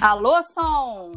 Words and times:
Alô, 0.00 0.40
som! 0.44 1.10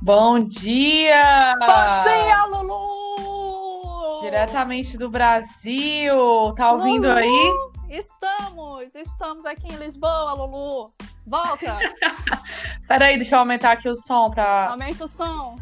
Bom 0.00 0.38
dia! 0.38 1.52
Bom 1.58 2.04
dia, 2.04 2.44
Lulu! 2.44 4.20
Diretamente 4.20 4.96
do 4.96 5.10
Brasil. 5.10 6.54
Tá 6.56 6.74
ouvindo 6.74 7.08
Lulu, 7.08 7.18
aí? 7.18 7.52
Estamos! 7.90 8.94
Estamos 8.94 9.44
aqui 9.44 9.66
em 9.66 9.76
Lisboa, 9.78 10.32
Lulu! 10.34 10.90
Volta! 11.26 11.76
Peraí, 12.86 13.16
deixa 13.16 13.34
eu 13.34 13.40
aumentar 13.40 13.72
aqui 13.72 13.88
o 13.88 13.96
som 13.96 14.30
pra. 14.30 14.68
Aumente 14.70 15.02
o 15.02 15.08
som! 15.08 15.56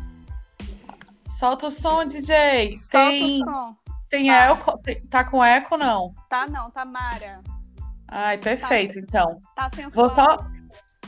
Solta 1.38 1.68
o 1.68 1.70
som, 1.70 2.04
DJ. 2.04 2.74
Solta 2.76 3.08
tem 3.08 3.40
o 3.40 3.44
som! 3.44 3.76
tem 4.10 4.26
Tá. 4.26 4.34
eco? 4.34 4.80
Tá 5.08 5.24
com 5.24 5.42
eco 5.42 5.78
não? 5.78 6.14
Tá 6.28 6.46
não, 6.46 6.70
tá 6.70 6.84
Mara. 6.84 7.40
Ai, 8.08 8.36
perfeito, 8.36 8.98
então. 8.98 9.38
Tá 9.54 9.70
sensual. 9.70 9.90
Vou 10.06 10.14
só 10.14 10.36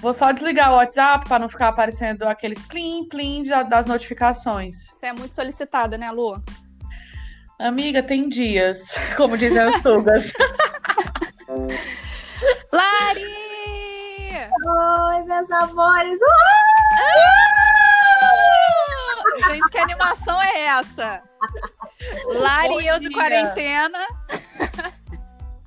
Vou 0.00 0.12
só 0.12 0.30
desligar 0.32 0.72
o 0.72 0.76
WhatsApp 0.76 1.26
pra 1.26 1.38
não 1.38 1.48
ficar 1.48 1.68
aparecendo 1.68 2.22
aqueles 2.24 2.62
plim 2.62 3.06
plim 3.08 3.42
da- 3.42 3.62
das 3.64 3.86
notificações. 3.86 4.90
Você 4.90 5.06
é 5.06 5.12
muito 5.12 5.34
solicitada, 5.34 5.98
né, 5.98 6.10
Lu? 6.10 6.40
Amiga, 7.58 8.02
tem 8.02 8.28
dias, 8.28 8.94
como 9.16 9.36
dizem 9.36 9.68
os 9.68 9.80
tugas. 9.82 10.32
Lari! 12.72 13.48
Oi, 14.64 15.22
meus 15.24 15.50
amores! 15.50 16.18
Gente, 19.50 19.70
que 19.70 19.78
animação 19.78 20.40
é 20.42 20.60
essa? 20.66 21.22
Lari 22.26 22.68
Bom 22.68 22.80
e 22.80 22.86
eu 22.86 23.00
de 23.00 23.08
dia. 23.08 23.18
quarentena. 23.18 23.98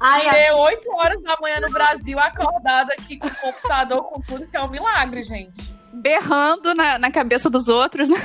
Ai, 0.01 0.27
a- 0.27 0.31
Tirei 0.31 0.51
8 0.51 0.91
horas 0.91 1.21
da 1.23 1.37
manhã 1.39 1.59
no 1.61 1.69
Brasil, 1.71 2.19
acordada 2.19 2.93
aqui 2.93 3.17
com 3.17 3.27
o 3.27 3.35
computador, 3.35 4.03
com 4.03 4.19
tudo, 4.21 4.43
isso 4.43 4.57
é 4.57 4.61
um 4.61 4.69
milagre, 4.69 5.23
gente. 5.23 5.71
berrando 5.93 6.73
na, 6.73 6.97
na 6.97 7.11
cabeça 7.11 7.49
dos 7.49 7.67
outros, 7.67 8.09
né? 8.09 8.17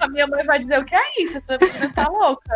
A 0.00 0.08
minha 0.08 0.26
mãe 0.26 0.44
vai 0.44 0.58
dizer, 0.58 0.78
o 0.80 0.84
que 0.84 0.94
é 0.94 1.22
isso? 1.22 1.36
Essa 1.36 1.58
menina 1.60 1.92
tá 1.92 2.08
louca. 2.08 2.54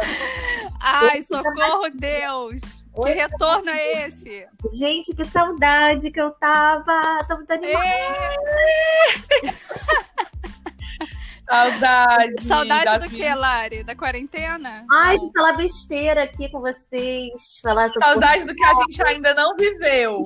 Ai, 0.80 1.20
socorro, 1.22 1.90
Deus! 1.92 2.60
Que 2.94 3.00
Oi, 3.00 3.10
retorno 3.12 3.70
é 3.70 4.06
esse? 4.06 4.46
gente, 4.74 5.14
que 5.14 5.24
saudade 5.24 6.10
que 6.10 6.20
eu 6.20 6.30
tava! 6.32 7.00
Tô 7.26 7.36
muito 7.36 7.52
animada. 7.52 7.84
Saudade. 11.52 12.42
saudade 12.44 12.84
da 12.84 12.98
do 12.98 13.10
que, 13.10 13.34
Lari? 13.34 13.84
Da 13.84 13.94
quarentena? 13.94 14.84
Ai, 14.90 15.18
de 15.18 15.30
falar 15.32 15.52
besteira 15.52 16.22
aqui 16.22 16.48
com 16.50 16.60
vocês. 16.60 17.60
Falar 17.62 17.88
sobre 17.90 18.08
Saudade 18.08 18.46
do 18.46 18.54
que 18.54 18.64
a 18.64 18.74
gente 18.74 19.02
ainda 19.02 19.34
não 19.34 19.54
viveu. 19.56 20.22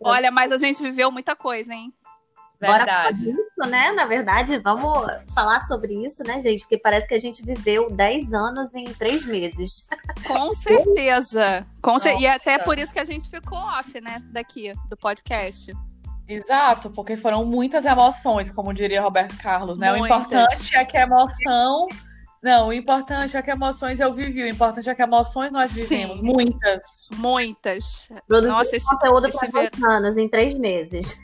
Olha, 0.00 0.30
mas 0.30 0.52
a 0.52 0.58
gente 0.58 0.82
viveu 0.82 1.10
muita 1.10 1.34
coisa, 1.34 1.72
hein? 1.72 1.92
Verdade. 2.58 3.18
disso, 3.26 3.68
né? 3.70 3.92
Na 3.92 4.06
verdade, 4.06 4.58
vamos 4.60 5.06
falar 5.34 5.60
sobre 5.60 5.92
isso, 6.06 6.22
né, 6.22 6.40
gente? 6.40 6.60
Porque 6.60 6.78
parece 6.78 7.06
que 7.06 7.14
a 7.14 7.18
gente 7.18 7.44
viveu 7.44 7.90
10 7.90 8.32
anos 8.32 8.74
em 8.74 8.84
3 8.94 9.26
meses. 9.26 9.86
Com 10.26 10.52
certeza. 10.54 11.66
Com 11.82 11.98
cer- 11.98 12.18
E 12.18 12.26
até 12.26 12.56
por 12.58 12.78
isso 12.78 12.94
que 12.94 12.98
a 12.98 13.04
gente 13.04 13.28
ficou 13.28 13.58
off, 13.58 14.00
né? 14.00 14.22
Daqui, 14.32 14.72
do 14.88 14.96
podcast. 14.96 15.70
Exato, 16.28 16.90
porque 16.90 17.16
foram 17.16 17.44
muitas 17.44 17.84
emoções, 17.84 18.50
como 18.50 18.74
diria 18.74 19.00
Roberto 19.00 19.36
Carlos, 19.38 19.78
né? 19.78 19.92
O 19.92 19.98
Muitas. 19.98 20.22
importante 20.22 20.76
é 20.76 20.84
que 20.84 20.96
a 20.96 21.02
emoção. 21.02 21.86
Não, 22.42 22.68
o 22.68 22.72
importante 22.72 23.36
é 23.36 23.42
que 23.42 23.50
emoções 23.50 23.98
eu 24.00 24.12
vivi, 24.12 24.42
o 24.42 24.48
importante 24.48 24.88
é 24.90 24.94
que 24.94 25.02
emoções 25.02 25.52
nós 25.52 25.72
vivemos. 25.72 26.18
Sim. 26.18 26.22
Muitas. 26.22 27.08
Muitas. 27.12 28.08
Produzir 28.26 28.52
Nossa, 28.52 28.76
esse, 28.76 28.86
conteúdo 28.86 29.28
esse 29.28 29.38
para 29.38 29.62
ver- 29.62 29.70
10 29.70 29.82
anos 29.84 30.16
em 30.16 30.28
3 30.28 30.54
meses. 30.54 31.16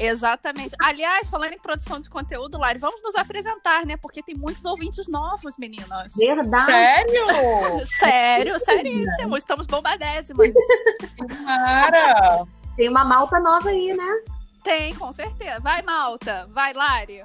Exatamente. 0.00 0.74
Aliás, 0.80 1.28
falando 1.28 1.52
em 1.54 1.58
produção 1.58 1.98
de 2.00 2.08
conteúdo, 2.08 2.56
Lari, 2.56 2.78
vamos 2.78 3.02
nos 3.02 3.16
apresentar, 3.16 3.84
né? 3.84 3.96
Porque 3.96 4.22
tem 4.22 4.34
muitos 4.36 4.64
ouvintes 4.64 5.08
novos, 5.08 5.56
meninas. 5.58 6.14
Verdade. 6.16 6.66
Sério? 6.66 7.26
Sério, 7.98 8.60
seríssimo. 8.60 9.36
Estamos 9.36 9.66
bombadésimas. 9.66 10.52
Cara! 11.44 12.44
Tem 12.76 12.88
uma 12.88 13.04
malta 13.04 13.40
nova 13.40 13.70
aí, 13.70 13.92
né? 13.96 14.22
Tem, 14.62 14.94
com 14.94 15.12
certeza. 15.12 15.60
Vai, 15.60 15.82
Malta. 15.82 16.48
Vai, 16.52 16.72
Lari. 16.72 17.22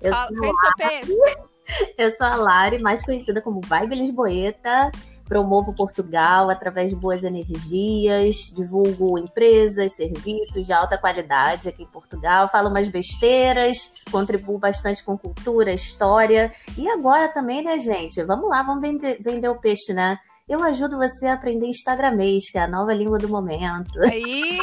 Eu 0.00 0.12
Fala, 0.12 0.28
sou, 0.28 0.58
seu 0.58 0.72
peixe. 0.76 1.12
eu 1.98 2.10
sou 2.12 2.26
a 2.26 2.36
Lari, 2.36 2.78
mais 2.78 3.04
conhecida 3.04 3.40
como 3.40 3.60
Vibe 3.60 3.96
Lisboeta. 3.96 4.90
Promovo 5.28 5.74
Portugal 5.74 6.48
através 6.48 6.88
de 6.88 6.96
boas 6.96 7.22
energias, 7.22 8.50
divulgo 8.56 9.18
empresas, 9.18 9.94
serviços 9.94 10.64
de 10.64 10.72
alta 10.72 10.96
qualidade 10.96 11.68
aqui 11.68 11.82
em 11.82 11.86
Portugal, 11.86 12.48
falo 12.48 12.70
umas 12.70 12.88
besteiras, 12.88 13.92
contribuo 14.10 14.58
bastante 14.58 15.04
com 15.04 15.18
cultura, 15.18 15.70
história. 15.70 16.50
E 16.78 16.88
agora 16.88 17.28
também, 17.28 17.62
né, 17.62 17.78
gente? 17.78 18.22
Vamos 18.22 18.48
lá, 18.48 18.62
vamos 18.62 18.80
vender, 18.80 19.18
vender 19.20 19.48
o 19.50 19.60
peixe, 19.60 19.92
né? 19.92 20.18
Eu 20.48 20.62
ajudo 20.62 20.96
você 20.96 21.26
a 21.26 21.34
aprender 21.34 21.66
Instagramês, 21.66 22.50
que 22.50 22.56
é 22.56 22.62
a 22.62 22.66
nova 22.66 22.94
língua 22.94 23.18
do 23.18 23.28
momento. 23.28 24.00
Aí, 24.00 24.58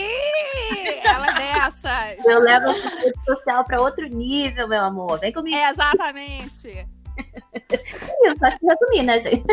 é. 1.87 2.17
Eu 2.25 2.41
levo 2.41 2.69
a 2.69 2.73
rede 2.73 3.23
social 3.25 3.63
para 3.63 3.81
outro 3.81 4.07
nível, 4.07 4.67
meu 4.67 4.81
amor. 4.81 5.19
Vem 5.19 5.31
comigo. 5.31 5.57
Exatamente. 5.57 6.87
Isso, 8.23 8.45
acho 8.45 8.59
que 8.59 8.65
resumi, 8.65 9.03
né, 9.03 9.19
gente? 9.19 9.43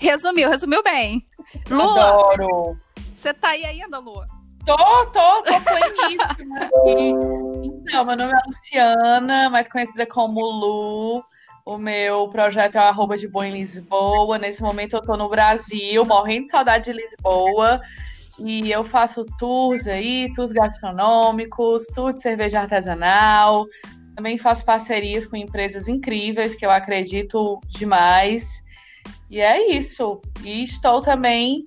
Resumiu, 0.00 0.48
resumiu 0.48 0.82
bem. 0.82 1.24
Lu, 1.68 1.82
Adoro! 1.82 2.78
você 3.14 3.34
tá 3.34 3.50
aí 3.50 3.64
ainda, 3.64 3.98
Lu? 3.98 4.24
Tô, 4.64 4.76
tô, 5.06 5.42
tô 5.42 5.60
pleníssima 5.60 6.58
aqui. 6.60 7.12
Então, 7.88 8.04
meu 8.04 8.16
nome 8.16 8.32
é 8.32 8.38
Luciana, 8.46 9.50
mais 9.50 9.68
conhecida 9.68 10.06
como 10.06 10.40
Lu. 10.40 11.24
O 11.64 11.78
meu 11.78 12.28
projeto 12.28 12.76
é 12.76 12.80
o 12.80 12.84
arroba 12.84 13.16
de 13.16 13.28
boa 13.28 13.46
em 13.46 13.52
Lisboa. 13.52 14.38
Nesse 14.38 14.62
momento 14.62 14.96
eu 14.96 15.02
tô 15.02 15.16
no 15.16 15.28
Brasil, 15.28 16.04
morrendo 16.04 16.44
de 16.44 16.50
saudade 16.50 16.84
de 16.84 16.92
Lisboa. 16.92 17.80
E 18.42 18.70
eu 18.70 18.84
faço 18.84 19.24
tours 19.38 19.86
aí, 19.86 20.32
tours 20.34 20.52
gastronômicos, 20.52 21.86
tour 21.88 22.12
de 22.12 22.22
cerveja 22.22 22.60
artesanal. 22.60 23.66
Também 24.16 24.38
faço 24.38 24.64
parcerias 24.64 25.26
com 25.26 25.36
empresas 25.36 25.88
incríveis 25.88 26.54
que 26.54 26.64
eu 26.64 26.70
acredito 26.70 27.60
demais. 27.68 28.62
E 29.28 29.40
é 29.40 29.70
isso. 29.72 30.20
E 30.42 30.62
estou 30.62 31.02
também 31.02 31.62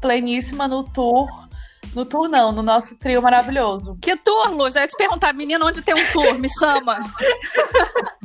pleníssima 0.00 0.68
no 0.68 0.84
tour 0.84 1.45
no 1.94 2.04
tour 2.04 2.28
não, 2.28 2.52
no 2.52 2.62
nosso 2.62 2.96
trio 2.98 3.22
maravilhoso. 3.22 3.96
Que 4.00 4.16
tour, 4.16 4.50
Lu? 4.50 4.70
Já 4.70 4.80
ia 4.82 4.88
te 4.88 4.96
perguntar, 4.96 5.32
menina, 5.32 5.64
onde 5.64 5.82
tem 5.82 5.94
um 5.94 6.12
tour? 6.12 6.38
Me 6.38 6.48
chama. 6.48 6.98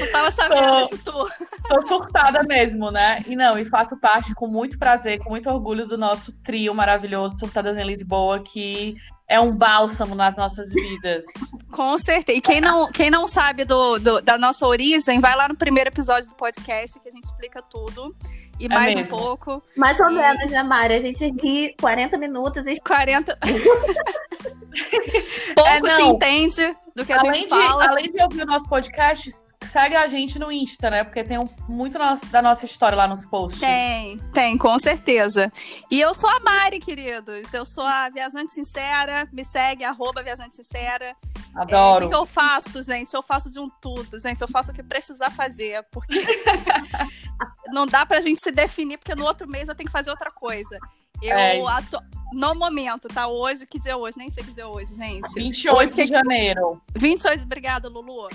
Não 0.00 0.10
tava 0.10 0.30
sabendo 0.32 0.66
Tô. 0.66 0.80
desse 0.80 0.98
tour. 0.98 1.30
Tô 1.68 1.86
surtada 1.86 2.42
mesmo, 2.42 2.90
né? 2.90 3.22
E 3.26 3.36
não, 3.36 3.56
e 3.58 3.64
faço 3.64 3.96
parte 3.96 4.34
com 4.34 4.46
muito 4.46 4.78
prazer, 4.78 5.20
com 5.20 5.30
muito 5.30 5.48
orgulho 5.48 5.86
do 5.86 5.96
nosso 5.96 6.32
trio 6.42 6.74
maravilhoso 6.74 7.38
Surtadas 7.38 7.76
em 7.76 7.84
Lisboa, 7.84 8.40
que 8.40 8.96
é 9.32 9.40
um 9.40 9.56
bálsamo 9.56 10.14
nas 10.14 10.36
nossas 10.36 10.72
vidas. 10.72 11.24
Com 11.70 11.96
certeza. 11.98 12.38
E 12.38 12.40
quem 12.40 12.60
não, 12.60 12.90
quem 12.90 13.10
não 13.10 13.26
sabe 13.26 13.64
do, 13.64 13.98
do- 13.98 14.20
da 14.20 14.36
nossa 14.36 14.66
origem, 14.66 15.20
vai 15.20 15.34
lá 15.34 15.48
no 15.48 15.56
primeiro 15.56 15.88
episódio 15.90 16.28
do 16.28 16.34
podcast 16.34 16.98
que 17.00 17.08
a 17.08 17.12
gente 17.12 17.24
explica 17.24 17.62
tudo. 17.62 18.14
E 18.60 18.68
mais 18.68 18.94
um 18.94 18.98
mesmo. 18.98 19.16
pouco. 19.16 19.62
Mais 19.76 19.98
ou 19.98 20.10
E- 20.10 20.14
menos, 20.14 20.50
né, 20.50 20.62
Mari? 20.62 20.94
A 20.94 21.00
gente 21.00 21.24
ri 21.42 21.74
40 21.80 22.16
minutos 22.18 22.66
e 22.66 22.78
40. 22.80 23.38
Pouco 25.54 25.86
É, 25.86 25.96
se 25.96 26.02
entende 26.02 26.76
do 26.94 27.04
que 27.06 27.12
a 27.12 27.18
Além 27.20 27.34
gente 27.34 27.44
de, 27.44 27.50
fala. 27.50 27.88
além 27.88 28.12
de 28.12 28.22
ouvir 28.22 28.42
o 28.42 28.46
nosso 28.46 28.68
podcast, 28.68 29.30
segue 29.64 29.96
a 29.96 30.06
gente 30.06 30.38
no 30.38 30.52
Insta, 30.52 30.90
né? 30.90 31.02
Porque 31.04 31.24
tem 31.24 31.38
um- 31.38 31.48
muito 31.68 31.98
nosso- 31.98 32.26
da 32.26 32.42
nossa 32.42 32.66
história 32.66 32.96
lá 32.96 33.08
nos 33.08 33.24
posts. 33.24 33.60
Tem, 33.60 34.18
tem, 34.32 34.58
com 34.58 34.78
certeza. 34.78 35.50
E 35.90 36.00
eu 36.00 36.12
sou 36.14 36.28
a 36.28 36.40
Mari, 36.40 36.78
queridos. 36.80 37.52
Eu 37.54 37.64
sou 37.64 37.84
a 37.84 38.08
Viajante 38.10 38.52
Sincera. 38.54 39.26
Me 39.32 39.44
segue, 39.44 39.84
arroba 39.84 40.22
Viajante 40.22 40.54
Sincera. 40.56 41.06
É, 41.54 41.58
o 41.58 41.62
Adoro. 41.62 42.04
que, 42.06 42.10
que 42.10 42.16
eu 42.16 42.26
faço, 42.26 42.82
gente? 42.82 43.12
Eu 43.14 43.22
faço 43.22 43.50
de 43.50 43.58
um 43.58 43.68
tudo, 43.80 44.18
gente. 44.18 44.40
Eu 44.40 44.48
faço 44.48 44.70
o 44.70 44.74
que 44.74 44.82
precisar 44.82 45.30
fazer. 45.30 45.82
Porque 45.90 46.14
não 47.72 47.86
dá 47.86 48.04
pra 48.06 48.20
gente 48.20 48.40
se 48.42 48.50
definir, 48.50 48.98
porque 48.98 49.14
no 49.14 49.24
outro 49.24 49.48
mês 49.48 49.68
eu 49.68 49.74
tenho 49.74 49.86
que 49.86 49.92
fazer 49.92 50.10
outra 50.10 50.30
coisa. 50.30 50.78
Eu 51.22 51.38
É. 51.38 51.60
atu- 51.72 51.98
No 52.34 52.54
momento, 52.54 53.08
tá? 53.08 53.26
Hoje, 53.28 53.66
que 53.66 53.78
dia 53.78 53.92
é 53.92 53.96
hoje? 53.96 54.16
Nem 54.16 54.30
sei 54.30 54.42
que 54.42 54.52
dia 54.54 54.64
é 54.64 54.66
hoje, 54.66 54.94
gente. 54.94 55.34
28 55.34 55.76
Hoje 55.78 55.94
que- 55.94 56.04
de 56.04 56.08
janeiro. 56.10 56.80
28, 56.96 57.42
obrigada, 57.44 57.90
Lulu. 57.90 58.28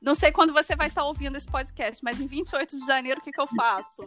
Não 0.00 0.14
sei 0.14 0.32
quando 0.32 0.54
você 0.54 0.74
vai 0.74 0.88
estar 0.88 1.04
ouvindo 1.04 1.36
esse 1.36 1.46
podcast, 1.48 2.02
mas 2.02 2.18
em 2.18 2.26
28 2.26 2.74
de 2.78 2.86
janeiro, 2.86 3.20
o 3.20 3.22
que, 3.22 3.30
que 3.30 3.40
eu 3.40 3.46
faço? 3.46 4.04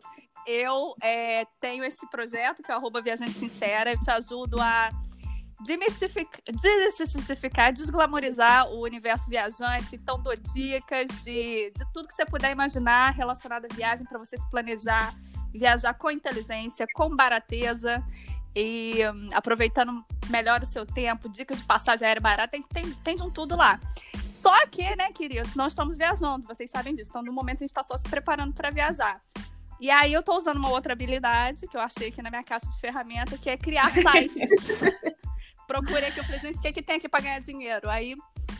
Eu 0.47 0.95
é, 0.99 1.45
tenho 1.61 1.83
esse 1.83 2.09
projeto, 2.09 2.63
que 2.63 2.71
é 2.71 2.75
o 2.77 3.01
Viajante 3.03 3.33
Sincera, 3.33 3.91
eu 3.91 3.99
te 4.01 4.09
ajudo 4.09 4.59
a 4.59 4.89
desmistificar, 5.63 6.41
desmistificar, 6.51 7.71
desglamorizar 7.73 8.67
o 8.67 8.81
universo 8.83 9.29
viajante. 9.29 9.95
Então, 9.95 10.21
dou 10.21 10.35
dicas 10.35 11.07
de, 11.23 11.71
de 11.71 11.85
tudo 11.93 12.07
que 12.07 12.13
você 12.13 12.25
puder 12.25 12.51
imaginar 12.51 13.11
relacionado 13.13 13.65
à 13.65 13.75
viagem 13.75 14.05
para 14.05 14.19
você 14.19 14.37
se 14.37 14.49
planejar, 14.49 15.13
viajar 15.57 15.93
com 15.93 16.11
inteligência, 16.11 16.85
com 16.93 17.15
barateza. 17.15 18.03
e 18.55 18.99
um, 19.09 19.29
aproveitando 19.33 20.05
melhor 20.29 20.63
o 20.63 20.65
seu 20.65 20.85
tempo, 20.85 21.27
dica 21.27 21.55
de 21.55 21.63
passagem 21.63 22.07
aérea 22.07 22.21
barata, 22.21 22.51
tem, 22.51 22.61
tem, 22.61 22.91
tem 23.03 23.15
de 23.15 23.23
um 23.23 23.29
tudo 23.29 23.55
lá. 23.55 23.79
Só 24.25 24.65
que, 24.67 24.95
né, 24.95 25.11
queridos, 25.11 25.55
nós 25.55 25.73
estamos 25.73 25.97
viajando, 25.97 26.47
vocês 26.47 26.71
sabem 26.71 26.95
disso. 26.95 27.11
Então, 27.11 27.21
no 27.21 27.33
momento, 27.33 27.57
a 27.57 27.63
gente 27.63 27.69
está 27.69 27.83
só 27.83 27.97
se 27.97 28.07
preparando 28.09 28.53
para 28.53 28.69
viajar. 28.69 29.19
E 29.79 29.91
aí, 29.91 30.13
eu 30.13 30.21
estou 30.21 30.37
usando 30.37 30.57
uma 30.57 30.69
outra 30.69 30.93
habilidade 30.93 31.67
que 31.67 31.75
eu 31.75 31.81
achei 31.81 32.07
aqui 32.07 32.21
na 32.21 32.29
minha 32.29 32.43
caixa 32.43 32.65
de 32.65 32.79
ferramenta, 32.79 33.37
que 33.37 33.49
é 33.49 33.57
criar 33.57 33.91
sites. 33.93 34.81
Procurei 35.67 36.09
aqui, 36.09 36.19
eu 36.19 36.23
falei, 36.23 36.39
gente, 36.39 36.57
o 36.57 36.61
que, 36.61 36.67
é 36.67 36.71
que 36.71 36.81
tem 36.81 36.95
aqui 36.95 37.09
para 37.09 37.19
ganhar 37.19 37.39
dinheiro? 37.39 37.89
Aí, 37.89 38.15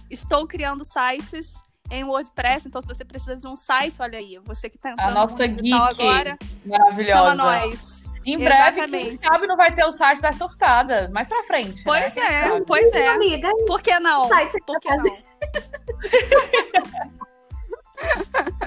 estou 0.09 0.45
criando 0.45 0.83
sites 0.83 1.53
em 1.89 2.03
WordPress, 2.03 2.67
então 2.67 2.81
se 2.81 2.87
você 2.87 3.05
precisa 3.05 3.35
de 3.35 3.47
um 3.47 3.55
site, 3.55 4.01
olha 4.01 4.17
aí, 4.17 4.39
você 4.43 4.69
que 4.69 4.77
está 4.77 4.91
entrando 4.91 5.09
a 5.09 5.11
nossa 5.11 5.47
no 5.47 5.53
geek 5.55 5.73
agora, 5.73 6.37
maravilhosa. 6.65 7.13
chama 7.13 7.35
nós. 7.35 8.05
Em 8.25 8.37
breve, 8.39 8.79
Exatamente. 8.79 9.09
quem 9.09 9.19
sabe 9.19 9.45
não 9.45 9.55
vai 9.55 9.71
ter 9.71 9.85
o 9.85 9.91
site 9.91 10.19
das 10.19 10.35
surtadas, 10.35 11.11
mais 11.11 11.27
pra 11.27 11.43
frente. 11.43 11.83
Pois 11.83 12.15
né? 12.15 12.47
É, 12.47 12.61
pois 12.65 12.91
é. 12.93 13.07
Amiga, 13.09 13.51
Por 13.67 13.81
que 13.81 13.99
não? 13.99 14.27
Site 14.27 14.57
Por 14.65 14.79
que 14.79 14.95
não? 14.95 15.05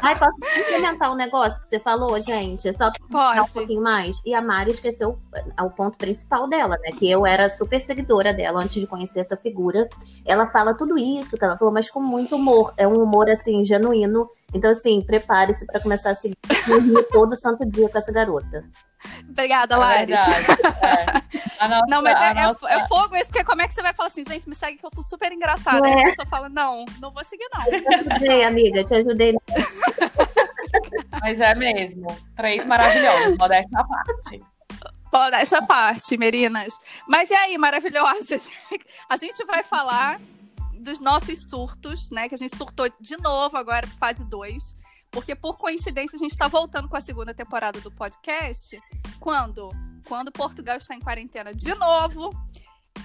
ai, 0.02 0.18
posso 0.18 0.32
complementar 0.40 1.10
um 1.10 1.14
negócio 1.14 1.60
que 1.60 1.66
você 1.66 1.78
falou, 1.78 2.20
gente? 2.20 2.72
Só 2.72 2.90
pra 2.90 3.08
falar 3.10 3.42
um 3.42 3.46
pouquinho 3.46 3.82
mais. 3.82 4.20
E 4.24 4.34
a 4.34 4.42
Mari 4.42 4.70
esqueceu 4.72 5.18
eh, 5.34 5.62
o 5.62 5.70
ponto 5.70 5.96
principal 5.98 6.48
dela, 6.48 6.76
né? 6.80 6.92
Que 6.98 7.10
eu 7.10 7.26
era 7.26 7.48
super 7.50 7.80
seguidora 7.80 8.32
dela 8.32 8.60
antes 8.62 8.80
de 8.80 8.86
conhecer 8.86 9.20
essa 9.20 9.36
figura. 9.36 9.88
Ela 10.24 10.46
fala 10.50 10.74
tudo 10.74 10.98
isso 10.98 11.36
que 11.36 11.44
ela 11.44 11.56
falou, 11.56 11.72
mas 11.72 11.90
com 11.90 12.00
muito 12.00 12.36
humor. 12.36 12.72
É 12.76 12.86
um 12.86 13.02
humor, 13.02 13.28
assim, 13.30 13.64
genuíno. 13.64 14.28
Então, 14.54 14.70
assim, 14.70 15.02
prepare-se 15.02 15.66
pra 15.66 15.78
começar 15.80 16.10
a 16.10 16.14
seguir 16.14 16.36
todo 17.12 17.36
santo 17.36 17.66
dia 17.66 17.88
com 17.88 17.98
essa 17.98 18.10
garota. 18.10 18.64
Obrigada, 19.28 19.74
É 19.74 19.78
Lares. 19.78 20.20
é. 20.20 21.27
Nossa, 21.66 21.86
Não, 21.88 22.02
mas 22.02 22.16
é, 22.20 22.30
é- 22.30 22.34
nossa- 22.46 22.70
é 22.70 22.86
fogo 22.86 23.16
isso, 23.16 23.30
porque 23.30 23.44
como 23.44 23.62
é 23.62 23.66
que 23.68 23.74
você 23.74 23.82
vai 23.82 23.94
falar 23.94 24.08
assim, 24.08 24.24
gente, 24.24 24.48
me 24.48 24.54
segue 24.54 24.78
que 24.78 24.84
eu 24.86 24.90
sou 24.90 25.02
super 25.02 25.32
engraçada. 25.32 25.80
Não 25.80 25.86
Aí 25.88 25.94
é? 25.94 26.02
a 26.02 26.08
pessoa 26.10 26.26
fala, 26.26 26.48
não, 26.48 26.84
não 27.00 27.10
vou 27.10 27.24
seguir, 27.24 27.48
não. 27.54 27.64
Te 27.64 28.12
ajudei, 28.12 28.44
amiga, 28.44 28.84
te 28.84 28.94
ajudei. 28.94 29.34
Mas 31.20 31.40
é 31.40 31.54
mesmo. 31.54 32.06
Três 32.36 32.64
maravilhosos, 32.66 33.36
modéstia 33.38 33.78
à 33.78 33.84
parte. 33.84 34.42
Bom, 35.10 35.24
essa 35.32 35.62
parte, 35.62 36.16
meninas. 36.18 36.78
Mas 37.08 37.30
e 37.30 37.34
aí, 37.34 37.56
maravilhosas? 37.56 38.48
A 39.08 39.16
gente 39.16 39.42
vai 39.46 39.62
falar 39.62 40.20
dos 40.74 41.00
nossos 41.00 41.48
surtos, 41.48 42.10
né? 42.10 42.28
Que 42.28 42.34
a 42.34 42.38
gente 42.38 42.54
surtou 42.56 42.88
de 43.00 43.16
novo 43.16 43.56
agora, 43.56 43.86
fase 43.98 44.24
2. 44.24 44.76
Porque, 45.10 45.34
por 45.34 45.56
coincidência, 45.56 46.16
a 46.16 46.18
gente 46.18 46.32
está 46.32 46.46
voltando 46.46 46.88
com 46.88 46.96
a 46.96 47.00
segunda 47.00 47.32
temporada 47.32 47.80
do 47.80 47.90
podcast. 47.90 48.78
Quando? 49.18 49.70
Quando 50.06 50.32
Portugal 50.32 50.76
está 50.76 50.94
em 50.94 51.00
quarentena 51.00 51.54
de 51.54 51.74
novo. 51.74 52.30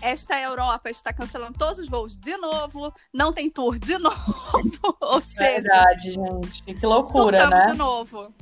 Esta 0.01 0.39
Europa 0.39 0.89
está 0.89 1.13
cancelando 1.13 1.57
todos 1.57 1.79
os 1.79 1.87
voos 1.87 2.17
de 2.17 2.35
novo. 2.37 2.93
Não 3.13 3.31
tem 3.31 3.49
tour 3.49 3.77
de 3.77 3.95
novo. 3.99 4.97
Ou 4.99 5.21
seja, 5.21 5.61
Verdade, 5.61 6.11
gente. 6.11 6.63
Que 6.63 6.85
loucura, 6.85 7.47
né? 7.47 7.71
de 7.71 7.77
novo. 7.77 8.33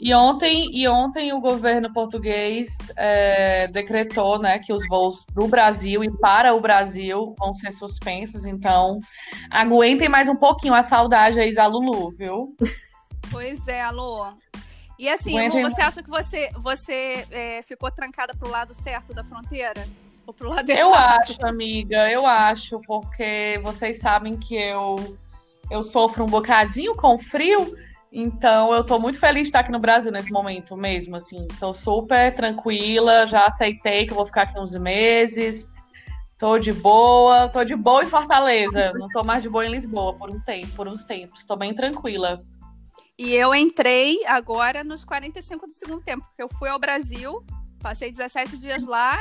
E 0.00 0.14
ontem, 0.14 0.70
e 0.72 0.86
ontem 0.86 1.32
o 1.32 1.40
governo 1.40 1.92
português 1.92 2.68
é, 2.94 3.66
decretou 3.66 4.38
né, 4.38 4.60
que 4.60 4.72
os 4.72 4.86
voos 4.86 5.26
do 5.34 5.48
Brasil 5.48 6.04
e 6.04 6.18
para 6.18 6.54
o 6.54 6.60
Brasil 6.60 7.34
vão 7.36 7.52
ser 7.52 7.72
suspensos. 7.72 8.46
Então, 8.46 9.00
aguentem 9.50 10.08
mais 10.08 10.28
um 10.28 10.36
pouquinho 10.36 10.74
a 10.74 10.84
saudade 10.84 11.40
aí 11.40 11.52
da 11.52 11.66
Lulu, 11.66 12.12
viu? 12.12 12.54
Pois 13.32 13.66
é, 13.66 13.82
alô. 13.82 14.26
E 14.98 15.08
assim, 15.08 15.48
Lu, 15.48 15.60
você 15.70 15.80
acha 15.80 16.02
que 16.02 16.10
você, 16.10 16.50
você 16.56 17.24
é, 17.30 17.62
ficou 17.62 17.90
trancada 17.90 18.34
pro 18.34 18.50
lado 18.50 18.74
certo 18.74 19.14
da 19.14 19.22
fronteira? 19.22 19.86
Ou 20.26 20.34
pro 20.34 20.50
lado 20.50 20.68
Eu 20.68 20.90
errado? 20.90 21.22
acho, 21.22 21.46
amiga, 21.46 22.10
eu 22.10 22.26
acho, 22.26 22.80
porque 22.80 23.60
vocês 23.62 24.00
sabem 24.00 24.36
que 24.36 24.56
eu, 24.56 25.16
eu 25.70 25.82
sofro 25.82 26.24
um 26.24 26.28
bocadinho 26.28 26.96
com 26.96 27.16
frio, 27.16 27.74
então 28.12 28.74
eu 28.74 28.82
tô 28.82 28.98
muito 28.98 29.20
feliz 29.20 29.42
de 29.42 29.48
estar 29.48 29.60
aqui 29.60 29.70
no 29.70 29.78
Brasil 29.78 30.10
nesse 30.10 30.32
momento 30.32 30.76
mesmo, 30.76 31.14
assim. 31.14 31.46
Tô 31.60 31.72
super 31.72 32.34
tranquila, 32.34 33.24
já 33.24 33.46
aceitei 33.46 34.04
que 34.04 34.12
eu 34.12 34.16
vou 34.16 34.26
ficar 34.26 34.42
aqui 34.42 34.58
uns 34.58 34.74
meses. 34.74 35.72
Tô 36.36 36.58
de 36.58 36.72
boa, 36.72 37.48
tô 37.48 37.64
de 37.64 37.74
boa 37.74 38.02
em 38.02 38.08
Fortaleza, 38.08 38.92
não 38.94 39.08
tô 39.08 39.24
mais 39.24 39.42
de 39.42 39.48
boa 39.48 39.66
em 39.66 39.70
Lisboa 39.70 40.14
por 40.14 40.30
um 40.30 40.40
tempo, 40.40 40.68
por 40.74 40.88
uns 40.88 41.04
tempos. 41.04 41.44
Tô 41.44 41.56
bem 41.56 41.72
tranquila. 41.72 42.42
E 43.18 43.34
eu 43.34 43.52
entrei 43.54 44.24
agora 44.26 44.84
nos 44.84 45.04
45 45.04 45.66
do 45.66 45.72
segundo 45.72 46.02
tempo, 46.02 46.24
porque 46.26 46.42
eu 46.42 46.48
fui 46.58 46.68
ao 46.68 46.78
Brasil, 46.78 47.44
passei 47.82 48.12
17 48.12 48.56
dias 48.58 48.84
lá, 48.84 49.18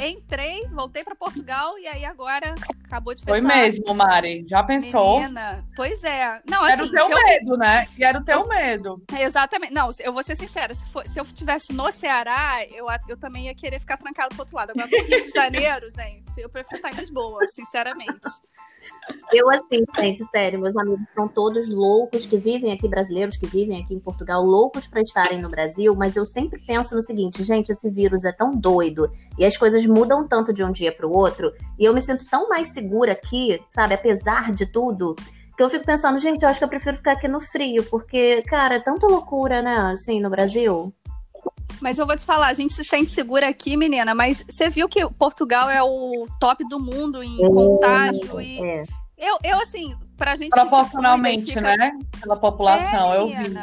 entrei, 0.00 0.66
voltei 0.72 1.04
para 1.04 1.14
Portugal 1.14 1.78
e 1.78 1.86
aí 1.86 2.04
agora 2.04 2.52
acabou 2.84 3.14
de 3.14 3.20
fechar. 3.24 3.38
Foi 3.40 3.40
mesmo, 3.40 3.94
Mari. 3.94 4.44
Já 4.48 4.62
pensou? 4.64 5.20
Menina, 5.20 5.64
pois 5.76 6.02
é. 6.02 6.40
Não, 6.50 6.66
Era 6.66 6.82
assim, 6.82 6.90
o 6.90 6.92
teu 6.92 7.06
se 7.06 7.12
eu 7.12 7.18
medo, 7.24 7.56
né? 7.56 7.86
E 7.96 8.04
era 8.04 8.18
o 8.18 8.24
teu 8.24 8.48
medo. 8.48 9.04
Exatamente. 9.16 9.72
Não, 9.72 9.88
eu 10.00 10.12
vou 10.12 10.22
ser 10.24 10.36
sincera, 10.36 10.74
se, 10.74 10.84
for- 10.86 11.06
se 11.08 11.20
eu 11.20 11.24
estivesse 11.24 11.72
no 11.72 11.92
Ceará, 11.92 12.64
eu, 12.70 12.86
eu 13.08 13.16
também 13.16 13.46
ia 13.46 13.54
querer 13.54 13.78
ficar 13.78 13.96
trancado 13.98 14.30
pro 14.30 14.40
outro 14.40 14.56
lado. 14.56 14.70
Agora, 14.70 14.88
no 14.90 15.04
Rio 15.04 15.22
de 15.22 15.30
Janeiro, 15.30 15.88
gente, 15.94 16.40
eu 16.40 16.48
prefiro 16.50 16.76
estar 16.76 16.90
em 16.92 17.00
Lisboa, 17.00 17.38
sinceramente. 17.48 18.18
Eu, 19.32 19.50
assim, 19.50 19.84
gente, 19.98 20.24
sério, 20.30 20.60
meus 20.60 20.76
amigos 20.76 21.00
são 21.14 21.28
todos 21.28 21.68
loucos 21.68 22.24
que 22.24 22.36
vivem 22.36 22.72
aqui, 22.72 22.88
brasileiros 22.88 23.36
que 23.36 23.46
vivem 23.46 23.82
aqui 23.82 23.94
em 23.94 24.00
Portugal, 24.00 24.42
loucos 24.42 24.86
para 24.86 25.02
estarem 25.02 25.40
no 25.40 25.48
Brasil, 25.48 25.94
mas 25.94 26.16
eu 26.16 26.24
sempre 26.24 26.60
penso 26.66 26.94
no 26.94 27.02
seguinte, 27.02 27.42
gente, 27.42 27.70
esse 27.70 27.90
vírus 27.90 28.24
é 28.24 28.32
tão 28.32 28.50
doido 28.50 29.10
e 29.38 29.44
as 29.44 29.56
coisas 29.56 29.84
mudam 29.86 30.26
tanto 30.26 30.52
de 30.52 30.64
um 30.64 30.72
dia 30.72 30.92
para 30.92 31.06
o 31.06 31.12
outro, 31.12 31.52
e 31.78 31.84
eu 31.84 31.94
me 31.94 32.02
sinto 32.02 32.24
tão 32.30 32.48
mais 32.48 32.72
segura 32.72 33.12
aqui, 33.12 33.60
sabe, 33.70 33.94
apesar 33.94 34.52
de 34.52 34.66
tudo, 34.66 35.14
que 35.56 35.62
eu 35.62 35.68
fico 35.68 35.84
pensando, 35.84 36.18
gente, 36.20 36.42
eu 36.42 36.48
acho 36.48 36.60
que 36.60 36.64
eu 36.64 36.68
prefiro 36.68 36.96
ficar 36.96 37.12
aqui 37.12 37.26
no 37.26 37.40
frio, 37.40 37.84
porque, 37.90 38.42
cara, 38.42 38.76
é 38.76 38.80
tanta 38.80 39.08
loucura, 39.08 39.60
né, 39.60 39.76
assim, 39.92 40.20
no 40.20 40.30
Brasil. 40.30 40.94
Mas 41.80 41.98
eu 41.98 42.06
vou 42.06 42.16
te 42.16 42.24
falar, 42.26 42.48
a 42.48 42.54
gente 42.54 42.72
se 42.74 42.84
sente 42.84 43.12
segura 43.12 43.48
aqui, 43.48 43.76
menina, 43.76 44.14
mas 44.14 44.44
você 44.48 44.68
viu 44.68 44.88
que 44.88 45.06
Portugal 45.10 45.68
é 45.70 45.82
o 45.82 46.26
top 46.40 46.66
do 46.68 46.78
mundo 46.80 47.22
em 47.22 47.36
contágio 47.38 48.40
e 48.40 48.60
É. 48.60 48.84
eu, 49.16 49.38
eu 49.44 49.60
assim, 49.60 49.94
pra 50.16 50.34
gente 50.36 50.50
Proporcionalmente, 50.50 51.44
cuida 51.52 51.60
fica- 51.72 51.76
né? 51.76 51.92
Pela 52.20 52.36
população, 52.36 53.12
é, 53.14 53.18
eu 53.18 53.28
vi. 53.28 53.54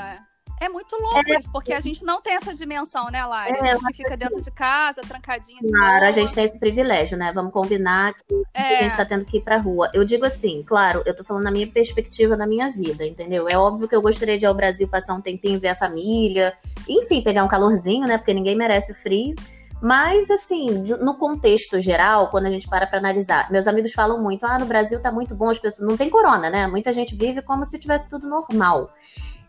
É 0.60 0.70
muito 0.70 0.96
louco 0.96 1.22
isso, 1.38 1.52
porque 1.52 1.74
a 1.74 1.80
gente 1.80 2.04
não 2.04 2.22
tem 2.22 2.36
essa 2.36 2.54
dimensão, 2.54 3.06
né, 3.12 3.26
Lari? 3.26 3.58
É, 3.58 3.72
a 3.74 3.76
gente 3.78 3.94
fica 3.98 4.16
dentro 4.16 4.42
de 4.42 4.50
casa, 4.52 5.02
trancadinha 5.02 5.60
de 5.62 5.68
Claro, 5.70 6.00
boa. 6.00 6.10
a 6.10 6.12
gente 6.12 6.34
tem 6.34 6.46
esse 6.46 6.58
privilégio, 6.58 7.18
né? 7.18 7.32
Vamos 7.34 7.52
combinar 7.52 8.14
que 8.14 8.44
a 8.54 8.62
É, 8.62 8.84
gente 8.84 8.96
tá 8.96 9.06
tendo 9.06 9.26
que 9.26 9.38
ir 9.38 9.42
pra 9.42 9.58
rua. 9.58 9.92
Eu 9.94 10.06
digo 10.06 10.26
assim, 10.26 10.64
claro, 10.64 11.04
eu 11.06 11.16
tô 11.16 11.24
falando 11.24 11.44
na 11.44 11.52
minha 11.52 11.68
perspectiva 11.68 12.38
da 12.38 12.48
minha 12.48 12.72
vida, 12.72 13.06
entendeu? 13.06 13.50
É 13.50 13.58
óbvio 13.58 13.88
que 13.88 13.96
eu 13.96 14.02
gostaria 14.02 14.38
de 14.38 14.46
ir 14.46 14.48
ao 14.48 14.54
Brasil 14.54 14.88
passar 14.88 15.14
um 15.14 15.22
tempinho, 15.22 15.60
ver 15.60 15.70
a 15.70 15.76
família, 15.76 16.54
enfim, 16.88 17.22
pegar 17.22 17.44
um 17.44 17.48
calorzinho, 17.50 18.08
né? 18.08 18.18
Porque 18.18 18.34
ninguém 18.34 18.56
merece 18.56 18.92
o 18.94 18.96
frio. 18.96 19.36
Mas, 19.82 20.32
assim, 20.32 20.68
no 21.02 21.16
contexto 21.18 21.80
geral, 21.82 22.30
quando 22.30 22.46
a 22.46 22.50
gente 22.50 22.68
para 22.68 22.88
pra 22.88 22.98
analisar, 22.98 23.52
meus 23.52 23.68
amigos 23.68 23.92
falam 23.92 24.22
muito, 24.24 24.46
ah, 24.46 24.58
no 24.58 24.66
Brasil 24.66 25.00
tá 25.02 25.12
muito 25.12 25.36
bom, 25.36 25.50
as 25.50 25.60
pessoas. 25.60 25.88
Não 25.88 25.98
tem 25.98 26.10
corona, 26.10 26.50
né? 26.50 26.66
Muita 26.66 26.94
gente 26.94 27.14
vive 27.14 27.42
como 27.42 27.66
se 27.66 27.78
tivesse 27.78 28.10
tudo 28.10 28.26
normal. 28.28 28.90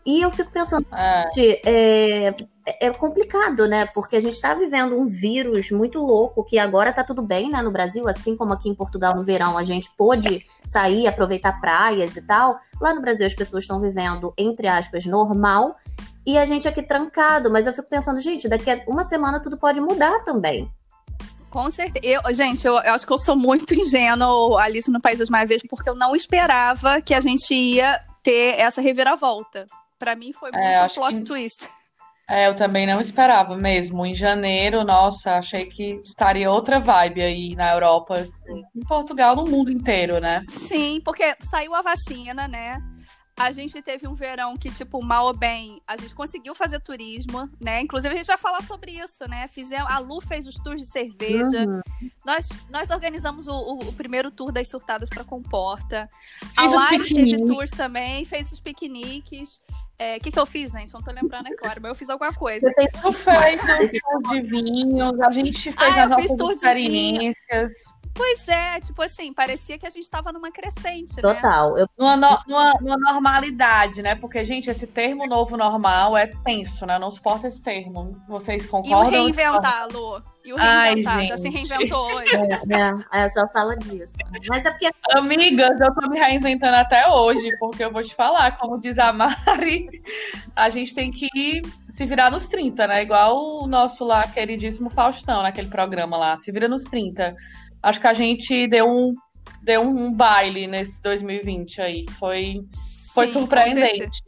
E 0.07 0.21
eu 0.21 0.31
fico 0.31 0.49
pensando, 0.49 0.87
É. 0.93 1.29
Gente, 1.35 1.61
é, 1.65 2.33
é 2.79 2.89
complicado, 2.91 3.67
né? 3.67 3.87
Porque 3.87 4.15
a 4.15 4.21
gente 4.21 4.35
está 4.35 4.53
vivendo 4.53 4.97
um 4.97 5.05
vírus 5.05 5.69
muito 5.69 5.99
louco 5.99 6.45
que 6.45 6.57
agora 6.57 6.93
tá 6.93 7.03
tudo 7.03 7.21
bem, 7.21 7.49
né? 7.49 7.61
No 7.61 7.71
Brasil, 7.71 8.07
assim 8.07 8.33
como 8.33 8.53
aqui 8.53 8.69
em 8.69 8.73
Portugal 8.73 9.13
no 9.13 9.21
verão 9.21 9.57
a 9.57 9.63
gente 9.63 9.89
pôde 9.97 10.45
sair, 10.63 11.07
aproveitar 11.07 11.59
praias 11.59 12.15
e 12.15 12.21
tal. 12.21 12.57
Lá 12.79 12.95
no 12.95 13.01
Brasil 13.01 13.25
as 13.25 13.33
pessoas 13.33 13.65
estão 13.65 13.81
vivendo, 13.81 14.33
entre 14.37 14.65
aspas, 14.69 15.05
normal. 15.05 15.75
E 16.25 16.37
a 16.37 16.45
gente 16.45 16.69
aqui 16.69 16.81
trancado. 16.81 17.51
Mas 17.51 17.67
eu 17.67 17.73
fico 17.73 17.89
pensando, 17.89 18.21
gente, 18.21 18.47
daqui 18.47 18.71
a 18.71 18.81
uma 18.87 19.03
semana 19.03 19.41
tudo 19.41 19.57
pode 19.57 19.81
mudar 19.81 20.23
também. 20.23 20.71
com 21.49 21.69
certeza. 21.69 22.05
Eu, 22.05 22.33
gente, 22.33 22.65
eu, 22.65 22.75
eu 22.75 22.93
acho 22.93 23.05
que 23.05 23.11
eu 23.11 23.19
sou 23.19 23.35
muito 23.35 23.75
ingênua, 23.75 24.61
Alice 24.61 24.89
no 24.89 25.01
País 25.01 25.19
das 25.19 25.29
Maravilhas, 25.29 25.63
porque 25.69 25.89
eu 25.89 25.95
não 25.95 26.15
esperava 26.15 27.01
que 27.01 27.13
a 27.13 27.19
gente 27.19 27.53
ia 27.53 27.99
ter 28.23 28.57
essa 28.57 28.79
reviravolta. 28.79 29.65
Pra 29.99 30.15
mim 30.15 30.31
foi 30.33 30.51
muito 30.51 30.63
É, 30.63 30.81
um 30.81 30.85
acho 30.85 30.95
plot 30.95 31.17
que- 31.17 31.23
twist. 31.23 31.67
É, 32.29 32.47
eu 32.47 32.55
também 32.55 32.85
não 32.85 32.99
esperava 32.99 33.55
mesmo. 33.55 34.05
Em 34.05 34.13
janeiro, 34.13 34.83
nossa, 34.83 35.37
achei 35.37 35.65
que 35.65 35.91
estaria 35.93 36.51
outra 36.51 36.77
vibe 36.77 37.21
aí 37.21 37.55
na 37.55 37.71
Europa, 37.71 38.27
em 38.75 38.83
Portugal, 38.85 39.33
no 39.35 39.45
mundo 39.45 39.71
inteiro, 39.71 40.19
né? 40.19 40.43
Sim, 40.49 40.99
porque 41.05 41.35
saiu 41.41 41.73
a 41.73 41.81
vacina, 41.81 42.45
né? 42.47 42.79
A 43.39 43.51
gente 43.51 43.81
teve 43.83 44.07
um 44.07 44.13
verão 44.15 44.57
que, 44.57 44.69
tipo, 44.69 45.01
mal 45.01 45.27
ou 45.27 45.33
bem, 45.37 45.79
a 45.87 45.95
gente 45.95 46.13
conseguiu 46.13 46.53
fazer 46.55 46.81
turismo, 46.81 47.47
né? 47.61 47.79
Inclusive, 47.81 48.13
a 48.13 48.17
gente 48.17 48.25
vai 48.27 48.37
falar 48.37 48.61
sobre 48.63 48.91
isso, 48.91 49.23
né? 49.29 49.47
Fizemos, 49.47 49.89
a 49.89 49.99
Lu 49.99 50.19
fez 50.19 50.45
os 50.47 50.55
tours 50.55 50.81
de 50.81 50.91
cerveja. 50.91 51.65
Uhum. 51.65 51.79
Nós, 52.25 52.49
nós 52.69 52.89
organizamos 52.89 53.47
o, 53.47 53.53
o- 53.53 53.89
o 53.89 53.93
primeiro 53.93 54.31
tour 54.31 54.51
das 54.51 54.67
surtadas 54.69 55.07
para 55.07 55.23
Comporta. 55.23 56.09
A 56.57 56.63
Fiz 56.63 56.73
os 56.73 56.83
Lari 56.83 56.97
teve 56.97 57.03
piqueniques. 57.09 57.45
tours 57.55 57.71
também, 57.71 58.25
fez 58.25 58.51
os 58.51 58.59
piqueniques. 58.59 59.61
É, 59.99 60.17
o 60.17 60.19
que, 60.19 60.31
que 60.31 60.37
eu 60.37 60.45
fiz, 60.45 60.71
gente? 60.71 60.93
Não 60.93 61.01
tô 61.01 61.11
lembrando 61.11 61.47
agora, 61.47 61.79
mas 61.81 61.89
eu 61.89 61.95
fiz 61.95 62.09
alguma 62.09 62.31
coisa. 62.31 62.69
Você 62.69 62.73
fez 62.73 63.01
Tu 63.01 63.13
fez 63.13 63.61
um 63.63 64.21
tour 64.21 64.31
de 64.31 64.41
vinhos, 64.41 65.19
a 65.19 65.31
gente 65.31 65.71
fez 65.71 65.75
Ah, 65.97 66.03
as 66.03 66.09
nossas 66.11 66.55
experiências. 66.55 67.71
Pois 68.17 68.47
é, 68.47 68.79
tipo 68.81 69.01
assim, 69.01 69.31
parecia 69.31 69.77
que 69.77 69.85
a 69.85 69.89
gente 69.89 70.09
tava 70.09 70.31
numa 70.31 70.51
crescente, 70.51 71.15
né? 71.15 71.21
total. 71.21 71.77
Eu, 71.77 71.87
Numa, 71.97 72.15
no- 72.17 72.39
numa, 72.47 72.73
numa 72.81 72.97
normalidade, 72.97 74.01
né? 74.01 74.15
Porque, 74.15 74.43
gente, 74.43 74.69
esse 74.69 74.87
termo 74.87 75.27
novo 75.27 75.55
normal 75.55 76.17
é 76.17 76.27
tenso, 76.43 76.85
né? 76.85 76.95
Eu 76.95 76.99
não 76.99 77.11
suporto 77.11 77.45
esse 77.47 77.61
termo. 77.61 78.19
Vocês 78.27 78.63
E 78.63 78.67
o 78.67 78.69
concordam? 78.71 79.09
reinventar, 79.11 79.87
Lu. 79.91 80.21
E 80.43 80.53
o 80.53 80.57
Ai, 80.57 80.95
reinventar. 80.95 81.25
Já 81.25 81.37
se 81.37 81.49
reinventou 81.49 82.07
hoje. 82.15 82.31
né, 82.65 82.93
é, 83.11 83.29
só 83.29 83.47
fala 83.49 83.75
disso. 83.77 84.15
Mas 84.49 84.65
é 84.65 84.71
porque 84.71 84.89
Amigas, 85.11 85.79
eu 85.79 85.93
tô 85.93 86.07
me 86.09 86.17
reinventando 86.17 86.75
até 86.77 87.07
hoje, 87.09 87.49
porque 87.59 87.83
eu 87.83 87.91
vou 87.91 88.01
te 88.01 88.15
falar, 88.15 88.57
como 88.57 88.79
diz 88.79 88.97
a 88.97 89.11
Mari, 89.13 89.89
a 90.55 90.69
gente 90.69 90.95
tem 90.95 91.11
que 91.11 91.61
se 91.87 92.05
virar 92.05 92.31
nos 92.31 92.47
30, 92.47 92.87
né? 92.87 93.03
Igual 93.03 93.63
o 93.63 93.67
nosso 93.67 94.05
lá, 94.05 94.25
queridíssimo 94.27 94.89
Faustão, 94.89 95.41
naquele 95.43 95.67
programa 95.69 96.17
lá, 96.17 96.39
se 96.39 96.51
vira 96.51 96.67
nos 96.67 96.83
30. 96.85 97.35
Acho 97.87 98.01
que 98.01 98.07
a 98.07 98.13
gente 98.13 98.67
deu 98.67 98.85
um, 98.89 99.13
deu 99.61 99.81
um 99.81 100.13
baile 100.13 100.67
nesse 100.67 101.01
2020 101.01 101.81
aí. 101.81 102.05
Foi, 102.19 102.55
foi 103.13 103.27
Sim, 103.27 103.33
surpreendente. 103.33 104.19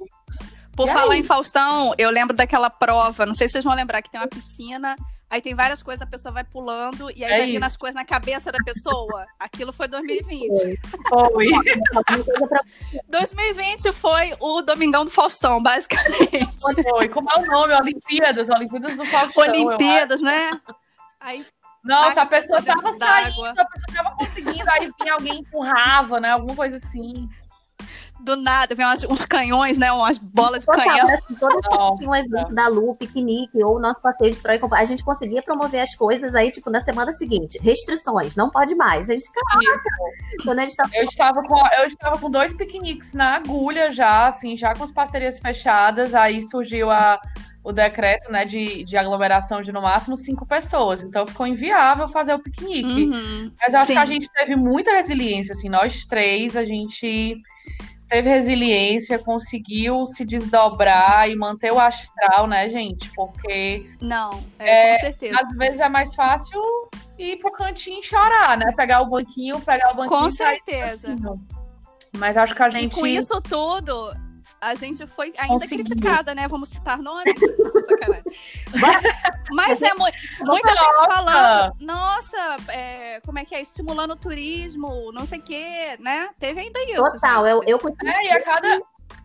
Por 0.76 0.88
E 0.88 0.92
falar 0.94 1.14
aí? 1.14 1.20
em 1.20 1.24
Faustão, 1.24 1.94
eu 1.98 2.10
lembro 2.10 2.34
daquela 2.36 2.70
prova, 2.70 3.26
não 3.26 3.34
sei 3.34 3.48
se 3.48 3.54
vocês 3.54 3.66
vão 3.66 3.76
lembrar, 3.76 4.02
que 4.02 4.10
tem 4.10 4.18
uma 4.18 4.30
piscina, 4.30 4.96
aí 5.30 5.42
tem 5.42 5.54
várias 5.54 5.84
coisas, 5.84 6.02
a 6.02 6.10
pessoa 6.10 6.32
vai 6.34 6.46
pulando, 6.46 7.12
e 7.12 7.26
aí 7.26 7.34
É 7.34 7.38
vai 7.40 7.48
vindo 7.48 7.64
as 7.66 7.76
coisas 7.76 7.96
na 7.96 8.06
cabeça 8.06 8.50
da 8.50 8.60
pessoa. 8.64 9.26
Aquilo 9.38 9.74
foi 9.74 9.90
2020. 9.90 10.80
Foi. 11.10 11.48
pra 11.50 12.62
2020 13.10 13.92
foi 13.92 14.34
o 14.40 14.62
Domingão 14.62 15.04
do 15.04 15.12
Faustão, 15.12 15.62
basicamente. 15.62 16.48
Foi. 16.90 17.10
Como 17.10 17.30
é 17.30 17.40
o 17.42 17.46
nome? 17.46 17.74
Olimpíadas, 17.74 18.48
Olimpíadas 18.50 18.96
do 18.96 19.04
Faustão. 19.04 19.44
Olimpíadas, 19.44 20.22
né? 20.22 20.52
Aí, 21.20 21.44
Nossa, 21.84 22.10
Taca 22.16 22.22
a 22.22 22.26
pessoa 22.26 22.62
tava 22.62 22.92
saindo, 22.92 23.46
a 23.46 23.66
pessoa 23.66 23.94
tava 23.96 24.16
conseguindo, 24.16 24.70
aí 24.70 24.92
vinha 25.02 25.14
alguém 25.14 25.40
empurrava, 25.40 26.20
né? 26.20 26.32
Alguma 26.32 26.56
coisa 26.56 26.76
assim. 26.78 27.28
do 28.22 28.36
nada, 28.36 28.76
vem 28.76 28.86
umas- 28.86 29.06
uns 29.06 29.26
canhões, 29.26 29.78
né? 29.78 29.90
Umas 29.94 30.18
bolas 30.18 30.60
de 30.60 30.66
Total, 30.66 30.84
canhão. 30.86 31.08
assim, 31.08 31.36
toda 31.36 31.54
vez 31.54 31.68
que 31.68 31.74
Nossa. 31.76 31.96
tinha 31.96 32.10
um 32.10 32.16
evento 32.16 32.54
da 32.54 32.68
Lu, 32.68 32.94
piquenique 32.94 33.64
ou 33.64 33.80
nosso 33.80 34.02
passeio 34.02 34.34
de 34.34 34.42
Troia, 34.42 34.60
e 34.62 34.74
a 34.76 34.84
gente 34.86 35.06
conseguia 35.06 35.42
promover 35.42 35.80
as 35.80 35.96
coisas 35.96 36.36
aí, 36.36 36.52
tipo, 36.52 36.70
na 36.70 36.82
semana 36.82 37.14
seguinte. 37.14 37.58
Restrições, 37.62 38.36
não 38.36 38.50
pode 38.50 38.76
mais. 38.76 39.10
A 39.10 39.14
gente, 39.14 39.26
caraca, 39.32 39.90
quando 40.44 40.60
a 40.60 40.64
gente 40.64 40.76
tava 40.76 40.90
Eu 40.94 41.04
estava 41.04 41.42
com, 41.44 41.58
eu 41.78 41.86
estava 41.86 42.18
com 42.20 42.30
dois 42.30 42.52
piqueniques 42.52 43.14
na 43.14 43.36
agulha 43.36 43.90
já, 43.90 44.28
assim, 44.28 44.58
já 44.58 44.76
com 44.76 44.84
as 44.84 44.92
parcerias 44.92 45.40
fechadas. 45.40 46.14
Aí 46.14 46.42
surgiu 46.42 46.92
a, 46.92 47.18
o 47.64 47.72
decreto, 47.72 48.32
né, 48.32 48.46
de, 48.46 48.84
de 48.84 48.98
aglomeração 48.98 49.62
de 49.62 49.72
no 49.72 49.82
máximo 49.82 50.16
cinco 50.16 50.46
pessoas. 50.46 51.04
Então 51.04 51.28
ficou 51.28 51.46
inviável 51.46 52.08
fazer 52.08 52.34
o 52.34 52.40
piquenique. 52.40 53.04
Uhum. 53.06 53.52
Mas 53.60 53.74
eu 53.74 53.80
acho 53.80 53.88
Sim. 53.88 53.94
que 53.94 54.00
a 54.00 54.06
gente 54.06 54.30
teve 54.32 54.56
muita 54.56 54.92
resiliência, 54.92 55.52
assim, 55.52 55.70
nós 55.70 56.06
três, 56.06 56.56
a 56.56 56.64
gente 56.64 57.36
teve 58.08 58.28
resiliência, 58.28 59.20
conseguiu 59.20 60.04
se 60.06 60.26
desdobrar 60.26 61.30
e 61.30 61.36
manter 61.36 61.72
o 61.72 61.80
astral, 61.80 62.48
né, 62.48 62.68
gente? 62.70 63.08
Porque 63.14 63.88
Não, 64.02 64.44
é, 64.58 64.94
com 64.94 65.00
certeza. 65.02 65.38
às 65.40 65.58
vezes 65.58 65.80
é 65.80 65.90
mais 65.90 66.16
fácil 66.16 66.60
ir 67.20 67.38
pro 67.38 67.52
cantinho 67.52 68.00
e 68.00 68.04
chorar, 68.04 68.58
né? 68.58 68.72
Pegar 68.76 69.02
o 69.02 69.06
banquinho, 69.10 69.60
pegar 69.62 69.92
o 69.92 69.96
banquinho 69.96 70.22
Com 70.22 70.28
e 70.28 70.32
certeza. 70.32 71.16
Mas 72.18 72.36
acho 72.36 72.56
que 72.56 72.64
a 72.64 72.68
E 72.70 72.72
gente. 72.72 73.00
com 73.00 73.06
isso 73.06 73.40
tudo, 73.42 74.12
a 74.62 74.76
gente 74.76 75.06
foi 75.08 75.34
ainda 75.38 75.54
Conseguiu. 75.60 75.86
criticada, 75.86 76.36
né? 76.36 76.48
Vamos 76.48 76.70
citar 76.70 76.98
nomes. 76.98 77.34
Mas 79.52 79.82
é 79.82 79.94
mu 79.94 80.06
muita 80.42 80.70
gente 80.70 80.98
falando, 80.98 81.76
nossa, 81.82 82.38
é, 82.70 83.20
como 83.26 83.40
é 83.40 83.46
que 83.46 83.56
é? 83.56 83.62
Estimulando 83.62 84.12
o 84.12 84.16
turismo, 84.16 85.12
não 85.12 85.26
sei 85.26 85.40
o 85.40 85.42
quê, 85.42 85.98
né? 86.00 86.30
Teve 86.40 86.60
ainda 86.62 86.80
isso. 86.84 87.12
total. 87.14 87.48
gente. 87.48 87.52
Eu, 87.56 87.64
eu, 87.66 87.80
continuo- 87.80 88.14
É, 88.14 88.26
e 88.26 88.32
a 88.32 88.44
cada. 88.44 88.80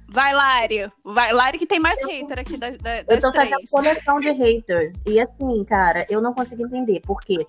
Vai, 0.08 0.32
Lari. 0.32 0.92
Vai, 1.04 1.32
Lari, 1.32 1.58
que 1.58 1.66
tem 1.66 1.80
mais 1.80 1.98
hater 2.00 2.38
aqui 2.38 2.56
da- 2.56 2.70
da- 2.70 2.98
eu 2.98 3.04
das 3.06 3.20
tô 3.20 3.32
três. 3.32 3.50
fazendo 3.50 3.68
coleção 3.70 4.20
de 4.20 4.30
haters. 4.30 5.02
E 5.06 5.18
assim, 5.20 5.64
cara, 5.64 6.06
eu 6.08 6.20
não 6.20 6.32
consigo 6.32 6.64
entender. 6.64 7.00
Porque 7.04 7.46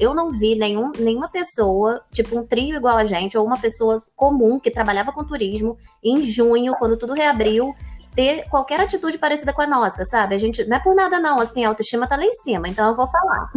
eu 0.00 0.12
não 0.14 0.30
vi 0.30 0.56
nenhum, 0.56 0.90
nenhuma 0.98 1.28
pessoa, 1.28 2.02
tipo 2.10 2.36
um 2.38 2.44
trio 2.46 2.76
igual 2.76 2.96
a 2.96 3.04
gente, 3.04 3.38
ou 3.38 3.44
uma 3.46 3.58
pessoa 3.58 3.98
comum 4.16 4.58
que 4.58 4.70
trabalhava 4.70 5.12
com 5.12 5.22
turismo, 5.24 5.78
em 6.02 6.24
junho, 6.24 6.74
quando 6.78 6.96
tudo 6.98 7.12
reabriu, 7.14 7.68
ter 8.14 8.44
qualquer 8.48 8.80
atitude 8.80 9.16
parecida 9.18 9.52
com 9.52 9.62
a 9.62 9.66
nossa, 9.66 10.04
sabe? 10.04 10.34
A 10.34 10.38
gente. 10.38 10.64
Não 10.64 10.76
é 10.78 10.80
por 10.80 10.94
nada, 10.96 11.20
não. 11.20 11.38
Assim, 11.38 11.64
a 11.64 11.68
autoestima 11.68 12.08
tá 12.08 12.16
lá 12.16 12.24
em 12.24 12.32
cima. 12.32 12.66
Então 12.66 12.88
eu 12.88 12.94
vou 12.96 13.06
falar. 13.06 13.50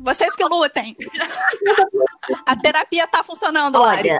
Vocês 0.00 0.34
que 0.34 0.44
lutem. 0.44 0.96
A 2.46 2.56
terapia 2.56 3.06
tá 3.06 3.22
funcionando, 3.22 3.78
Lari. 3.78 4.18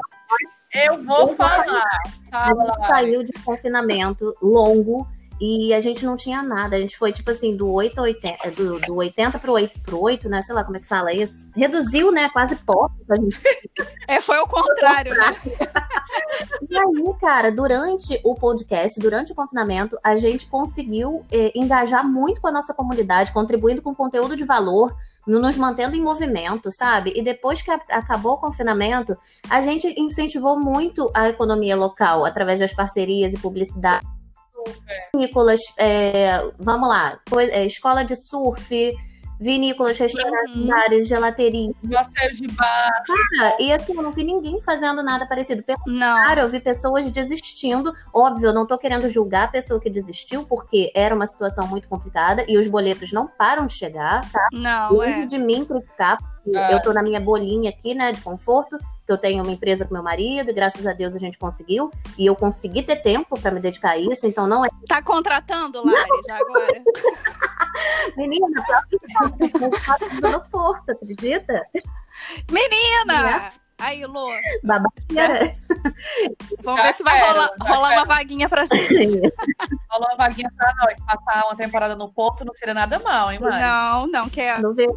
Eu 0.75 1.03
vou 1.05 1.29
falar. 1.29 1.85
A 2.33 2.49
Fala. 2.49 2.65
gente 2.65 2.87
saiu 2.89 3.25
de 3.25 3.33
confinamento 3.45 4.35
longo 4.43 5.07
e 5.41 5.73
a 5.73 5.81
gente 5.81 6.05
não 6.05 6.17
tinha 6.17 6.43
nada. 6.43 6.77
A 6.77 6.81
gente 6.81 6.97
foi, 6.97 7.13
tipo 7.13 7.31
assim, 7.31 7.57
do 7.57 7.71
8 7.71 7.99
a 7.99 8.03
80, 8.03 8.51
do, 8.51 8.81
do 8.81 8.95
80 8.97 9.39
pro 9.39 9.53
8, 9.53 9.81
pro 9.81 10.01
8, 10.01 10.29
né? 10.29 10.43
Sei 10.43 10.55
lá 10.55 10.65
como 10.65 10.77
é 10.77 10.81
que 10.81 10.87
fala 10.87 11.13
isso. 11.13 11.39
Reduziu, 11.55 12.11
né? 12.11 12.29
Quase. 12.31 12.59
A 13.09 13.17
gente... 13.17 13.41
É, 14.07 14.21
foi 14.21 14.39
o 14.39 14.47
contrário, 14.47 15.15
né? 15.15 15.35
E 16.69 16.77
aí, 16.77 17.15
cara, 17.21 17.51
durante 17.51 18.21
o 18.25 18.35
podcast, 18.35 18.99
durante 19.01 19.33
o 19.33 19.35
confinamento, 19.35 19.97
a 20.03 20.17
gente 20.17 20.47
conseguiu 20.47 21.25
eh, 21.31 21.53
engajar 21.55 22.07
muito 22.07 22.41
com 22.41 22.49
a 22.49 22.53
nossa 22.53 22.75
comunidade, 22.75 23.33
contribuindo 23.33 23.81
com 23.81 23.95
conteúdo 23.95 24.37
de 24.37 24.45
valor, 24.45 24.95
nos 25.27 25.57
mantendo 25.57 25.97
em 25.97 26.03
movimento, 26.03 26.71
sabe? 26.73 27.13
E 27.17 27.23
depois 27.23 27.63
que 27.63 27.71
a- 27.71 27.81
acabou 27.91 28.33
o 28.35 28.39
confinamento, 28.39 29.17
a 29.49 29.61
gente 29.61 29.87
incentivou 29.99 30.59
muito 30.59 31.11
a 31.15 31.29
economia 31.29 31.77
local 31.77 32.25
através 32.25 32.61
das 32.61 32.73
parcerias 32.73 33.33
e 33.33 33.39
publicidade. 33.39 34.07
Vinícolas, 35.15 35.61
é, 35.77 36.41
vamos 36.59 36.89
lá, 36.89 37.19
é, 37.51 37.67
escola 37.67 38.03
de 38.05 38.17
surf, 38.17 38.93
vinícolas, 39.41 39.99
restaurantes, 39.99 40.57
Uhum. 40.57 40.67
bares, 40.67 41.09
gelateria. 41.09 41.73
Passeio 41.91 42.33
de 42.35 42.47
bar. 42.49 43.03
Cara, 43.39 43.57
E 43.61 43.73
assim, 43.73 43.95
eu 43.97 44.03
não 44.03 44.13
vi 44.13 44.25
ninguém 44.25 44.61
fazendo 44.61 45.03
nada 45.03 45.27
parecido. 45.27 45.63
Pelo 45.63 45.79
Não. 45.87 46.17
Cara, 46.25 46.43
eu 46.43 46.49
vi 46.49 46.61
pessoas 46.61 47.11
desistindo. 47.11 47.93
Óbvio, 48.13 48.49
eu 48.49 48.53
não 48.55 48.67
tô 48.67 48.77
querendo 48.79 49.09
julgar 49.09 49.45
a 49.45 49.49
pessoa 49.49 49.81
que 49.81 49.91
desistiu, 49.91 50.45
porque 50.45 50.91
era 50.95 51.15
uma 51.15 51.27
situação 51.27 51.67
muito 51.67 51.89
complicada 51.89 52.45
e 52.49 52.57
os 52.59 52.69
boletos 52.69 53.13
não 53.13 53.27
param 53.27 53.67
de 53.67 53.75
chegar, 53.75 54.21
tá? 54.31 54.49
Não, 54.53 54.93
Longe 54.93 55.23
é. 55.23 55.27
de 55.27 55.39
mim 55.39 55.65
criticar, 55.65 56.17
É. 56.53 56.75
eu 56.75 56.83
tô 56.83 56.93
na 56.93 57.03
minha 57.03 57.21
bolinha 57.21 57.71
aqui, 57.71 57.95
né, 57.95 58.13
de 58.13 58.21
conforto, 58.21 58.77
que 58.79 59.13
eu 59.13 59.19
tenho 59.19 59.43
uma 59.43 59.53
empresa 59.53 59.85
com 59.85 59.95
meu 59.95 60.03
marido 60.03 60.51
e 60.51 60.53
graças 60.53 60.87
a 60.87 60.93
Deus 60.93 61.15
a 61.15 61.19
gente 61.19 61.39
conseguiu. 61.39 61.91
E 62.19 62.27
eu 62.27 62.35
consegui 62.35 62.83
ter 62.83 62.97
tempo 62.97 63.41
pra 63.41 63.51
me 63.51 63.61
dedicar 63.61 63.91
a 63.91 63.99
isso, 63.99 64.27
então 64.27 64.47
não 64.47 64.65
é. 64.65 64.69
Tá 64.89 65.03
contratando, 65.03 65.85
Lari, 65.85 66.23
já 66.27 66.37
agora? 66.37 66.83
Menina, 68.17 68.47
tá, 68.67 68.83
eu 69.61 69.73
faço 69.81 70.21
do 70.21 70.27
aeroporto, 70.27 70.93
acredita? 70.93 71.63
Menina! 72.51 73.53
Aí, 73.79 74.07
Lu, 74.07 74.29
Babaqueira. 74.63 75.53
vamos 76.63 76.83
ver 76.83 76.95
se 76.95 77.03
vai 77.03 77.21
quero, 77.21 77.33
rolar, 77.33 77.51
já 77.59 77.75
rolar 77.75 77.93
uma 77.93 78.05
vaguinha 78.05 78.49
pra 78.49 78.65
gente. 78.65 79.21
Falou 79.95 80.09
uma 80.11 80.17
vaguinha 80.17 80.51
pra 80.57 80.75
nós. 80.83 80.99
Passar 80.99 81.47
uma 81.47 81.55
temporada 81.55 81.95
no 81.95 82.13
Porto 82.13 82.45
não 82.45 82.53
seria 82.53 82.75
nada 82.75 82.99
mal, 82.99 83.31
hein, 83.31 83.39
Mari? 83.39 83.63
Não, 83.63 84.07
não 84.09 84.29
quero. 84.29 84.61
No 84.61 84.75
verão, 84.75 84.93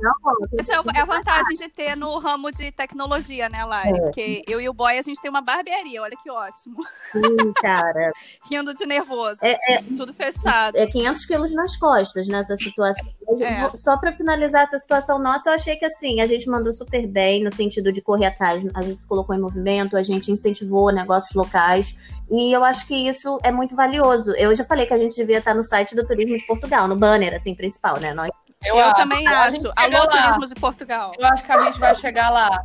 Essa 0.57 0.73
é 0.73 0.77
é 0.95 1.01
a 1.01 1.05
vantagem 1.05 1.55
de 1.55 1.69
ter 1.69 1.95
no 1.95 2.17
ramo 2.17 2.51
de 2.51 2.71
tecnologia, 2.71 3.47
né, 3.47 3.63
Lari? 3.63 3.95
É. 3.95 4.01
Porque 4.01 4.43
eu 4.47 4.59
e 4.59 4.67
o 4.67 4.73
boy, 4.73 4.97
a 4.97 5.01
gente 5.03 5.21
tem 5.21 5.29
uma 5.29 5.41
barbearia, 5.41 6.01
olha 6.01 6.17
que 6.17 6.31
ótimo. 6.31 6.77
sim, 7.11 7.53
cara. 7.61 8.11
Rindo 8.49 8.73
de 8.73 8.87
nervoso. 8.87 9.37
É, 9.43 9.83
Tudo 9.95 10.11
fechado. 10.15 10.75
é 10.75 10.87
500 10.87 11.25
quilos 11.25 11.53
nas 11.53 11.77
costas 11.77 12.27
nessa 12.27 12.55
situação. 12.55 13.05
É. 13.39 13.77
Só 13.77 13.97
pra 13.97 14.11
finalizar 14.11 14.63
essa 14.63 14.79
situação 14.79 15.19
nossa, 15.19 15.49
eu 15.49 15.53
achei 15.53 15.75
que 15.75 15.85
assim, 15.85 16.21
a 16.21 16.25
gente 16.25 16.49
mandou 16.49 16.73
super 16.73 17.05
bem 17.05 17.43
no 17.43 17.53
sentido 17.53 17.91
de 17.91 18.01
correr 18.01 18.25
atrás, 18.25 18.65
a 18.73 18.81
gente 18.81 19.01
se 19.01 19.07
colocou 19.07 19.35
em 19.35 19.39
movimento, 19.39 19.95
a 19.95 20.01
gente 20.01 20.31
incentivou 20.31 20.91
negócios 20.91 21.35
locais. 21.35 21.95
E 22.29 22.51
eu 22.51 22.63
acho 22.63 22.85
que 22.87 22.95
isso 22.95 23.37
é 23.43 23.51
muito 23.51 23.75
valioso. 23.75 24.31
Eu 24.31 24.53
já 24.55 24.65
falei 24.65 24.85
que 24.87 24.93
a 24.93 24.97
gente 24.97 25.15
devia 25.15 25.37
estar 25.37 25.53
no 25.53 25.63
site 25.63 25.95
do 25.95 26.05
Turismo 26.05 26.37
de 26.37 26.45
Portugal, 26.45 26.87
no 26.87 26.95
banner, 26.95 27.35
assim, 27.35 27.53
principal, 27.53 27.99
né? 27.99 28.13
Nós 28.13 28.31
Eu, 28.63 28.79
acho. 28.79 28.95
também 28.95 29.27
acho. 29.27 29.71
Alô, 29.75 29.97
lá. 29.97 30.07
Turismo 30.07 30.47
de 30.47 30.55
Portugal. 30.59 31.11
Eu 31.17 31.27
acho 31.27 31.43
que 31.43 31.51
a 31.51 31.63
gente 31.65 31.79
vai 31.79 31.93
chegar 31.93 32.29
lá. 32.29 32.63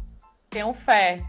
Tenho 0.48 0.72
fé. 0.72 1.22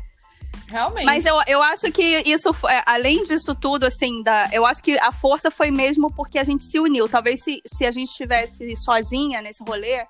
Realmente. 0.70 1.06
Mas 1.06 1.26
eu, 1.26 1.36
eu 1.48 1.62
acho 1.62 1.92
que 1.92 2.24
isso, 2.26 2.50
é, 2.68 2.82
além 2.86 3.24
disso 3.24 3.54
tudo, 3.54 3.86
assim, 3.86 4.24
da, 4.24 4.50
eu 4.52 4.66
acho 4.66 4.82
que 4.82 4.98
a 5.00 5.12
força 5.12 5.52
foi 5.52 5.70
mesmo 5.70 6.12
porque 6.14 6.40
a 6.40 6.44
gente 6.44 6.66
se 6.66 6.80
uniu. 6.80 7.08
Talvez 7.10 7.44
se, 7.44 7.62
se 7.66 7.86
a 7.86 7.92
gente 7.92 8.10
estivesse 8.10 8.74
sozinha 8.78 9.42
nesse 9.42 9.64
rolê, 9.64 10.06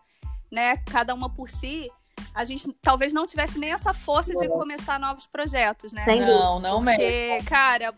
né, 0.52 0.78
cada 0.90 1.14
uma 1.14 1.30
por 1.30 1.50
si, 1.50 1.90
a 2.34 2.46
gente 2.46 2.72
talvez 2.82 3.14
não 3.14 3.26
tivesse 3.26 3.60
nem 3.60 3.72
essa 3.72 3.94
força 3.94 4.34
de 4.36 4.48
começar 4.48 5.00
novos 5.00 5.28
projetos, 5.28 5.92
né? 5.92 6.04
Sem 6.06 6.20
dúvida. 6.20 6.40
Não, 6.40 6.60
não 6.60 6.82
mesmo. 6.82 7.02
Porque, 7.02 7.44
cara, 7.44 7.94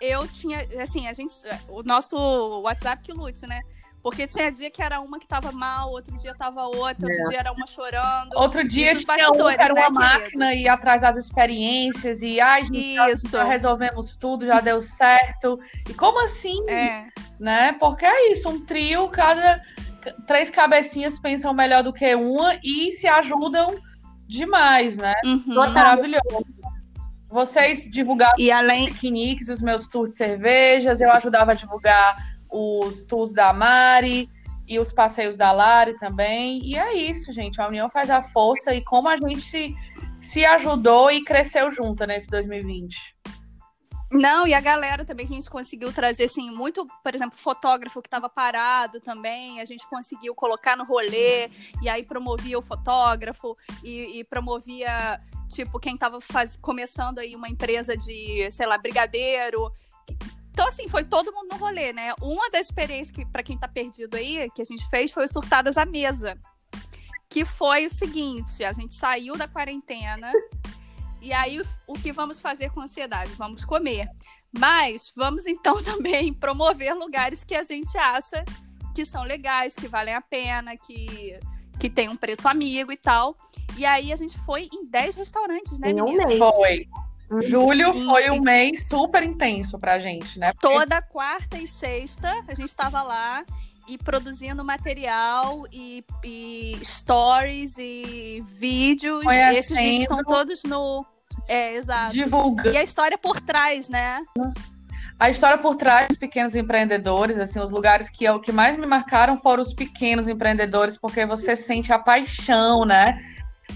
eu 0.00 0.26
tinha, 0.28 0.66
assim, 0.82 1.06
a 1.06 1.12
gente, 1.12 1.34
o 1.68 1.82
nosso 1.82 2.16
WhatsApp 2.62 3.02
que 3.02 3.12
lute, 3.12 3.46
né? 3.46 3.60
Porque 4.02 4.26
tinha 4.26 4.52
dia 4.52 4.70
que 4.70 4.82
era 4.82 5.00
uma 5.00 5.18
que 5.18 5.26
tava 5.26 5.50
mal, 5.50 5.90
outro 5.90 6.14
dia 6.18 6.34
tava 6.34 6.64
outra, 6.64 7.06
outro 7.06 7.10
É. 7.10 7.28
dia 7.30 7.38
era 7.38 7.52
uma 7.52 7.66
chorando. 7.66 8.34
Outro 8.36 8.62
dia 8.68 8.94
tinha 8.94 9.30
um 9.30 9.32
que 9.32 9.62
era 9.62 9.72
uma 9.72 9.82
né, 9.84 9.88
máquina 9.90 10.46
queridos? 10.48 10.64
e 10.64 10.68
atrás 10.68 11.00
das 11.00 11.16
experiências 11.16 12.20
e 12.20 12.38
ai, 12.38 12.66
gente, 12.66 12.94
já- 12.94 13.10
Isso. 13.10 13.28
já 13.30 13.44
resolvemos 13.44 14.14
tudo, 14.14 14.44
já 14.44 14.60
deu 14.60 14.82
certo. 14.82 15.58
E 15.88 15.94
como 15.94 16.22
assim, 16.22 16.58
É, 16.68 17.06
né? 17.40 17.72
Porque 17.80 18.04
é 18.04 18.30
isso, 18.30 18.46
um 18.50 18.62
trio, 18.66 19.08
cada 19.08 19.62
três 20.26 20.50
cabecinhas 20.50 21.18
pensam 21.18 21.54
melhor 21.54 21.82
do 21.82 21.90
que 21.90 22.14
uma 22.14 22.58
e 22.62 22.90
se 22.92 23.06
ajudam 23.06 23.74
demais, 24.28 24.98
né? 24.98 25.14
uhum. 25.24 25.54
Maravilhoso. 25.54 26.44
Vocês 27.34 27.90
divulgavam 27.90 28.36
E 28.38 28.48
além, 28.52 28.92
piqueniques, 28.92 29.48
os 29.48 29.60
meus 29.60 29.88
tours 29.88 30.10
de 30.10 30.16
cervejas, 30.18 31.00
eu 31.00 31.10
ajudava 31.10 31.50
a 31.50 31.54
divulgar 31.54 32.14
os 32.48 33.02
tours 33.02 33.32
da 33.32 33.52
Mari 33.52 34.28
e 34.68 34.78
os 34.78 34.92
passeios 34.92 35.36
da 35.36 35.50
Lari 35.50 35.98
também. 35.98 36.64
E 36.64 36.78
é 36.78 36.94
isso, 36.94 37.32
gente. 37.32 37.60
A 37.60 37.66
união 37.66 37.90
faz 37.90 38.08
a 38.08 38.22
força 38.22 38.72
e 38.72 38.80
como 38.80 39.08
a 39.08 39.16
gente 39.16 39.40
se, 39.40 39.74
se 40.20 40.44
ajudou 40.44 41.10
e 41.10 41.24
cresceu 41.24 41.72
junto 41.72 42.06
nesse 42.06 42.30
2020. 42.30 43.16
Não, 44.12 44.46
e 44.46 44.54
a 44.54 44.60
galera 44.60 45.04
também 45.04 45.26
que 45.26 45.32
a 45.32 45.36
gente 45.36 45.50
conseguiu 45.50 45.92
trazer, 45.92 46.26
assim, 46.26 46.48
muito, 46.52 46.86
por 47.02 47.14
exemplo, 47.16 47.36
fotógrafo 47.36 48.00
que 48.00 48.06
estava 48.06 48.28
parado 48.28 49.00
também, 49.00 49.60
a 49.60 49.64
gente 49.64 49.84
conseguiu 49.88 50.36
colocar 50.36 50.76
no 50.76 50.84
rolê, 50.84 51.50
e 51.82 51.88
aí 51.88 52.04
promovia 52.04 52.56
o 52.56 52.62
fotógrafo, 52.62 53.56
e, 53.82 54.20
e 54.20 54.24
promovia, 54.24 55.20
tipo, 55.54 55.78
quem 55.78 55.94
estava 55.94 56.18
começando 56.60 57.18
aí 57.18 57.36
uma 57.36 57.48
empresa 57.48 57.96
de, 57.96 58.50
sei 58.50 58.66
lá, 58.66 58.76
brigadeiro. 58.76 59.72
Então, 60.50 60.66
assim, 60.68 60.88
foi 60.88 61.04
todo 61.04 61.32
mundo 61.32 61.52
no 61.52 61.56
rolê, 61.56 61.92
né? 61.92 62.12
Uma 62.20 62.50
das 62.50 62.66
experiências 62.66 63.10
que, 63.10 63.24
para 63.26 63.42
quem 63.42 63.56
tá 63.58 63.68
perdido 63.68 64.16
aí, 64.16 64.50
que 64.54 64.62
a 64.62 64.64
gente 64.64 64.88
fez 64.88 65.12
foi 65.12 65.24
o 65.24 65.28
Surtadas 65.28 65.76
à 65.76 65.84
Mesa. 65.84 66.38
Que 67.28 67.44
foi 67.44 67.86
o 67.86 67.90
seguinte: 67.90 68.64
a 68.64 68.72
gente 68.72 68.94
saiu 68.94 69.36
da 69.36 69.48
quarentena. 69.48 70.32
E 71.20 71.32
aí, 71.32 71.60
o 71.86 71.94
que 71.94 72.12
vamos 72.12 72.40
fazer 72.40 72.70
com 72.70 72.80
ansiedade? 72.80 73.32
Vamos 73.32 73.64
comer. 73.64 74.08
Mas 74.56 75.12
vamos 75.16 75.46
então 75.46 75.80
também 75.82 76.32
promover 76.32 76.94
lugares 76.94 77.42
que 77.42 77.54
a 77.54 77.62
gente 77.62 77.96
acha 77.96 78.44
que 78.94 79.04
são 79.04 79.24
legais, 79.24 79.74
que 79.74 79.88
valem 79.88 80.14
a 80.14 80.20
pena, 80.20 80.76
que, 80.76 81.36
que 81.78 81.88
tem 81.90 82.08
um 82.08 82.16
preço 82.16 82.46
amigo 82.48 82.90
e 82.92 82.96
tal. 82.96 83.36
E 83.76 83.84
aí 83.84 84.12
a 84.12 84.16
gente 84.16 84.38
foi 84.40 84.68
em 84.72 84.84
10 84.84 85.16
restaurantes, 85.16 85.78
né, 85.78 85.90
Em 85.90 86.00
um 86.00 86.04
menina? 86.04 86.26
mês. 86.26 86.38
Foi. 86.38 86.88
Hum. 87.30 87.42
Julho 87.42 87.90
E- 87.94 88.04
foi 88.04 88.30
um 88.30 88.40
mês 88.40 88.86
super 88.86 89.22
intenso 89.22 89.78
pra 89.78 89.98
gente, 89.98 90.38
né? 90.38 90.52
Porque 90.52 90.68
Toda 90.68 91.00
quarta 91.02 91.58
e 91.58 91.66
sexta 91.66 92.30
a 92.46 92.54
gente 92.54 92.68
estava 92.68 93.02
lá 93.02 93.44
e 93.88 93.98
produzindo 93.98 94.64
material 94.64 95.64
e, 95.72 96.04
e 96.22 96.78
stories 96.84 97.76
e 97.78 98.42
vídeos. 98.46 99.24
Conhecendo. 99.24 99.58
Esses 99.58 99.76
vídeos 99.76 100.02
estão 100.02 100.22
todos 100.24 100.62
no. 100.64 101.04
É, 101.48 101.74
exato. 101.74 102.12
divulgando 102.12 102.70
E 102.70 102.76
a 102.76 102.82
história 102.82 103.18
por 103.18 103.40
trás, 103.40 103.88
né? 103.88 104.22
A 105.18 105.30
história 105.30 105.58
por 105.58 105.76
trás 105.76 106.08
dos 106.08 106.16
pequenos 106.18 106.54
empreendedores, 106.54 107.38
assim, 107.38 107.60
os 107.60 107.70
lugares 107.70 108.10
que 108.10 108.28
o 108.28 108.40
que 108.40 108.52
mais 108.52 108.76
me 108.76 108.86
marcaram 108.86 109.36
foram 109.36 109.62
os 109.62 109.72
pequenos 109.72 110.28
empreendedores, 110.28 110.96
porque 110.96 111.24
você 111.24 111.54
sente 111.56 111.92
a 111.92 111.98
paixão, 111.98 112.84
né? 112.84 113.18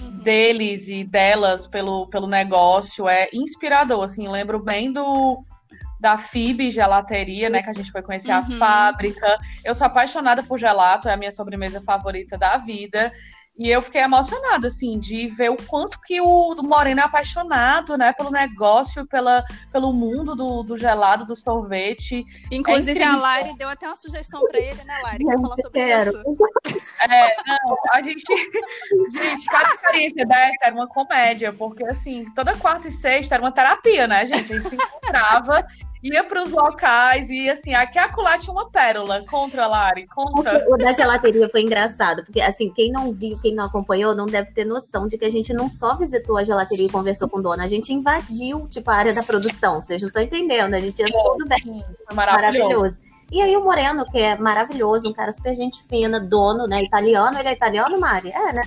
Uhum. 0.03 0.19
deles 0.19 0.89
e 0.89 1.03
delas 1.03 1.67
pelo, 1.67 2.07
pelo 2.09 2.27
negócio 2.27 3.09
é 3.09 3.27
inspirador, 3.33 4.05
assim, 4.05 4.29
lembro 4.29 4.59
bem 4.59 4.93
do 4.93 5.43
da 5.99 6.17
FIB 6.19 6.71
Gelateria, 6.71 7.49
né, 7.51 7.63
que 7.63 7.71
a 7.71 7.73
gente 7.73 7.91
foi 7.91 8.03
conhecer 8.03 8.31
a 8.31 8.41
Uhum. 8.41 8.59
fábrica. 8.59 9.39
Eu 9.65 9.75
sou 9.75 9.87
apaixonada 9.87 10.43
por 10.43 10.59
gelato, 10.59 11.09
é 11.09 11.13
a 11.13 11.17
minha 11.17 11.33
sobremesa 11.33 11.81
favorita 11.81 12.37
da 12.39 12.57
vida. 12.59 13.11
E 13.59 13.69
eu 13.69 13.83
fiquei 13.83 14.01
emocionada, 14.01 14.69
assim, 14.69 15.01
de 15.01 15.27
ver 15.29 15.51
o 15.51 15.57
quanto 15.57 16.01
que 16.01 16.21
o 16.21 16.55
Moreno 16.63 17.01
é 17.01 17.03
apaixonado, 17.03 17.99
né, 17.99 18.13
pelo 18.13 18.31
negócio, 18.31 19.05
pela, 19.07 19.45
pelo 19.73 19.93
mundo 19.93 20.37
do, 20.37 20.63
do 20.63 20.77
gelado, 20.77 21.27
do 21.27 21.35
sorvete. 21.35 22.25
Inclusive, 22.53 23.03
a 23.03 23.07
incrível. 23.07 23.21
Lari 23.21 23.59
deu 23.59 23.69
até 23.69 23.87
uma 23.87 23.97
sugestão 23.97 24.41
pra 24.43 24.61
ele, 24.61 24.85
né, 24.85 25.01
Lari? 25.03 25.25
Quer 25.25 25.41
falar 25.41 25.57
sobre 25.57 25.85
Quero. 25.85 26.11
isso? 26.11 26.89
É, 27.01 27.37
não, 27.47 27.77
a 27.93 28.03
gente. 28.03 28.25
Gente, 29.11 29.47
cada 29.47 29.71
experiência 29.71 30.27
dessa 30.27 30.57
era 30.63 30.75
uma 30.75 30.87
comédia, 30.87 31.53
porque 31.53 31.85
assim, 31.85 32.25
toda 32.35 32.57
quarta 32.57 32.89
e 32.89 32.91
sexta 32.91 33.35
era 33.35 33.43
uma 33.43 33.53
terapia, 33.53 34.07
né, 34.07 34.25
gente? 34.25 34.53
A 34.53 34.57
gente 34.57 34.69
se 34.69 34.77
encontrava, 34.77 35.65
ia 36.03 36.25
pros 36.25 36.53
locais 36.53 37.31
e 37.31 37.49
assim, 37.51 37.75
aqui 37.75 37.99
a 37.99 38.05
acolá 38.05 38.39
tinha 38.39 38.53
uma 38.53 38.71
pérola. 38.71 39.25
Contra, 39.29 39.67
Lari, 39.67 40.07
conta. 40.07 40.65
O 40.69 40.77
da 40.77 40.93
gelateria 40.93 41.49
foi 41.49 41.63
engraçado, 41.63 42.25
porque 42.25 42.41
assim, 42.41 42.71
quem 42.71 42.91
não 42.93 43.13
viu, 43.13 43.33
quem 43.41 43.55
não 43.55 43.65
acompanhou, 43.65 44.15
não 44.15 44.27
deve 44.27 44.53
ter 44.53 44.65
noção 44.65 45.09
de 45.09 45.19
que 45.19 45.25
a 45.25 45.31
gente 45.31 45.53
não 45.53 45.71
só 45.71 45.97
visitou 45.97 46.37
a 46.37 46.45
gelateria 46.45 46.87
e 46.87 46.91
conversou 46.91 47.29
com 47.29 47.39
o 47.39 47.43
dono, 47.43 47.63
a 47.63 47.69
gente 47.69 47.93
invadiu, 47.93 48.69
tipo, 48.69 48.91
a 48.91 48.95
área 48.95 49.15
da 49.15 49.23
produção. 49.23 49.81
Vocês 49.81 50.01
não 50.01 50.09
estão 50.09 50.23
entendendo, 50.23 50.75
a 50.75 50.81
gente 50.81 51.03
entrou 51.03 51.37
tudo 51.37 51.49
bem. 51.49 51.85
Foi 52.07 52.15
maravilhoso. 52.15 52.69
Maravilhoso. 52.69 53.01
E 53.31 53.43
aí 53.43 53.55
o 53.57 53.63
Moreno, 53.63 54.07
que 54.07 54.19
é 54.19 54.39
maravilhoso, 54.39 55.07
um 55.07 55.13
cara 55.13 55.33
super 55.33 55.55
gente 55.55 55.83
fina, 55.85 56.19
dono, 56.19 56.67
né? 56.67 56.83
Italiano, 56.83 57.39
ele 57.39 57.49
é 57.49 57.53
italiano, 57.53 58.01
Mari? 58.01 58.31
É, 58.31 58.53
né? 58.55 58.63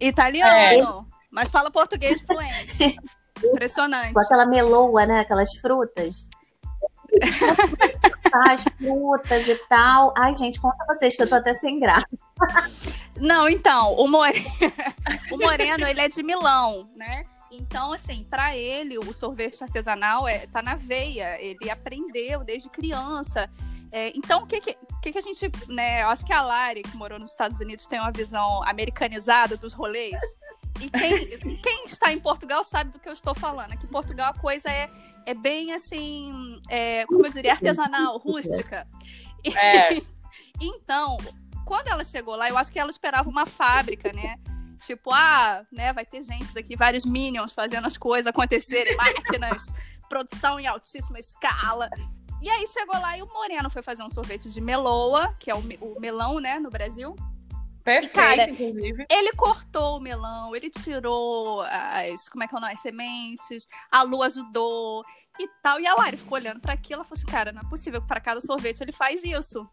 Italiano, 0.00 1.06
mas 1.30 1.50
fala 1.50 1.70
português 1.70 2.20
fluente. 2.22 2.98
Impressionante. 3.44 4.12
Com 4.12 4.20
aquela 4.20 4.44
meloa, 4.46 5.06
né? 5.06 5.20
Aquelas 5.20 5.48
frutas. 5.60 6.28
As 8.32 8.64
frutas 8.64 9.48
e 9.48 9.56
tal. 9.68 10.14
Ai, 10.16 10.34
gente, 10.34 10.60
conta 10.60 10.84
vocês 10.86 11.16
que 11.16 11.22
eu 11.22 11.28
tô 11.28 11.34
até 11.34 11.52
sem 11.54 11.80
graça. 11.80 12.06
Não, 13.18 13.48
então, 13.48 13.94
o 13.94 14.08
Moreno, 14.08 14.44
o 15.32 15.36
Moreno, 15.36 15.86
ele 15.86 16.00
é 16.00 16.08
de 16.08 16.22
Milão, 16.22 16.88
né? 16.94 17.24
Então, 17.50 17.92
assim, 17.92 18.24
pra 18.24 18.56
ele, 18.56 18.98
o 18.98 19.12
sorvete 19.12 19.62
artesanal 19.62 20.28
é, 20.28 20.46
tá 20.46 20.62
na 20.62 20.76
veia. 20.76 21.36
Ele 21.40 21.68
aprendeu 21.68 22.44
desde 22.44 22.68
criança. 22.68 23.50
É, 23.92 24.16
então, 24.16 24.44
o 24.44 24.46
que 24.46 24.60
que, 24.60 24.76
que 25.02 25.12
que 25.12 25.18
a 25.18 25.20
gente, 25.20 25.50
né? 25.68 26.02
Eu 26.02 26.08
acho 26.08 26.24
que 26.24 26.32
a 26.32 26.42
Lari, 26.42 26.82
que 26.82 26.96
morou 26.96 27.18
nos 27.18 27.30
Estados 27.30 27.58
Unidos, 27.58 27.88
tem 27.88 27.98
uma 27.98 28.12
visão 28.12 28.62
americanizada 28.62 29.56
dos 29.56 29.72
rolês. 29.74 30.16
E 30.80 30.90
quem, 30.90 31.56
quem 31.60 31.84
está 31.84 32.12
em 32.12 32.18
Portugal 32.20 32.64
sabe 32.64 32.90
do 32.92 32.98
que 32.98 33.08
eu 33.08 33.12
estou 33.12 33.34
falando. 33.34 33.72
Aqui 33.72 33.84
em 33.86 33.88
Portugal 33.90 34.30
a 34.30 34.38
coisa 34.38 34.68
é, 34.70 34.90
é 35.26 35.34
bem 35.34 35.72
assim, 35.72 36.60
é, 36.68 37.04
como 37.06 37.26
eu 37.26 37.30
diria, 37.30 37.52
artesanal, 37.52 38.16
rústica. 38.18 38.86
E- 39.44 39.56
É. 39.56 40.00
então, 40.60 41.16
quando 41.66 41.88
ela 41.88 42.04
chegou 42.04 42.34
lá, 42.36 42.48
eu 42.48 42.56
acho 42.58 42.72
que 42.72 42.78
ela 42.78 42.90
esperava 42.90 43.28
uma 43.28 43.46
fábrica, 43.46 44.12
né? 44.12 44.36
Tipo, 44.86 45.12
ah, 45.12 45.62
né, 45.70 45.92
vai 45.92 46.06
ter 46.06 46.22
gente 46.22 46.54
daqui, 46.54 46.74
vários 46.74 47.04
minions 47.04 47.52
fazendo 47.52 47.86
as 47.86 47.98
coisas 47.98 48.26
acontecerem, 48.26 48.96
máquinas, 48.96 49.72
produção 50.08 50.58
em 50.58 50.66
altíssima 50.66 51.18
escala. 51.18 51.90
E 52.40 52.48
aí 52.48 52.66
chegou 52.66 52.98
lá 52.98 53.18
e 53.18 53.22
o 53.22 53.26
Moreno 53.26 53.68
foi 53.68 53.82
fazer 53.82 54.02
um 54.02 54.08
sorvete 54.08 54.48
de 54.48 54.60
meloa, 54.62 55.34
que 55.38 55.50
é 55.50 55.54
o, 55.54 55.60
me- 55.60 55.76
o 55.82 56.00
melão, 56.00 56.40
né, 56.40 56.58
no 56.58 56.70
Brasil. 56.70 57.14
Perfeito, 58.00 58.12
cara, 58.14 58.50
inclusive. 58.50 59.06
Ele 59.10 59.32
cortou 59.32 59.96
o 59.96 60.00
melão, 60.00 60.54
ele 60.54 60.70
tirou 60.70 61.62
as, 61.62 62.28
como 62.28 62.44
é 62.44 62.46
que 62.48 62.54
é 62.54 62.58
o 62.58 62.60
nome, 62.60 62.72
as 62.72 62.80
sementes, 62.80 63.66
a 63.90 64.02
Lu 64.02 64.22
ajudou 64.22 65.04
e 65.38 65.48
tal. 65.62 65.80
E 65.80 65.86
a 65.86 65.94
Lari 65.94 66.16
ficou 66.16 66.36
olhando 66.38 66.60
pra 66.60 66.74
aquilo, 66.74 66.96
ela 67.00 67.04
falou 67.04 67.16
assim, 67.18 67.26
cara, 67.30 67.52
não 67.52 67.62
é 67.62 67.68
possível 67.68 68.00
que 68.00 68.06
pra 68.08 68.20
cada 68.20 68.40
sorvete 68.40 68.80
ele 68.82 68.92
faz 68.92 69.24
isso. 69.24 69.68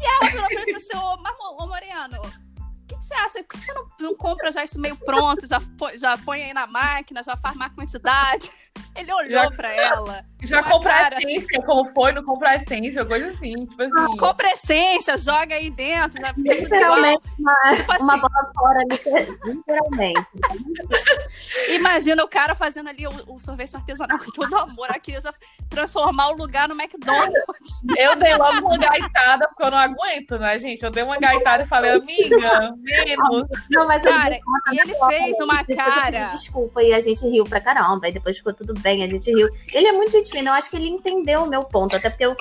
E 0.00 0.04
ela 0.06 0.30
virou 0.30 0.46
pra 0.46 0.60
ele 0.62 0.70
e 0.72 0.80
falou 0.80 1.14
assim, 1.22 1.38
ô, 1.40 1.62
ô 1.62 1.66
Moreno, 1.68 2.20
o 2.20 2.86
que, 2.86 2.96
que 2.98 3.04
você 3.04 3.14
acha? 3.14 3.42
Por 3.44 3.48
que 3.58 3.64
você 3.64 3.72
não, 3.72 3.88
não 4.00 4.14
compra 4.14 4.52
já 4.52 4.62
isso 4.64 4.78
meio 4.78 4.96
pronto, 4.96 5.46
já, 5.46 5.60
põe- 5.78 5.96
já 5.98 6.18
põe 6.18 6.42
aí 6.42 6.52
na 6.52 6.66
máquina, 6.66 7.22
já 7.22 7.36
faz 7.36 7.56
má 7.56 7.70
quantidade? 7.70 8.50
Ele 8.96 9.12
olhou 9.12 9.42
Já- 9.44 9.50
pra 9.50 9.72
ela, 9.74 10.24
Já 10.46 10.60
uma 10.60 10.70
compra 10.70 10.90
cara- 10.92 11.16
a 11.16 11.20
essência, 11.20 11.62
como 11.62 11.84
foi, 11.86 12.12
não 12.12 12.22
compra 12.24 12.50
a 12.50 12.54
essência, 12.56 13.04
coisa 13.04 13.28
assim. 13.28 13.64
Tipo 13.66 13.82
assim. 13.82 14.16
compra 14.16 14.46
essência, 14.52 15.16
joga 15.18 15.54
aí 15.54 15.70
dentro, 15.70 16.20
já 16.20 16.32
fica 16.34 16.54
tudo 16.56 16.64
igual. 16.66 16.96
Literalmente, 16.96 17.22
uma, 17.38 17.74
Tipo 17.74 17.92
assim, 17.92 18.02
uma 18.02 18.16
bola 18.16 18.52
fora, 18.54 18.78
liter- 18.90 19.38
literalmente. 19.44 20.26
Imagina 21.70 22.24
o 22.24 22.28
cara 22.28 22.54
fazendo 22.54 22.88
ali 22.88 23.06
o, 23.06 23.10
o 23.34 23.38
sorvete 23.40 23.74
artesanal 23.76 24.18
com 24.18 24.30
todo 24.32 24.56
amor 24.56 24.90
aqui, 24.90 25.18
já 25.20 25.32
transformar 25.70 26.28
o 26.28 26.36
lugar 26.36 26.68
no 26.68 26.74
McDonald's. 26.80 27.82
Eu 27.96 28.16
dei 28.16 28.34
logo 28.36 28.66
uma 28.66 28.78
gaitada, 28.78 29.46
porque 29.48 29.62
eu 29.62 29.70
não 29.70 29.78
aguento, 29.78 30.38
né, 30.38 30.58
gente? 30.58 30.82
Eu 30.84 30.90
dei 30.90 31.02
uma 31.02 31.18
gaitada 31.18 31.62
e 31.62 31.66
falei, 31.66 31.90
amiga, 31.92 32.74
menos. 32.78 33.46
Não, 33.70 33.86
mas 33.86 34.02
Cara, 34.02 34.38
e 34.72 34.78
ele 34.78 34.94
fez 35.08 35.40
uma 35.40 35.64
cara. 35.64 36.26
Desculpa, 36.34 36.82
e 36.82 36.92
a 36.92 37.00
gente 37.00 37.26
riu 37.28 37.44
pra 37.44 37.60
caramba. 37.60 38.08
E 38.08 38.12
depois 38.12 38.36
ficou 38.36 38.52
tudo 38.52 38.74
bem, 38.80 39.02
a 39.02 39.06
gente 39.08 39.32
riu. 39.32 39.48
Ele 39.72 39.86
é 39.88 39.92
muito 39.92 40.12
gente 40.12 40.33
fina, 40.34 40.50
eu 40.50 40.54
acho 40.54 40.70
que 40.70 40.76
ele 40.76 40.88
entendeu 40.88 41.44
o 41.44 41.48
meu 41.48 41.62
ponto. 41.62 41.96
Até 41.96 42.10
porque 42.10 42.26
eu 42.26 42.36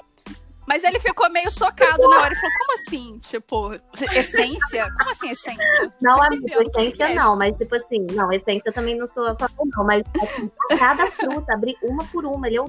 Mas 0.67 0.84
ele 0.84 0.99
ficou 0.99 1.29
meio 1.29 1.51
chocado 1.51 2.01
na 2.10 2.17
hora. 2.17 2.27
Ele 2.27 2.36
falou: 2.36 2.56
como 2.58 2.73
assim? 2.73 3.19
Tipo, 3.19 3.71
essência? 4.15 4.91
Como 4.97 5.12
assim 5.12 5.29
essência? 5.29 5.93
não 6.01 6.17
Você 6.17 6.25
amigo, 6.25 6.47
essência 6.47 7.03
é 7.10 7.15
não, 7.15 7.38
mas 7.38 7.56
tipo 7.58 7.75
assim, 7.75 8.06
não, 8.12 8.32
essência 8.32 8.69
eu 8.69 8.73
também 8.73 8.97
não 8.97 9.08
sou 9.08 9.27
a 9.27 9.36
favor, 9.36 9.67
não. 9.75 9.84
Mas 9.84 10.03
assim, 10.21 10.51
cada 10.77 11.06
fruta, 11.12 11.53
abrir 11.53 11.77
uma 11.84 12.03
por 12.06 12.25
uma, 12.25 12.47
ele 12.47 12.58
é 12.58 12.62
o 12.62 12.67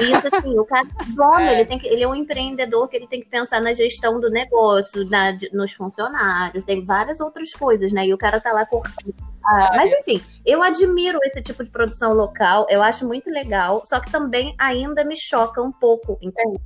Isso 0.00 0.36
assim, 0.36 0.58
o 0.58 0.64
cara 0.64 0.86
é 1.00 1.04
dono, 1.14 1.40
é. 1.40 1.60
ele, 1.60 1.66
tem 1.66 1.78
que, 1.78 1.86
ele 1.86 2.02
é 2.02 2.08
um 2.08 2.14
empreendedor 2.14 2.88
que 2.88 2.96
ele 2.96 3.06
tem 3.06 3.20
que 3.20 3.28
pensar 3.28 3.60
na 3.60 3.72
gestão 3.72 4.18
do 4.18 4.30
negócio, 4.30 5.08
na, 5.08 5.36
nos 5.52 5.72
funcionários, 5.72 6.64
tem 6.64 6.84
várias 6.84 7.20
outras 7.20 7.52
coisas, 7.52 7.92
né? 7.92 8.06
E 8.06 8.14
o 8.14 8.18
cara 8.18 8.40
tá 8.40 8.52
lá 8.52 8.66
cortando. 8.66 9.33
Ah, 9.46 9.72
mas 9.76 9.92
enfim, 9.92 10.22
eu 10.44 10.62
admiro 10.62 11.18
esse 11.24 11.42
tipo 11.42 11.62
de 11.62 11.70
produção 11.70 12.14
local, 12.14 12.66
eu 12.70 12.82
acho 12.82 13.06
muito 13.06 13.28
legal, 13.30 13.84
só 13.86 14.00
que 14.00 14.10
também 14.10 14.54
ainda 14.58 15.04
me 15.04 15.16
choca 15.16 15.60
um 15.62 15.70
pouco, 15.70 16.18
entende? 16.22 16.58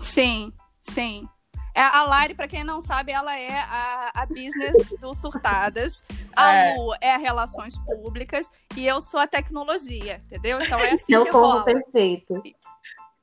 Sim, 0.00 0.52
sim. 0.82 1.28
É, 1.76 1.82
a 1.82 2.04
Lari, 2.04 2.34
para 2.34 2.46
quem 2.46 2.62
não 2.62 2.80
sabe, 2.80 3.10
ela 3.10 3.36
é 3.36 3.58
a, 3.58 4.12
a 4.14 4.26
business 4.26 4.94
do 5.00 5.12
Surtadas. 5.12 6.04
A 6.34 6.54
é. 6.54 6.76
Lu 6.76 6.94
é 7.00 7.14
a 7.14 7.18
Relações 7.18 7.76
Públicas 7.78 8.48
e 8.76 8.86
eu 8.86 9.00
sou 9.00 9.18
a 9.18 9.26
tecnologia, 9.26 10.22
entendeu? 10.24 10.60
Então 10.60 10.78
é 10.78 10.92
assim 10.92 11.04
Deu 11.08 11.24
que 11.24 11.32
como 11.32 11.46
rola. 11.46 11.64
perfeito. 11.64 12.40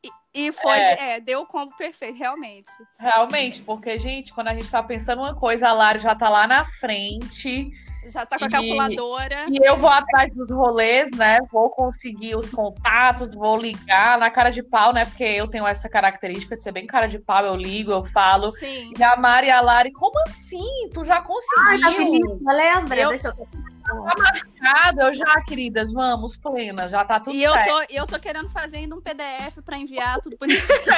E, 0.04 0.12
e 0.34 0.52
foi, 0.52 0.78
é. 0.78 1.16
é. 1.16 1.20
deu 1.22 1.42
o 1.42 1.46
combo 1.46 1.74
perfeito, 1.78 2.18
realmente. 2.18 2.70
Realmente, 3.00 3.62
porque, 3.62 3.98
gente, 3.98 4.34
quando 4.34 4.50
a 4.50 4.54
gente 4.54 4.70
tá 4.70 4.84
pensando 4.84 5.20
uma 5.22 5.34
coisa, 5.34 5.70
a 5.70 5.74
Lari 5.74 6.00
já 6.00 6.14
tá 6.14 6.28
lá 6.30 6.46
na 6.46 6.66
frente 6.66 7.72
já 8.06 8.26
tá 8.26 8.38
com 8.38 8.46
a 8.46 8.50
calculadora. 8.50 9.46
E 9.50 9.58
eu 9.66 9.78
vou 9.78 9.90
atrás 9.90 10.32
dos 10.34 10.50
rolês, 10.50 11.12
né? 11.12 11.40
Vou 11.52 11.70
conseguir 11.70 12.36
os 12.36 12.50
contatos, 12.50 13.34
vou 13.34 13.58
ligar 13.58 14.18
na 14.18 14.30
cara 14.30 14.50
de 14.50 14.64
pau, 14.64 14.94
né? 14.94 15.06
Porque 15.06 15.24
eu 15.24 15.48
tenho 15.48 15.68
essa 15.68 15.90
característica 15.90 16.56
de 16.56 16.64
ser 16.64 16.72
bem 16.72 16.88
cara 16.88 17.08
de 17.08 17.20
pau, 17.20 17.46
eu 17.46 17.56
ligo, 17.56 17.92
eu 17.92 18.04
falo. 18.04 18.52
Sim. 18.54 18.92
E 18.98 19.04
a 19.04 19.16
Mari 19.16 19.48
e 19.48 19.52
a 19.52 19.62
Lari, 19.62 19.92
como 19.92 20.18
assim? 20.26 20.90
Tu 20.94 21.04
já 21.04 21.22
conseguiu? 21.22 21.82
Ai, 21.86 22.40
tá 22.44 22.54
lembra? 22.54 23.00
Eu... 23.00 23.10
Deixa 23.10 23.30
eu 23.30 23.48
Tá 23.84 24.16
marcado, 24.16 25.02
eu 25.02 25.14
já, 25.14 25.42
queridas, 25.42 25.92
vamos, 25.92 26.38
plenas, 26.38 26.92
já 26.92 27.04
tá 27.04 27.20
tudo 27.20 27.36
e 27.36 27.42
certo. 27.42 27.58
E 27.58 27.60
eu 27.60 27.66
tô, 27.66 27.94
eu 27.94 28.08
tô 28.08 28.20
querendo 28.20 28.50
fazer 28.50 28.78
ainda 28.78 28.96
um 28.96 29.02
PDF 29.02 29.58
pra 29.66 29.78
enviar 29.78 30.20
tudo 30.22 30.38
bonitinho. 30.40 30.94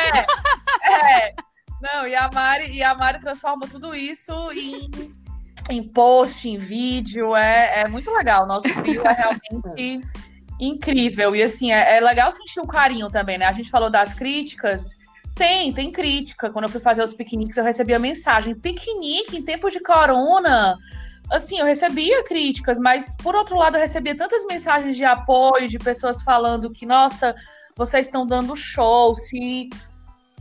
é, 0.83 1.27
é. 1.27 1.35
Não, 1.81 2.07
e 2.07 2.15
a 2.15 2.29
Mari, 2.31 2.71
e 2.71 2.83
a 2.83 2.95
Mari 2.95 3.19
transforma 3.19 3.67
tudo 3.67 3.95
isso 3.95 4.33
em 4.51 4.89
em 5.69 5.83
post, 5.83 6.49
em 6.49 6.57
vídeo, 6.57 7.35
é, 7.35 7.81
é 7.81 7.87
muito 7.87 8.11
legal. 8.11 8.45
Nosso 8.45 8.67
trio 8.81 9.01
é 9.05 9.13
realmente 9.13 10.07
incrível. 10.59 11.35
E 11.35 11.41
assim, 11.41 11.71
é, 11.71 11.97
é, 11.97 11.99
legal 11.99 12.31
sentir 12.31 12.59
o 12.59 12.67
carinho 12.67 13.09
também, 13.09 13.37
né? 13.37 13.45
A 13.45 13.51
gente 13.51 13.69
falou 13.69 13.89
das 13.89 14.13
críticas. 14.13 14.97
Tem, 15.35 15.73
tem 15.73 15.91
crítica. 15.91 16.49
Quando 16.49 16.65
eu 16.65 16.69
fui 16.69 16.79
fazer 16.79 17.03
os 17.03 17.13
piqueniques, 17.13 17.57
eu 17.57 17.63
recebia 17.63 17.97
mensagem. 17.97 18.55
Piquenique 18.55 19.37
em 19.37 19.43
tempo 19.43 19.69
de 19.69 19.79
corona. 19.79 20.77
Assim, 21.31 21.57
eu 21.57 21.65
recebia 21.65 22.23
críticas, 22.23 22.77
mas 22.77 23.15
por 23.17 23.33
outro 23.33 23.57
lado, 23.57 23.77
eu 23.77 23.81
recebia 23.81 24.15
tantas 24.15 24.45
mensagens 24.45 24.95
de 24.95 25.05
apoio, 25.05 25.67
de 25.67 25.79
pessoas 25.79 26.21
falando 26.21 26.69
que, 26.69 26.85
nossa, 26.85 27.33
vocês 27.75 28.05
estão 28.05 28.27
dando 28.27 28.55
show, 28.55 29.15
se, 29.15 29.69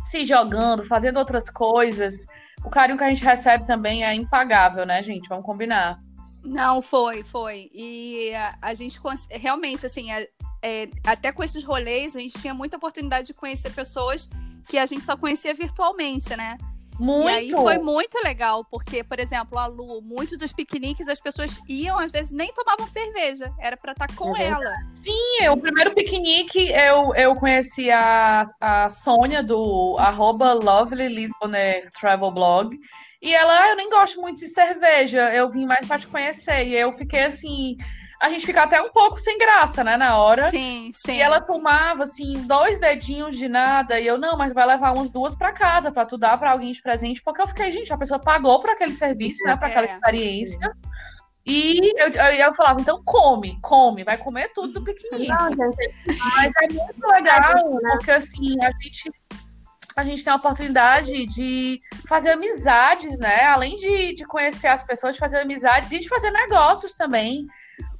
se 0.04 0.24
jogando, 0.26 0.84
fazendo 0.84 1.18
outras 1.18 1.48
coisas 1.48 2.26
o 2.64 2.70
carinho 2.70 2.98
que 2.98 3.04
a 3.04 3.08
gente 3.08 3.24
recebe 3.24 3.66
também 3.66 4.04
é 4.04 4.14
impagável, 4.14 4.86
né, 4.86 5.02
gente? 5.02 5.28
Vamos 5.28 5.44
combinar. 5.44 6.00
Não, 6.44 6.82
foi, 6.82 7.22
foi. 7.22 7.70
E 7.72 8.34
a, 8.34 8.58
a 8.60 8.74
gente 8.74 9.00
realmente, 9.30 9.86
assim, 9.86 10.10
é, 10.10 10.28
é, 10.62 10.88
até 11.06 11.32
com 11.32 11.42
esses 11.42 11.62
rolês, 11.62 12.16
a 12.16 12.20
gente 12.20 12.38
tinha 12.38 12.54
muita 12.54 12.76
oportunidade 12.76 13.28
de 13.28 13.34
conhecer 13.34 13.70
pessoas 13.72 14.28
que 14.68 14.78
a 14.78 14.86
gente 14.86 15.04
só 15.04 15.16
conhecia 15.16 15.54
virtualmente, 15.54 16.34
né? 16.36 16.56
Muito. 16.98 17.28
E 17.28 17.32
aí 17.32 17.50
foi 17.50 17.78
muito 17.78 18.18
legal, 18.22 18.64
porque, 18.64 19.02
por 19.02 19.18
exemplo, 19.18 19.58
a 19.58 19.66
Lu, 19.66 20.00
muitos 20.02 20.38
dos 20.38 20.52
piqueniques 20.52 21.08
as 21.08 21.20
pessoas 21.20 21.58
iam, 21.68 21.98
às 21.98 22.10
vezes 22.10 22.30
nem 22.30 22.52
tomavam 22.52 22.86
cerveja, 22.86 23.52
era 23.58 23.76
para 23.76 23.92
estar 23.92 24.06
tá 24.06 24.14
com 24.14 24.36
é 24.36 24.46
ela. 24.46 24.74
Sim, 24.94 25.48
o 25.50 25.56
primeiro 25.56 25.94
piquenique 25.94 26.70
eu, 26.70 27.14
eu 27.14 27.34
conheci 27.36 27.90
a, 27.90 28.44
a 28.60 28.88
Sônia 28.88 29.42
do 29.42 29.96
arroba 29.98 30.52
Lovely 30.52 31.08
Lisboner 31.08 31.90
Travel 31.98 32.30
Blog. 32.30 32.78
E 33.20 33.32
ela, 33.32 33.62
ah, 33.62 33.70
eu 33.70 33.76
nem 33.76 33.88
gosto 33.88 34.20
muito 34.20 34.40
de 34.40 34.48
cerveja, 34.48 35.32
eu 35.32 35.48
vim 35.48 35.64
mais 35.64 35.86
para 35.86 36.00
te 36.00 36.08
conhecer. 36.08 36.66
E 36.66 36.74
eu 36.74 36.92
fiquei 36.92 37.22
assim, 37.22 37.76
a 38.22 38.28
gente 38.28 38.46
fica 38.46 38.62
até 38.62 38.80
um 38.80 38.88
pouco 38.90 39.18
sem 39.18 39.36
graça, 39.36 39.82
né, 39.82 39.96
na 39.96 40.16
hora. 40.16 40.48
Sim, 40.48 40.92
sim. 40.94 41.16
E 41.16 41.20
ela 41.20 41.40
tomava, 41.40 42.04
assim, 42.04 42.34
dois 42.46 42.78
dedinhos 42.78 43.36
de 43.36 43.48
nada, 43.48 43.98
e 43.98 44.06
eu, 44.06 44.16
não, 44.16 44.36
mas 44.36 44.52
vai 44.52 44.64
levar 44.64 44.94
umas 44.94 45.10
duas 45.10 45.34
para 45.34 45.52
casa, 45.52 45.90
para 45.90 46.06
tu 46.06 46.16
dar 46.16 46.38
pra 46.38 46.52
alguém 46.52 46.70
de 46.70 46.80
presente, 46.80 47.20
porque 47.20 47.42
eu 47.42 47.48
fiquei, 47.48 47.72
gente, 47.72 47.92
a 47.92 47.98
pessoa 47.98 48.20
pagou 48.20 48.60
por 48.60 48.70
aquele 48.70 48.92
serviço, 48.92 49.44
né, 49.44 49.56
pra 49.56 49.66
aquela 49.66 49.88
é, 49.88 49.94
experiência. 49.94 50.70
Sim. 50.70 50.92
E 51.44 51.92
eu, 52.00 52.10
eu, 52.10 52.46
eu, 52.46 52.52
falava, 52.54 52.80
então 52.80 53.02
come, 53.04 53.58
come, 53.60 54.04
vai 54.04 54.16
comer 54.16 54.52
tudo 54.54 54.74
do 54.74 54.84
piquenique. 54.86 55.28
Mas 55.28 56.52
é 56.62 56.72
muito 56.72 57.02
legal, 57.08 57.80
porque 57.90 58.12
assim, 58.12 58.54
a 58.62 58.70
gente 58.80 59.10
a 59.96 60.04
gente 60.04 60.24
tem 60.24 60.32
a 60.32 60.36
oportunidade 60.36 61.26
de 61.26 61.80
fazer 62.06 62.30
amizades, 62.30 63.18
né? 63.18 63.44
Além 63.44 63.76
de, 63.76 64.14
de 64.14 64.24
conhecer 64.24 64.68
as 64.68 64.82
pessoas, 64.82 65.14
de 65.14 65.20
fazer 65.20 65.38
amizades 65.38 65.92
e 65.92 65.98
de 65.98 66.08
fazer 66.08 66.30
negócios 66.30 66.94
também. 66.94 67.46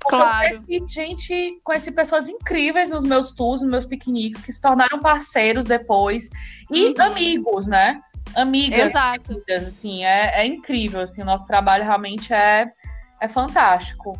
Claro. 0.00 0.64
Eu 0.68 0.88
gente, 0.88 1.58
conheci 1.62 1.92
pessoas 1.92 2.28
incríveis 2.28 2.90
nos 2.90 3.04
meus 3.04 3.32
tours, 3.32 3.62
nos 3.62 3.70
meus 3.70 3.86
piqueniques, 3.86 4.40
que 4.40 4.52
se 4.52 4.60
tornaram 4.60 4.98
parceiros 5.00 5.66
depois. 5.66 6.28
E 6.70 6.88
uhum. 6.88 6.94
amigos, 7.02 7.66
né? 7.66 8.00
Amigas. 8.34 8.78
Exato. 8.78 9.32
Amigas, 9.32 9.64
assim, 9.64 10.04
é, 10.04 10.42
é 10.42 10.46
incrível, 10.46 11.00
assim, 11.00 11.22
o 11.22 11.24
nosso 11.24 11.46
trabalho 11.46 11.84
realmente 11.84 12.32
é, 12.32 12.72
é 13.20 13.28
fantástico. 13.28 14.18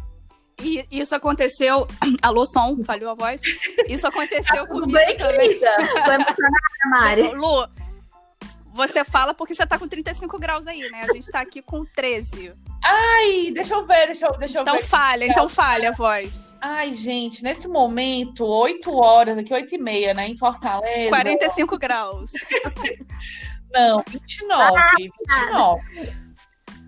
E 0.63 0.87
isso 0.91 1.15
aconteceu. 1.15 1.87
Alô, 2.23 2.47
som, 2.47 2.83
falhou 2.85 3.11
a 3.11 3.15
voz? 3.15 3.43
Isso 3.89 4.07
aconteceu 4.07 4.65
tá 4.65 4.67
comigo 4.67 4.93
bem, 4.93 5.17
também. 5.17 5.49
Querida? 5.49 5.71
Mari. 6.91 7.23
Lu, 7.35 7.69
você 8.73 9.05
fala 9.05 9.35
porque 9.35 9.55
você 9.55 9.67
tá 9.67 9.79
com 9.79 9.89
35 9.89 10.39
graus 10.39 10.67
aí, 10.67 10.81
né? 10.91 11.07
A 11.09 11.13
gente 11.13 11.31
tá 11.31 11.41
aqui 11.41 11.61
com 11.61 11.85
13. 11.85 12.55
Ai, 12.85 13.53
deixa 13.53 13.75
eu 13.75 13.87
ver, 13.87 14.07
deixa 14.07 14.27
eu, 14.27 14.37
deixa 14.37 14.59
eu 14.59 14.63
então 14.63 14.77
ver. 14.77 14.85
Falha, 14.85 15.27
então 15.27 15.49
falha 15.49 15.91
a 15.91 15.93
voz. 15.93 16.55
Ai, 16.61 16.93
gente, 16.93 17.43
nesse 17.43 17.69
momento, 17.69 18.45
8 18.45 18.93
horas, 18.93 19.39
aqui 19.39 19.53
8 19.53 19.75
e 19.75 19.79
meia, 19.79 20.15
né, 20.15 20.29
em 20.29 20.37
Fortaleza. 20.37 21.09
45 21.11 21.79
graus. 21.79 22.33
Não, 23.73 24.03
29, 24.09 24.83
29. 24.99 26.22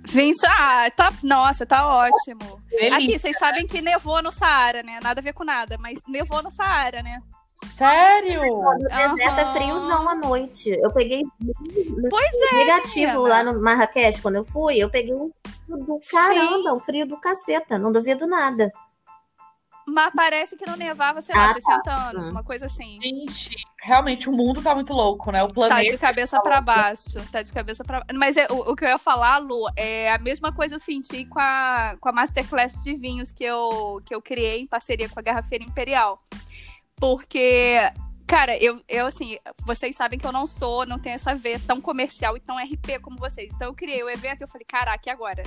20, 0.07 0.45
ah, 0.47 0.91
tá, 0.95 1.13
nossa, 1.23 1.65
tá 1.65 1.87
ótimo. 1.87 2.63
Delícia. 2.69 2.97
Aqui, 2.97 3.19
vocês 3.19 3.39
sabem 3.39 3.67
que 3.67 3.81
nevou 3.81 4.23
no 4.23 4.31
Saara, 4.31 4.83
né? 4.83 5.01
Nada 5.03 5.21
a 5.21 5.23
ver 5.23 5.33
com 5.33 5.45
nada, 5.45 5.77
mas 5.79 6.01
nevou 6.07 6.43
no 6.43 6.51
Saara, 6.51 7.03
né? 7.03 7.21
Sério? 7.67 8.43
No 8.45 8.79
deserto 8.79 9.15
uhum. 9.15 9.39
é 9.39 9.53
friozão 9.53 10.09
à 10.09 10.15
noite. 10.15 10.71
Eu 10.71 10.93
peguei 10.93 11.23
pois 12.11 12.53
é, 12.53 12.55
negativo 12.57 13.23
lá 13.27 13.43
no 13.43 13.61
Marrakech 13.61 14.21
quando 14.21 14.37
eu 14.37 14.45
fui. 14.45 14.77
Eu 14.77 14.91
peguei 14.91 15.15
um 15.15 15.31
frio 15.67 15.79
do 15.79 16.01
caramba, 16.11 16.73
um 16.75 16.81
frio 16.81 17.07
do 17.07 17.17
caceta. 17.17 17.79
Não 17.79 17.91
duvido 17.91 18.27
nada. 18.27 18.71
Mas 19.87 20.13
parece 20.15 20.57
que 20.57 20.67
não 20.67 20.77
nevava, 20.77 21.21
sei 21.21 21.35
lá, 21.35 21.51
ah, 21.51 21.55
60 21.55 21.83
tá. 21.83 22.09
anos, 22.09 22.29
uma 22.29 22.43
coisa 22.43 22.67
assim. 22.67 22.99
Gente, 23.03 23.55
realmente 23.85 24.31
o 24.31 24.33
mundo 24.33 24.63
tá 24.63 24.75
muito 24.75 24.95
louco, 24.95 25.31
né? 25.31 25.43
O 25.43 25.49
planeta. 25.49 25.83
Tá 25.83 25.91
de 25.91 25.99
cabeça 25.99 26.37
tá 26.39 26.43
para 26.43 26.61
baixo. 26.63 27.13
Tá 27.31 27.43
de 27.43 27.53
cabeça 27.53 27.85
para 27.85 28.03
Mas 28.15 28.35
é, 28.39 28.47
o, 28.51 28.73
o, 28.73 28.75
que 28.75 28.83
eu 28.83 28.89
ia 28.89 28.99
falar, 28.99 29.37
Lu, 29.39 29.69
é 29.77 30.11
a 30.11 30.19
mesma 30.19 30.51
coisa 30.51 30.77
eu 30.77 30.79
senti 30.79 31.27
com 31.27 31.39
a, 31.39 31.95
com 32.01 32.09
a 32.09 32.13
Masterclass 32.13 32.83
de 32.83 32.97
vinhos 32.97 33.31
que 33.31 33.45
eu, 33.45 34.01
que 34.07 34.15
eu 34.15 34.23
criei 34.23 34.63
em 34.63 34.67
parceria 34.67 35.07
com 35.07 35.21
a 35.21 35.23
Garrafeira 35.23 35.63
Imperial. 35.63 36.19
Porque 36.97 37.79
Cara, 38.27 38.57
eu, 38.57 38.81
eu 38.89 39.05
assim, 39.05 39.37
vocês 39.67 39.95
sabem 39.95 40.19
que 40.19 40.27
eu 40.27 40.33
não 40.33 40.47
sou, 40.47 40.87
não 40.87 40.99
tenho 40.99 41.15
essa 41.15 41.35
veia 41.35 41.61
tão 41.61 41.79
comercial 41.79 42.39
e 42.39 42.41
tão 42.41 42.57
RP 42.57 42.99
como 43.03 43.19
vocês. 43.19 43.53
Então 43.55 43.69
eu 43.69 43.75
criei 43.75 44.03
o 44.03 44.09
evento 44.09 44.41
e 44.41 44.45
eu 44.45 44.49
falei, 44.49 44.65
caraca, 44.67 45.03
e 45.07 45.13
agora? 45.13 45.43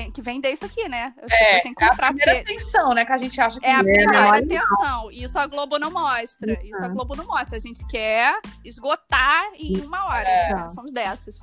Tem 0.00 0.10
que 0.10 0.22
vender 0.22 0.50
isso 0.50 0.64
aqui, 0.64 0.88
né? 0.88 1.14
é, 1.30 1.60
tem 1.60 1.74
que 1.74 1.86
comprar, 1.86 2.06
é 2.06 2.10
a 2.10 2.14
primeira 2.14 2.34
porque... 2.36 2.52
atenção, 2.52 2.94
né? 2.94 3.04
Que 3.04 3.12
a 3.12 3.18
gente 3.18 3.40
acha 3.40 3.60
que 3.60 3.66
é 3.66 3.74
a 3.74 3.84
primeira 3.84 4.38
atenção. 4.38 5.10
Isso 5.10 5.38
a 5.38 5.46
Globo 5.46 5.78
não 5.78 5.90
mostra. 5.90 6.52
Uhum. 6.52 6.62
Isso 6.64 6.84
a 6.84 6.88
Globo 6.88 7.14
não 7.16 7.26
mostra. 7.26 7.56
A 7.58 7.60
gente 7.60 7.86
quer 7.86 8.40
esgotar 8.64 9.50
em 9.54 9.78
uma 9.80 10.06
hora. 10.06 10.28
É. 10.28 10.54
Né? 10.54 10.70
Somos 10.70 10.92
dessas. 10.92 11.38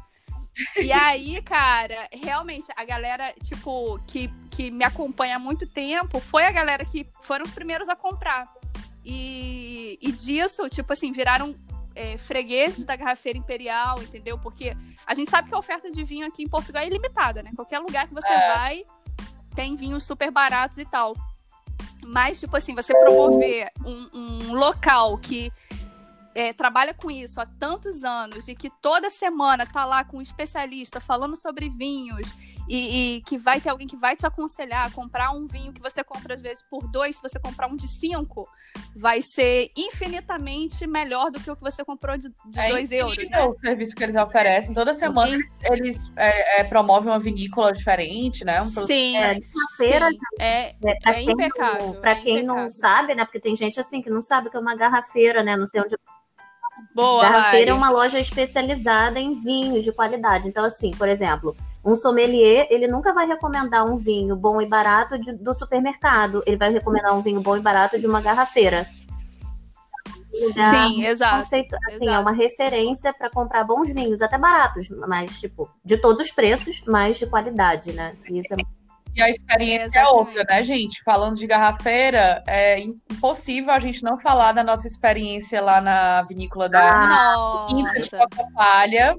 E 0.75 0.91
aí, 0.91 1.39
cara, 1.43 2.07
realmente, 2.11 2.67
a 2.75 2.83
galera, 2.83 3.31
tipo, 3.43 3.99
que, 4.07 4.27
que 4.49 4.71
me 4.71 4.83
acompanha 4.83 5.35
há 5.35 5.39
muito 5.39 5.67
tempo, 5.67 6.19
foi 6.19 6.45
a 6.45 6.51
galera 6.51 6.83
que 6.83 7.07
foram 7.21 7.45
os 7.45 7.51
primeiros 7.51 7.87
a 7.89 7.95
comprar. 7.95 8.51
E, 9.05 9.99
e 10.01 10.11
disso, 10.11 10.67
tipo 10.67 10.91
assim, 10.91 11.11
viraram 11.11 11.55
é, 11.97 12.17
fregueses 12.17 12.85
da 12.85 12.95
garrafeira 12.95 13.39
imperial, 13.39 14.01
entendeu? 14.01 14.37
Porque 14.37 14.77
a 15.05 15.15
gente 15.15 15.31
sabe 15.31 15.49
que 15.49 15.55
a 15.55 15.57
oferta 15.57 15.89
de 15.89 16.03
vinho 16.03 16.27
aqui 16.27 16.43
em 16.43 16.47
Portugal 16.47 16.83
é 16.83 16.87
ilimitada, 16.87 17.41
né? 17.41 17.51
Qualquer 17.55 17.79
lugar 17.79 18.07
que 18.07 18.13
você 18.13 18.29
é. 18.29 18.53
vai 18.53 18.85
tem 19.55 19.75
vinhos 19.75 20.03
super 20.03 20.29
baratos 20.29 20.77
e 20.77 20.85
tal. 20.85 21.15
Mas, 22.05 22.39
tipo 22.39 22.55
assim, 22.55 22.75
você 22.75 22.93
promover 22.99 23.71
um, 23.83 24.09
um 24.13 24.53
local 24.53 25.17
que 25.17 25.51
é, 26.35 26.53
trabalha 26.53 26.93
com 26.93 27.09
isso 27.09 27.41
há 27.41 27.45
tantos 27.45 28.03
anos 28.03 28.47
e 28.47 28.53
que 28.53 28.69
toda 28.69 29.09
semana 29.09 29.65
tá 29.65 29.83
lá 29.83 30.03
com 30.03 30.17
um 30.17 30.21
especialista 30.21 31.01
falando 31.01 31.35
sobre 31.35 31.67
vinhos 31.69 32.31
e, 32.67 33.17
e, 33.17 33.21
que 33.21 33.37
vai 33.37 33.61
ter 33.61 33.69
alguém 33.69 33.87
que 33.87 33.95
vai 33.95 34.15
te 34.15 34.25
aconselhar 34.25 34.85
a 34.85 34.91
comprar 34.91 35.31
um 35.31 35.47
vinho 35.47 35.71
que 35.71 35.81
você 35.81 36.03
compra 36.03 36.35
às 36.35 36.41
vezes 36.41 36.63
por 36.69 36.85
dois, 36.91 37.15
se 37.15 37.21
você 37.21 37.39
comprar 37.39 37.67
um 37.67 37.75
de 37.75 37.87
cinco, 37.87 38.47
vai 38.95 39.21
ser 39.21 39.71
infinitamente 39.75 40.85
melhor 40.85 41.31
do 41.31 41.39
que 41.39 41.49
o 41.49 41.55
que 41.55 41.61
você 41.61 41.83
comprou 41.83 42.17
de, 42.17 42.29
de 42.29 42.59
é 42.59 42.69
dois 42.69 42.91
euros. 42.91 43.29
Né? 43.29 43.45
O 43.45 43.57
serviço 43.57 43.95
que 43.95 44.03
eles 44.03 44.15
oferecem. 44.15 44.75
Toda 44.75 44.93
semana 44.93 45.33
eles, 45.33 45.63
eles 45.63 46.13
é, 46.15 46.61
é, 46.61 46.63
promovem 46.63 47.11
uma 47.11 47.19
vinícola 47.19 47.71
diferente, 47.71 48.43
né? 48.43 48.61
Um 48.61 48.69
sim, 48.69 49.17
é, 49.17 49.39
feira 49.77 50.09
é, 50.39 50.75
é, 51.05 51.21
impecável. 51.23 51.93
Para 51.95 52.15
quem 52.15 52.39
impecável. 52.39 52.63
não 52.63 52.69
sabe, 52.69 53.15
né? 53.15 53.23
Porque 53.25 53.39
tem 53.39 53.55
gente 53.55 53.79
assim 53.79 54.01
que 54.01 54.09
não 54.09 54.21
sabe 54.21 54.49
que 54.49 54.57
é 54.57 54.59
uma 54.59 54.75
garrafeira, 54.75 55.43
né? 55.43 55.55
Não 55.55 55.65
sei 55.65 55.81
onde 55.81 55.95
Boa, 56.93 57.23
Garrafeira 57.23 57.71
é 57.71 57.73
uma 57.73 57.89
loja 57.89 58.19
especializada 58.19 59.19
em 59.19 59.39
vinhos 59.39 59.83
de 59.83 59.91
qualidade. 59.91 60.47
Então, 60.47 60.65
assim, 60.65 60.91
por 60.91 61.07
exemplo, 61.07 61.55
um 61.87 61.95
sommelier, 61.95 62.67
ele 62.69 62.85
nunca 62.85 63.13
vai 63.13 63.25
recomendar 63.25 63.85
um 63.85 63.95
vinho 63.95 64.35
bom 64.35 64.61
e 64.61 64.67
barato 64.67 65.17
de, 65.17 65.31
do 65.31 65.53
supermercado. 65.55 66.43
Ele 66.45 66.57
vai 66.57 66.69
recomendar 66.69 67.17
um 67.17 67.21
vinho 67.21 67.39
bom 67.39 67.55
e 67.55 67.61
barato 67.61 67.97
de 67.97 68.05
uma 68.05 68.19
garrafeira. 68.19 68.85
Sim, 70.33 71.05
é 71.05 71.09
exato. 71.09 71.37
Conceito, 71.37 71.75
assim, 71.75 71.95
exato. 72.03 72.09
É 72.09 72.19
uma 72.19 72.33
referência 72.33 73.13
para 73.13 73.29
comprar 73.29 73.63
bons 73.63 73.93
vinhos, 73.93 74.21
até 74.21 74.37
baratos, 74.37 74.89
mas, 75.07 75.39
tipo, 75.39 75.69
de 75.83 75.97
todos 75.97 76.27
os 76.27 76.31
preços, 76.31 76.83
mas 76.85 77.17
de 77.17 77.25
qualidade, 77.25 77.93
né? 77.93 78.13
Isso 78.29 78.53
é 78.53 78.57
e 79.15 79.21
a 79.21 79.29
experiência 79.31 79.97
é, 79.97 80.03
é 80.03 80.07
outra, 80.09 80.45
né, 80.47 80.61
gente? 80.61 81.03
Falando 81.03 81.37
de 81.37 81.47
garrafeira, 81.47 82.43
é 82.45 82.79
impossível 82.79 83.71
a 83.71 83.79
gente 83.79 84.03
não 84.03 84.19
falar 84.19 84.51
da 84.51 84.63
nossa 84.63 84.85
experiência 84.85 85.59
lá 85.59 85.81
na 85.81 86.21
vinícola 86.21 86.69
da 86.69 86.87
ah, 86.87 87.65
Quinta 87.67 87.99
de 87.99 88.09
Coca 88.11 88.47
Palha. 88.53 89.15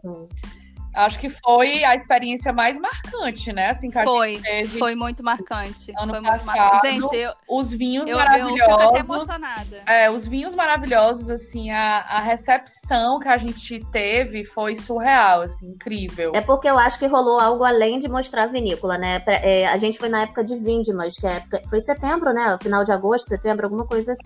Acho 0.99 1.21
que 1.21 1.31
foi 1.31 1.85
a 1.85 1.95
experiência 1.95 2.53
mais 2.53 2.77
marcante, 2.77 3.53
né? 3.53 3.69
Assim, 3.69 3.89
que 3.89 4.03
foi, 4.03 4.37
a 4.37 4.41
teve 4.41 4.79
foi 4.79 4.97
muito 4.97 5.23
marcante. 5.23 5.93
Ano 5.97 6.13
foi 6.13 6.23
passado, 6.23 6.47
muito 6.47 6.57
marcante. 6.59 6.89
Gente, 6.89 7.17
eu, 7.17 7.33
os 7.49 7.73
vinhos 7.73 8.09
eu, 8.09 8.17
maravilhosos. 8.17 8.59
Eu 8.59 8.67
fico 8.67 8.83
até 8.83 8.99
emocionada. 8.99 9.83
É, 9.87 10.11
os 10.11 10.27
vinhos 10.27 10.57
maravilhosos, 10.57 11.31
assim, 11.31 11.71
a, 11.71 11.99
a 12.01 12.19
recepção 12.19 13.21
que 13.21 13.29
a 13.29 13.37
gente 13.37 13.79
teve 13.93 14.45
foi 14.45 14.75
surreal, 14.75 15.43
assim, 15.43 15.69
incrível. 15.69 16.33
É 16.35 16.41
porque 16.41 16.69
eu 16.69 16.77
acho 16.77 16.99
que 16.99 17.07
rolou 17.07 17.39
algo 17.39 17.63
além 17.63 18.01
de 18.01 18.09
mostrar 18.09 18.43
a 18.43 18.47
vinícola, 18.49 18.99
né? 18.99 19.23
É, 19.29 19.69
a 19.69 19.77
gente 19.77 20.01
foi 20.01 20.09
na 20.09 20.23
época 20.23 20.43
de 20.43 20.57
Vindimas, 20.57 21.15
que 21.15 21.29
é 21.29 21.37
época, 21.37 21.63
foi 21.71 21.79
setembro, 21.79 22.33
né? 22.33 22.59
Final 22.61 22.83
de 22.83 22.91
agosto, 22.91 23.29
setembro, 23.29 23.67
alguma 23.67 23.87
coisa 23.87 24.15
assim. 24.15 24.23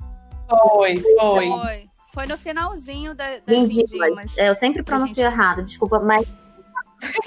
Foi, 0.49 0.97
foi. 0.97 1.49
Foi, 1.49 1.91
foi 2.15 2.27
no 2.27 2.39
finalzinho 2.39 3.15
da, 3.15 3.29
das 3.29 3.43
Vindimas. 3.47 3.91
Vindimas. 3.91 4.39
É, 4.39 4.49
eu 4.49 4.55
sempre 4.55 4.83
pronuncio 4.83 5.17
gente... 5.17 5.21
errado, 5.21 5.63
desculpa, 5.63 5.99
mas 5.99 6.27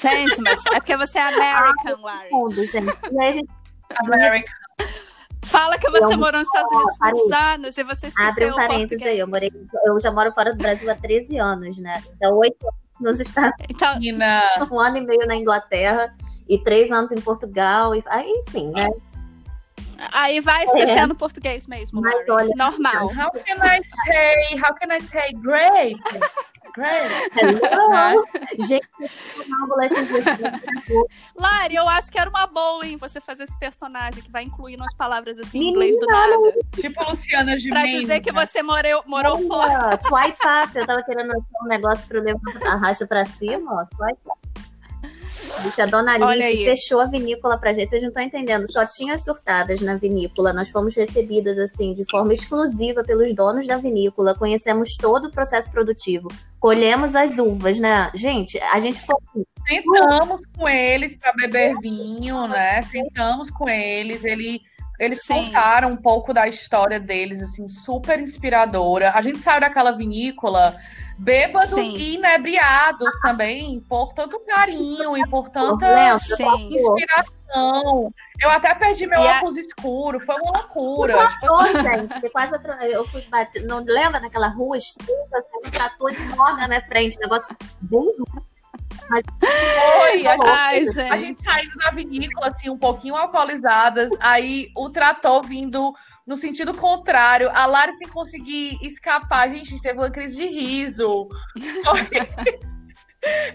Gente, 0.02 0.42
mas 0.42 0.66
é 0.68 0.80
porque 0.80 0.96
você 0.98 1.18
é 1.18 1.22
American, 1.24 2.02
Larry. 2.02 2.30
American. 4.00 4.56
Fala 5.46 5.78
que 5.78 5.90
você 5.92 6.14
Eu- 6.14 6.18
morou 6.18 6.40
nos 6.40 6.48
Estados 6.48 6.72
Unidos 6.72 6.98
por 6.98 7.12
muitos 7.12 7.32
anos 7.32 7.78
e 7.78 7.84
você 7.84 8.08
esqueceu 8.08 8.30
abre 8.32 8.46
um 8.46 8.52
o 8.52 8.56
parênteses 8.56 8.80
português. 8.90 9.12
aí. 9.12 9.20
Eu, 9.20 9.28
morei, 9.28 9.52
eu 9.86 10.00
já 10.00 10.12
moro 10.12 10.32
fora 10.34 10.52
do 10.52 10.58
Brasil 10.58 10.90
há 10.92 10.96
13 10.96 11.38
anos, 11.38 11.78
né? 11.78 12.02
Então, 12.16 12.36
oito 12.38 12.66
anos 12.68 12.76
nos 13.00 13.20
Estados 13.20 13.54
Então, 13.70 13.96
Unidos, 13.96 14.26
um 14.72 14.80
ano 14.80 14.98
e 14.98 15.02
meio 15.02 15.28
na 15.28 15.36
Inglaterra 15.36 16.14
e 16.50 16.58
três 16.58 16.92
anos 16.92 17.12
em 17.12 17.22
Portugal. 17.22 17.94
E, 17.94 18.04
aí, 18.08 18.28
enfim, 18.48 18.72
né? 18.72 18.90
aí 20.12 20.40
vai 20.40 20.64
esquecendo 20.66 21.14
o 21.14 21.18
português 21.18 21.68
mesmo, 21.68 22.02
Mas 22.02 22.14
Larry. 22.28 22.32
olha- 22.32 22.56
Normal. 22.56 23.08
how 23.10 23.32
can 23.32 23.58
I 23.64 23.82
say, 23.84 24.56
how 24.60 24.74
can 24.74 24.94
I 24.96 25.00
say 25.00 25.32
great? 25.34 26.00
Né? 26.78 27.10
Gente, 28.60 28.88
livros. 29.00 29.12
Lari, 31.36 31.76
eu 31.76 31.88
acho 31.88 32.12
que 32.12 32.20
era 32.20 32.30
uma 32.30 32.46
boa, 32.48 32.86
hein, 32.86 32.98
você 32.98 33.22
fazer 33.22 33.44
esse 33.44 33.58
personagem 33.58 34.22
que 34.22 34.30
vai 34.32 34.44
incluindo 34.44 34.84
umas 34.84 34.94
palavras 34.94 35.40
assim 35.40 35.58
em 35.58 35.62
Menina, 35.72 35.86
inglês 35.86 35.98
do 36.00 36.06
nada. 36.08 36.36
Tipo 36.76 37.10
Luciana 37.10 37.56
de 37.58 37.70
Pra 37.70 37.84
dizer 37.84 38.20
que 38.22 38.32
você 38.32 38.62
morou, 38.62 39.04
morou 39.08 39.40
fora. 39.48 39.88
Olha, 39.88 40.00
Swipe 40.02 40.38
up. 40.64 40.76
Eu 40.76 40.86
tava 40.86 41.02
querendo 41.04 41.34
um 41.64 41.68
negócio 41.68 42.06
pra 42.08 42.18
eu 42.18 42.24
levar 42.24 42.42
arrasta 42.68 43.08
pra 43.08 43.24
cima, 43.26 43.74
ó. 43.74 43.86
Swipe 43.96 44.20
up. 44.28 44.38
Gente, 45.64 45.82
a 45.82 45.86
dona 45.86 46.14
Alice 46.14 46.66
fechou 46.66 47.02
a 47.02 47.06
vinícola 47.06 47.58
pra 47.58 47.74
gente. 47.74 47.90
Vocês 47.90 48.02
não 48.02 48.10
estão 48.10 48.24
entendendo. 48.24 48.72
Só 48.72 48.86
tinha 48.86 49.14
as 49.14 49.24
surtadas 49.24 49.82
na 49.82 49.96
vinícola. 49.96 50.54
Nós 50.54 50.70
fomos 50.70 50.96
recebidas, 50.96 51.58
assim, 51.58 51.94
de 51.94 52.04
forma 52.10 52.34
exclusiva 52.34 53.04
pelos 53.04 53.34
donos 53.34 53.68
da 53.68 53.78
vinícola. 53.78 54.36
Conhecemos 54.36 54.96
todo 54.98 55.28
o 55.28 55.32
processo 55.32 55.70
produtivo. 55.72 56.28
Colhemos 56.60 57.16
as 57.16 57.38
uvas, 57.38 57.80
né? 57.80 58.12
Gente, 58.16 58.60
a 58.72 58.80
gente 58.80 59.00
ficou 59.00 59.22
assim, 59.30 59.44
Sentamos 59.68 60.42
com 60.56 60.70
eles 60.70 61.16
para 61.16 61.34
beber 61.34 61.76
vinho, 61.82 62.48
né? 62.48 62.82
Sentamos 62.84 63.50
com 63.50 63.68
eles, 63.68 64.24
ele, 64.24 64.62
eles 65.00 65.22
Sim. 65.24 65.34
contaram 65.34 65.92
um 65.92 65.98
pouco 65.98 66.34
da 66.34 66.48
história 66.48 67.00
deles, 67.00 67.42
assim, 67.42 67.68
super 67.68 68.20
inspiradora. 68.20 69.12
A 69.16 69.22
gente 69.22 69.40
saiu 69.40 69.62
daquela 69.62 69.92
vinícola 69.92 70.76
bêbados 71.17 71.69
Sim. 71.69 71.95
e 71.95 72.15
inebriados 72.15 73.19
também, 73.21 73.80
por 73.88 74.13
tanto 74.13 74.39
carinho 74.45 75.17
e 75.17 75.28
por 75.30 75.49
tanta 75.49 75.86
inspiração. 76.69 78.13
Eu 78.41 78.49
até 78.49 78.73
perdi 78.75 79.08
meu 79.08 79.21
E 79.21 79.28
a- 79.28 79.38
óculos 79.38 79.58
escuro, 79.58 80.19
foi 80.19 80.36
uma 80.36 80.51
loucura. 80.60 81.28
Tipo, 81.28 81.54
Ô, 81.54 81.65
gente, 81.65 82.30
quase 82.32 82.56
atro- 82.56 82.73
eu 82.84 83.06
fui 83.08 83.21
bater. 83.30 83.63
Não 83.65 83.84
lembra 83.86 84.19
naquela 84.19 84.47
rua 84.47 84.78
estreita, 84.78 85.43
um 85.65 85.69
trator 85.69 86.12
de 86.12 86.21
morte 86.36 86.60
na 86.62 86.67
minha 86.67 86.82
frente, 86.82 87.17
negócio 87.19 87.47
bem 87.82 88.13
foi, 89.39 90.28
a 90.28 90.36
Ai, 90.46 90.80
A 90.80 91.18
gente. 91.18 91.26
gente 91.28 91.44
saindo 91.44 91.76
da 91.76 91.89
vinícola, 91.91 92.48
assim, 92.48 92.70
um 92.70 92.78
pouquinho 92.78 93.15
alcoolizadas, 93.15 94.12
aí 94.20 94.70
o 94.76 94.89
trator 94.89 95.46
vindo 95.46 95.94
no 96.26 96.36
sentido 96.36 96.74
contrário, 96.74 97.50
a 97.52 97.91
sem 97.91 98.08
conseguir 98.08 98.78
escapar. 98.82 99.50
Gente, 99.50 99.68
a 99.68 99.70
gente 99.72 99.82
teve 99.82 100.00
uma 100.00 100.10
crise 100.10 100.38
de 100.38 100.48
riso. 100.48 101.28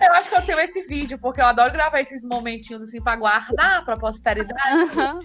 Eu 0.00 0.12
acho 0.14 0.28
que 0.28 0.34
eu 0.34 0.42
tenho 0.42 0.58
esse 0.58 0.82
vídeo, 0.82 1.16
porque 1.16 1.40
eu 1.40 1.46
adoro 1.46 1.72
gravar 1.72 2.00
esses 2.00 2.24
momentinhos, 2.24 2.82
assim, 2.82 3.00
pra 3.00 3.14
guardar 3.14 3.84
pra 3.84 3.96
posteridade. 3.96 4.98
Aham. 4.98 5.18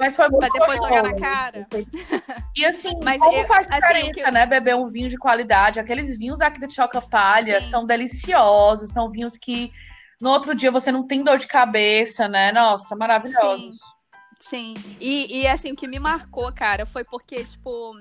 Mas 0.00 0.14
foi 0.16 0.28
muito 0.28 0.40
Pra 0.50 0.60
depois 0.60 0.78
jogar 0.78 1.02
na 1.02 1.14
cara. 1.16 1.66
E 2.56 2.64
assim, 2.64 2.92
Mas 3.02 3.18
como 3.20 3.36
eu- 3.38 3.46
faz 3.46 3.66
assim, 3.68 3.78
diferença, 3.80 4.10
o 4.10 4.12
que- 4.24 4.30
né? 4.30 4.46
Beber 4.46 4.74
um 4.76 4.86
vinho 4.86 5.08
de 5.08 5.16
qualidade. 5.16 5.78
Aqueles 5.80 6.16
vinhos 6.18 6.40
aqui 6.40 6.60
da 6.60 6.68
Choca 6.68 7.00
Palha 7.00 7.60
Sim. 7.60 7.70
são 7.70 7.86
deliciosos, 7.86 8.92
são 8.92 9.10
vinhos 9.10 9.36
que 9.36 9.72
no 10.20 10.30
outro 10.30 10.54
dia 10.54 10.70
você 10.70 10.90
não 10.90 11.06
tem 11.06 11.22
dor 11.22 11.38
de 11.38 11.46
cabeça, 11.46 12.28
né? 12.28 12.50
Nossa, 12.52 12.94
maravilhosos. 12.96 13.78
Sim. 14.40 14.74
E, 15.00 15.40
e 15.42 15.46
assim, 15.48 15.72
o 15.72 15.76
que 15.76 15.86
me 15.88 15.98
marcou, 15.98 16.52
cara, 16.52 16.84
foi 16.86 17.04
porque, 17.04 17.44
tipo, 17.44 17.98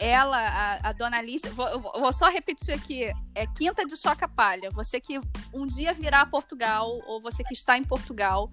ela, 0.00 0.36
a, 0.38 0.88
a 0.88 0.92
dona 0.92 1.18
Alice, 1.18 1.48
vou, 1.50 1.66
eu 1.68 1.80
vou 1.80 2.12
só 2.12 2.28
repetir 2.30 2.74
aqui, 2.74 3.10
é 3.34 3.46
Quinta 3.46 3.84
de 3.86 3.96
Choca 3.96 4.26
Palha. 4.28 4.70
Você 4.70 5.00
que 5.00 5.20
um 5.52 5.66
dia 5.66 5.92
virá 5.92 6.22
a 6.22 6.26
Portugal, 6.26 6.88
ou 7.06 7.20
você 7.20 7.44
que 7.44 7.54
está 7.54 7.76
em 7.78 7.84
Portugal, 7.84 8.48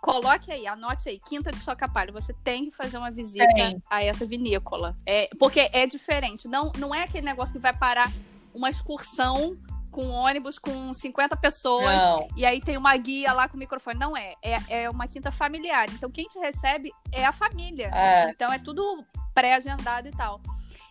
coloque 0.00 0.50
aí, 0.50 0.66
anote 0.66 1.08
aí, 1.08 1.18
Quinta 1.18 1.50
de 1.50 1.58
Choca 1.60 1.88
Palha. 1.88 2.12
Você 2.12 2.32
tem 2.44 2.66
que 2.66 2.70
fazer 2.70 2.98
uma 2.98 3.10
visita 3.10 3.46
a 3.88 4.02
essa 4.02 4.26
vinícola. 4.26 4.96
É, 5.06 5.28
porque 5.38 5.68
é 5.72 5.86
diferente. 5.86 6.48
Não, 6.48 6.72
não 6.78 6.94
é 6.94 7.04
aquele 7.04 7.24
negócio 7.24 7.52
que 7.52 7.60
vai 7.60 7.76
parar 7.76 8.10
uma 8.54 8.70
excursão 8.70 9.56
com 9.90 10.08
ônibus 10.08 10.58
com 10.58 10.94
50 10.94 11.36
pessoas 11.36 11.96
Não. 11.96 12.28
e 12.36 12.46
aí 12.46 12.60
tem 12.60 12.76
uma 12.76 12.96
guia 12.96 13.32
lá 13.32 13.48
com 13.48 13.56
o 13.56 13.58
microfone. 13.58 13.98
Não 13.98 14.16
é. 14.16 14.34
É, 14.42 14.82
é 14.82 14.90
uma 14.90 15.06
quinta 15.06 15.30
familiar. 15.30 15.88
Então 15.90 16.10
quem 16.10 16.26
te 16.26 16.38
recebe 16.38 16.92
é 17.12 17.24
a 17.24 17.32
família. 17.32 17.90
É. 17.92 18.30
Então 18.30 18.52
é 18.52 18.58
tudo 18.58 19.04
pré-agendado 19.34 20.08
e 20.08 20.12
tal. 20.12 20.40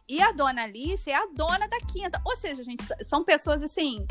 E 0.08 0.22
a 0.22 0.32
dona 0.32 0.63
Alice 0.63 1.10
é 1.10 1.15
a 1.15 1.28
dona 1.28 1.67
da 1.67 1.80
quinta. 1.82 2.19
Ou 2.26 2.36
seja, 2.36 2.63
gente, 2.63 2.84
são 3.04 3.24
pessoas 3.24 3.62
assim 3.63 4.06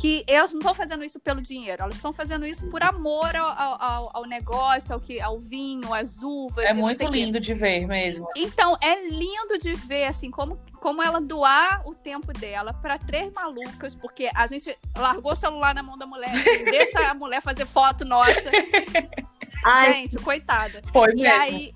que 0.00 0.24
elas 0.26 0.50
não 0.52 0.60
estão 0.60 0.72
fazendo 0.72 1.04
isso 1.04 1.20
pelo 1.20 1.42
dinheiro, 1.42 1.82
elas 1.82 1.96
estão 1.96 2.10
fazendo 2.10 2.46
isso 2.46 2.66
por 2.68 2.82
amor 2.82 3.36
ao, 3.36 3.82
ao, 3.82 4.10
ao 4.16 4.24
negócio, 4.24 4.94
ao, 4.94 5.00
que, 5.00 5.20
ao 5.20 5.38
vinho, 5.38 5.92
às 5.92 6.22
uvas. 6.22 6.64
É 6.64 6.72
muito 6.72 7.06
lindo 7.06 7.38
de 7.38 7.52
ver 7.52 7.86
mesmo. 7.86 8.26
Então, 8.34 8.78
é 8.80 9.08
lindo 9.10 9.58
de 9.60 9.74
ver, 9.74 10.04
assim, 10.06 10.30
como, 10.30 10.58
como 10.80 11.02
ela 11.02 11.20
doar 11.20 11.86
o 11.86 11.94
tempo 11.94 12.32
dela 12.32 12.72
para 12.72 12.96
três 12.96 13.30
malucas, 13.34 13.94
porque 13.94 14.30
a 14.34 14.46
gente 14.46 14.74
largou 14.96 15.32
o 15.32 15.36
celular 15.36 15.74
na 15.74 15.82
mão 15.82 15.98
da 15.98 16.06
mulher, 16.06 16.32
e 16.34 16.64
deixa 16.70 17.10
a 17.10 17.12
mulher 17.12 17.42
fazer 17.42 17.66
foto 17.66 18.02
nossa. 18.06 18.50
Ai, 19.62 19.92
Gente, 19.92 20.16
coitada. 20.18 20.80
Foi 20.90 21.12
E 21.12 21.16
mesmo. 21.22 21.42
aí. 21.42 21.74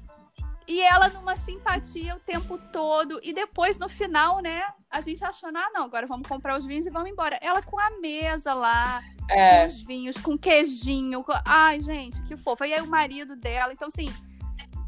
E 0.67 0.81
ela 0.81 1.09
numa 1.11 1.37
simpatia 1.37 2.17
o 2.17 2.21
tempo 2.21 2.57
todo. 2.73 3.21
E 3.23 3.33
depois, 3.35 3.77
no 3.79 3.89
final, 3.89 4.41
né? 4.41 4.63
A 4.91 5.01
gente 5.03 5.23
achando, 5.25 5.59
ah, 5.59 5.71
não, 5.75 5.85
agora 5.85 6.07
vamos 6.07 6.27
comprar 6.27 6.57
os 6.57 6.65
vinhos 6.65 6.87
e 6.87 6.91
vamos 6.91 7.11
embora. 7.11 7.39
Ela 7.43 7.61
com 7.61 7.79
a 7.79 7.91
mesa 8.01 8.55
lá, 8.55 9.03
É. 9.31 9.61
com 9.61 9.67
os 9.67 9.83
vinhos, 9.83 10.17
com 10.17 10.39
queijinho. 10.39 11.23
com- 11.23 11.33
Ai, 11.47 11.81
gente, 11.81 12.23
que 12.23 12.37
fofa. 12.37 12.67
E 12.67 12.73
aí 12.73 12.81
o 12.81 12.87
marido 12.87 13.37
dela. 13.37 13.73
Então, 13.75 13.89
assim, 13.89 14.11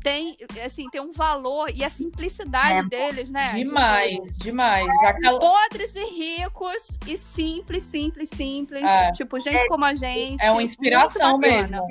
tem, 0.02 0.36
assim, 0.64 0.88
tem 0.88 1.00
um 1.00 1.10
valor 1.12 1.68
e 1.74 1.82
a 1.84 1.90
simplicidade 1.90 2.78
É, 2.78 2.82
deles, 2.84 3.28
né? 3.30 3.52
Demais, 3.54 4.36
demais. 4.38 4.86
Aquela... 5.02 5.38
Podres 5.38 5.94
e 5.96 6.04
ricos 6.04 6.96
e 7.06 7.18
simples, 7.18 7.82
simples, 7.84 8.30
simples. 8.30 8.82
É. 8.82 9.12
Tipo, 9.12 9.38
gente 9.40 9.66
como 9.68 9.84
a 9.84 9.94
gente. 9.94 10.42
É 10.42 10.50
uma 10.50 10.62
inspiração 10.62 11.36
mesmo. 11.38 11.84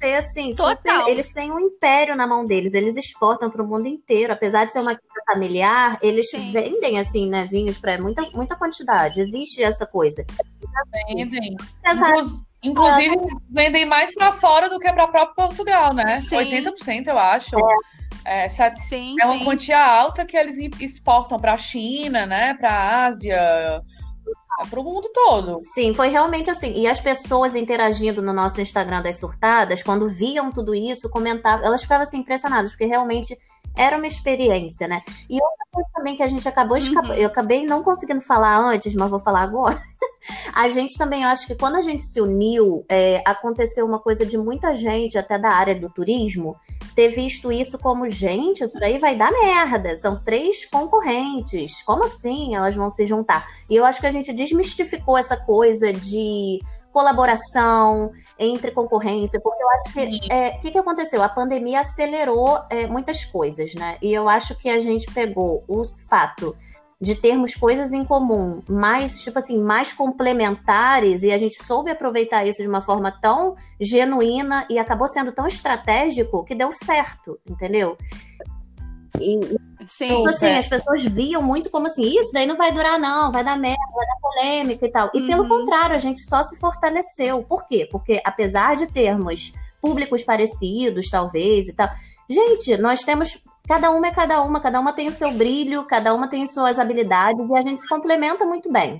Ser 0.00 0.14
assim, 0.14 0.50
Total. 0.52 0.76
super- 0.76 1.08
eles 1.08 1.32
têm 1.32 1.50
um 1.50 1.58
império 1.58 2.14
na 2.16 2.26
mão 2.26 2.44
deles, 2.44 2.72
eles 2.74 2.96
exportam 2.96 3.50
para 3.50 3.62
o 3.62 3.66
mundo 3.66 3.86
inteiro. 3.86 4.32
Apesar 4.32 4.64
de 4.64 4.72
ser 4.72 4.80
uma 4.80 4.94
quinta 4.94 5.20
familiar, 5.32 5.98
eles 6.02 6.30
Sim. 6.30 6.52
vendem 6.52 6.98
assim, 6.98 7.28
né, 7.28 7.46
vinhos 7.50 7.78
para 7.78 8.00
muita, 8.00 8.22
muita 8.32 8.56
quantidade. 8.56 9.20
Existe 9.20 9.62
essa 9.62 9.86
coisa. 9.86 10.24
Vendem. 11.08 11.56
Apesar 11.84 12.14
Inclusive, 12.62 13.14
vendem 13.50 13.86
mais 13.86 14.12
pra 14.12 14.32
fora 14.32 14.68
do 14.68 14.80
que 14.80 14.92
pra 14.92 15.06
próprio 15.06 15.34
Portugal, 15.46 15.94
né? 15.94 16.20
Sim. 16.20 16.36
80%, 16.38 17.06
eu 17.06 17.16
acho. 17.18 17.56
É, 18.24 18.48
set- 18.48 18.80
Sim, 18.80 19.14
é 19.20 19.24
uma 19.26 19.38
sim. 19.38 19.44
quantia 19.44 19.78
alta 19.80 20.26
que 20.26 20.36
eles 20.36 20.58
exportam 20.80 21.38
pra 21.38 21.56
China, 21.56 22.26
né? 22.26 22.54
Pra 22.54 23.06
Ásia, 23.06 23.80
pro 24.66 24.82
mundo 24.82 25.08
todo. 25.12 25.60
Sim, 25.74 25.94
foi 25.94 26.08
realmente 26.08 26.50
assim. 26.50 26.72
E 26.74 26.86
as 26.86 27.00
pessoas 27.00 27.54
interagindo 27.54 28.20
no 28.22 28.32
nosso 28.32 28.60
Instagram 28.60 29.02
das 29.02 29.18
surtadas, 29.18 29.82
quando 29.82 30.08
viam 30.08 30.50
tudo 30.50 30.74
isso, 30.74 31.08
comentavam, 31.10 31.64
elas 31.64 31.82
ficavam 31.82 32.06
assim 32.06 32.18
impressionadas, 32.18 32.72
porque 32.72 32.86
realmente 32.86 33.36
era 33.78 33.96
uma 33.96 34.06
experiência, 34.06 34.88
né? 34.88 35.02
E 35.30 35.34
outra 35.34 35.66
coisa 35.72 35.88
também 35.94 36.16
que 36.16 36.22
a 36.22 36.28
gente 36.28 36.48
acabou 36.48 36.76
Uhum. 36.78 37.14
eu 37.14 37.26
acabei 37.26 37.64
não 37.64 37.82
conseguindo 37.82 38.20
falar 38.20 38.58
antes, 38.58 38.94
mas 38.94 39.10
vou 39.10 39.18
falar 39.18 39.42
agora. 39.42 39.80
A 40.52 40.68
gente 40.68 40.98
também, 40.98 41.22
eu 41.22 41.28
acho 41.28 41.46
que 41.46 41.54
quando 41.54 41.76
a 41.76 41.80
gente 41.80 42.02
se 42.02 42.20
uniu, 42.20 42.84
é, 42.88 43.22
aconteceu 43.24 43.86
uma 43.86 43.98
coisa 43.98 44.26
de 44.26 44.36
muita 44.36 44.74
gente, 44.74 45.16
até 45.16 45.38
da 45.38 45.50
área 45.50 45.74
do 45.74 45.88
turismo, 45.88 46.56
ter 46.94 47.08
visto 47.08 47.52
isso 47.52 47.78
como, 47.78 48.08
gente, 48.08 48.64
isso 48.64 48.78
daí 48.78 48.98
vai 48.98 49.16
dar 49.16 49.30
merda. 49.30 49.96
São 49.96 50.22
três 50.22 50.66
concorrentes. 50.66 51.82
Como 51.82 52.04
assim 52.04 52.54
elas 52.54 52.74
vão 52.74 52.90
se 52.90 53.06
juntar? 53.06 53.46
E 53.70 53.76
eu 53.76 53.84
acho 53.84 54.00
que 54.00 54.06
a 54.06 54.10
gente 54.10 54.32
desmistificou 54.32 55.16
essa 55.16 55.36
coisa 55.36 55.92
de 55.92 56.60
colaboração 56.92 58.10
entre 58.38 58.70
concorrência, 58.70 59.40
porque 59.40 59.62
eu 59.62 59.68
acho 59.70 59.92
que 59.92 60.32
é, 60.32 60.56
o 60.56 60.60
que, 60.60 60.70
que 60.70 60.78
aconteceu? 60.78 61.22
A 61.22 61.28
pandemia 61.28 61.80
acelerou 61.80 62.60
é, 62.70 62.86
muitas 62.86 63.24
coisas, 63.24 63.74
né? 63.74 63.96
E 64.00 64.12
eu 64.12 64.28
acho 64.28 64.54
que 64.56 64.68
a 64.68 64.80
gente 64.80 65.12
pegou 65.12 65.64
o 65.66 65.84
fato 65.84 66.56
de 67.00 67.14
termos 67.14 67.54
coisas 67.54 67.92
em 67.92 68.04
comum, 68.04 68.60
mais, 68.68 69.22
tipo 69.22 69.38
assim, 69.38 69.62
mais 69.62 69.92
complementares, 69.92 71.22
e 71.22 71.30
a 71.30 71.38
gente 71.38 71.64
soube 71.64 71.90
aproveitar 71.90 72.44
isso 72.44 72.60
de 72.60 72.68
uma 72.68 72.80
forma 72.80 73.12
tão 73.12 73.54
genuína 73.80 74.66
e 74.68 74.78
acabou 74.78 75.06
sendo 75.06 75.30
tão 75.30 75.46
estratégico 75.46 76.44
que 76.44 76.56
deu 76.56 76.72
certo, 76.72 77.38
entendeu? 77.48 77.96
E, 79.20 79.38
Sim. 79.88 80.08
Tipo 80.08 80.28
assim, 80.28 80.46
Super. 80.46 80.58
as 80.58 80.68
pessoas 80.68 81.02
viam 81.04 81.42
muito 81.42 81.70
como 81.70 81.86
assim, 81.86 82.18
isso 82.20 82.30
daí 82.32 82.46
não 82.46 82.56
vai 82.56 82.70
durar, 82.70 82.98
não, 82.98 83.32
vai 83.32 83.42
dar 83.42 83.56
merda, 83.56 83.80
vai 83.94 84.06
dar 84.06 84.20
polêmica 84.20 84.86
e 84.86 84.90
tal. 84.92 85.10
E 85.14 85.26
pelo 85.26 85.42
Uhum. 85.42 85.48
contrário, 85.48 85.96
a 85.96 85.98
gente 85.98 86.20
só 86.28 86.42
se 86.42 86.58
fortaleceu. 86.58 87.42
Por 87.42 87.66
quê? 87.66 87.88
Porque 87.90 88.20
apesar 88.24 88.76
de 88.76 88.86
termos 88.86 89.52
públicos 89.80 90.22
parecidos, 90.22 91.08
talvez, 91.08 91.68
e 91.68 91.72
tal, 91.72 91.88
gente, 92.28 92.76
nós 92.76 93.00
temos. 93.02 93.38
Cada 93.66 93.90
uma 93.90 94.06
é 94.06 94.10
cada 94.10 94.40
uma, 94.40 94.60
cada 94.60 94.80
uma 94.80 94.94
tem 94.94 95.08
o 95.08 95.12
seu 95.12 95.30
brilho, 95.30 95.84
cada 95.84 96.14
uma 96.14 96.26
tem 96.26 96.46
suas 96.46 96.78
habilidades 96.78 97.46
e 97.50 97.54
a 97.54 97.60
gente 97.60 97.82
se 97.82 97.88
complementa 97.88 98.46
muito 98.46 98.72
bem. 98.72 98.98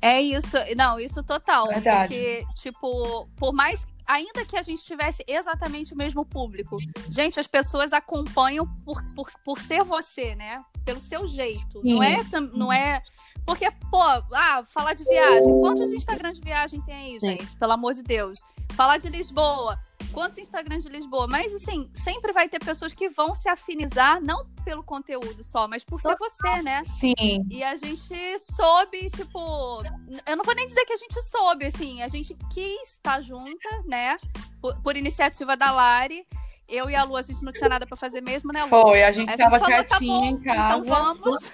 É 0.00 0.20
isso. 0.20 0.56
Não, 0.76 0.98
isso 0.98 1.22
total. 1.22 1.68
Verdade. 1.68 2.08
Porque, 2.12 2.44
tipo, 2.54 3.28
por 3.36 3.52
mais. 3.52 3.86
Ainda 4.06 4.44
que 4.44 4.56
a 4.56 4.62
gente 4.62 4.82
tivesse 4.82 5.24
exatamente 5.26 5.94
o 5.94 5.96
mesmo 5.96 6.24
público, 6.24 6.78
gente, 7.10 7.38
as 7.38 7.46
pessoas 7.46 7.92
acompanham 7.92 8.66
por, 8.84 9.02
por, 9.14 9.30
por 9.44 9.58
ser 9.58 9.84
você, 9.84 10.34
né? 10.34 10.62
Pelo 10.84 11.00
seu 11.00 11.26
jeito. 11.26 11.80
Sim. 11.80 11.94
Não 11.94 12.02
é, 12.02 12.16
não 12.54 12.72
é. 12.72 13.02
Porque, 13.46 13.70
pô, 13.90 14.02
ah, 14.02 14.62
falar 14.66 14.94
de 14.94 15.04
viagem. 15.04 15.50
Quantos 15.60 15.92
Instagrams 15.92 16.38
de 16.38 16.44
viagem 16.44 16.80
tem 16.82 16.94
aí, 16.94 17.18
gente? 17.20 17.56
Pelo 17.56 17.72
amor 17.72 17.92
de 17.94 18.02
Deus. 18.02 18.40
Falar 18.74 18.98
de 18.98 19.08
Lisboa. 19.08 19.78
Quantos 20.12 20.38
Instagrams 20.38 20.84
de 20.84 20.90
Lisboa? 20.90 21.26
Mas, 21.26 21.54
assim, 21.54 21.90
sempre 21.94 22.32
vai 22.32 22.48
ter 22.48 22.58
pessoas 22.58 22.94
que 22.94 23.08
vão 23.08 23.34
se 23.34 23.48
afinizar, 23.48 24.20
não 24.20 24.44
pelo 24.64 24.82
conteúdo 24.82 25.42
só, 25.42 25.66
mas 25.66 25.84
por 25.84 26.00
ser 26.00 26.16
você, 26.16 26.62
né? 26.62 26.82
Sim. 26.84 27.14
E 27.50 27.62
a 27.62 27.76
gente 27.76 28.38
soube, 28.38 29.10
tipo. 29.10 29.82
Eu 30.26 30.36
não 30.36 30.44
vou 30.44 30.54
nem 30.54 30.66
dizer 30.66 30.84
que 30.84 30.92
a 30.92 30.96
gente 30.96 31.20
soube, 31.22 31.66
assim. 31.66 32.02
A 32.02 32.08
gente 32.08 32.36
quis 32.52 32.90
estar 32.90 33.20
junta, 33.20 33.68
né? 33.86 34.16
Por, 34.60 34.80
por 34.82 34.96
iniciativa 34.96 35.56
da 35.56 35.70
Lari. 35.70 36.26
Eu 36.68 36.88
e 36.88 36.94
a 36.94 37.04
Lu, 37.04 37.16
a 37.16 37.22
gente 37.22 37.44
não 37.44 37.52
tinha 37.52 37.68
nada 37.68 37.86
pra 37.86 37.96
fazer 37.96 38.22
mesmo, 38.22 38.52
né, 38.52 38.62
Lu? 38.62 38.70
Foi, 38.70 39.02
a 39.02 39.12
gente 39.12 39.28
Aí 39.30 39.36
tava 39.36 39.58
falou, 39.58 39.76
tá 39.76 39.84
quietinha 39.84 40.20
bom, 40.20 40.24
em 40.24 40.40
casa. 40.40 40.78
Então 40.78 40.84
vamos. 40.84 41.52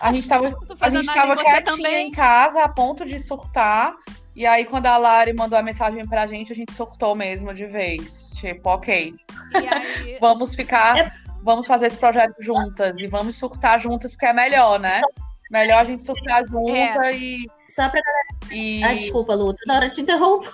A 0.00 0.12
gente 0.12 0.28
tava, 0.28 0.46
a 0.80 0.90
gente 0.90 1.06
tava 1.06 1.36
quietinha 1.36 1.62
também. 1.62 2.08
em 2.08 2.10
casa 2.10 2.62
a 2.62 2.68
ponto 2.68 3.04
de 3.04 3.18
surtar. 3.18 3.96
E 4.34 4.46
aí, 4.46 4.64
quando 4.64 4.86
a 4.86 4.96
Lari 4.96 5.32
mandou 5.32 5.58
a 5.58 5.62
mensagem 5.62 6.06
pra 6.06 6.26
gente, 6.26 6.52
a 6.52 6.54
gente 6.56 6.72
surtou 6.72 7.14
mesmo 7.14 7.52
de 7.52 7.66
vez. 7.66 8.30
Tipo, 8.36 8.70
ok, 8.70 9.12
E 9.52 9.56
aí. 9.56 10.16
vamos 10.20 10.54
ficar, 10.54 10.96
É. 10.98 11.10
vamos 11.42 11.66
fazer 11.66 11.86
esse 11.86 11.98
projeto 11.98 12.34
juntas 12.40 12.94
e 12.96 13.06
vamos 13.06 13.36
surtar 13.36 13.80
juntas, 13.80 14.12
porque 14.12 14.26
é 14.26 14.32
melhor, 14.32 14.78
né? 14.78 15.00
Melhor 15.50 15.78
a 15.78 15.84
gente 15.84 16.04
surtar 16.04 16.46
junta 16.46 16.72
É. 17.06 17.16
e. 17.16 17.46
Só 17.68 17.88
pra. 17.88 18.00
e... 18.52 18.82
Ah, 18.84 18.94
desculpa, 18.94 19.34
Lu, 19.34 19.52
toda 19.54 19.76
hora 19.78 19.88
te 19.88 20.00
interrompo. 20.00 20.50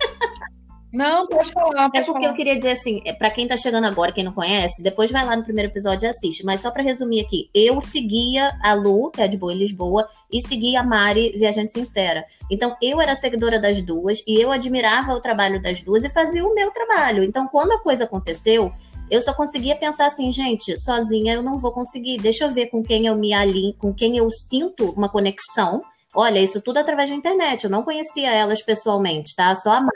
Não, 0.92 1.26
pode 1.26 1.52
falar, 1.52 1.86
É 1.86 1.90
pode 1.90 2.06
porque 2.06 2.20
falar. 2.20 2.32
eu 2.32 2.34
queria 2.34 2.56
dizer 2.56 2.72
assim, 2.72 3.02
é, 3.04 3.12
pra 3.12 3.30
quem 3.30 3.46
tá 3.46 3.56
chegando 3.56 3.84
agora, 3.84 4.10
quem 4.12 4.24
não 4.24 4.32
conhece, 4.32 4.82
depois 4.82 5.10
vai 5.10 5.24
lá 5.24 5.36
no 5.36 5.44
primeiro 5.44 5.70
episódio 5.70 6.06
e 6.06 6.08
assiste. 6.08 6.44
Mas 6.44 6.60
só 6.62 6.70
pra 6.70 6.82
resumir 6.82 7.20
aqui, 7.20 7.50
eu 7.54 7.80
seguia 7.80 8.52
a 8.62 8.72
Lu, 8.74 9.10
que 9.10 9.20
é 9.20 9.28
de 9.28 9.36
boa 9.36 9.52
em 9.52 9.58
Lisboa, 9.58 10.08
e 10.32 10.40
seguia 10.40 10.80
a 10.80 10.84
Mari, 10.84 11.32
Viajante 11.36 11.72
Sincera. 11.72 12.24
Então 12.50 12.74
eu 12.82 13.00
era 13.00 13.14
seguidora 13.14 13.60
das 13.60 13.82
duas 13.82 14.22
e 14.26 14.40
eu 14.40 14.50
admirava 14.50 15.12
o 15.12 15.20
trabalho 15.20 15.60
das 15.60 15.82
duas 15.82 16.04
e 16.04 16.08
fazia 16.10 16.44
o 16.44 16.54
meu 16.54 16.70
trabalho. 16.70 17.22
Então 17.22 17.46
quando 17.48 17.72
a 17.72 17.82
coisa 17.82 18.04
aconteceu, 18.04 18.72
eu 19.10 19.20
só 19.20 19.32
conseguia 19.34 19.76
pensar 19.76 20.06
assim, 20.06 20.30
gente, 20.30 20.78
sozinha 20.78 21.34
eu 21.34 21.42
não 21.42 21.58
vou 21.58 21.72
conseguir. 21.72 22.18
Deixa 22.18 22.44
eu 22.44 22.52
ver 22.52 22.66
com 22.66 22.82
quem 22.82 23.06
eu 23.06 23.14
me 23.16 23.32
alinho, 23.32 23.74
com 23.74 23.92
quem 23.92 24.16
eu 24.16 24.30
sinto 24.30 24.90
uma 24.92 25.08
conexão. 25.08 25.82
Olha, 26.14 26.40
isso 26.40 26.62
tudo 26.62 26.78
através 26.78 27.10
da 27.10 27.16
internet. 27.16 27.64
Eu 27.64 27.70
não 27.70 27.82
conhecia 27.82 28.32
elas 28.32 28.62
pessoalmente, 28.62 29.36
tá? 29.36 29.54
Só 29.54 29.72
a 29.72 29.86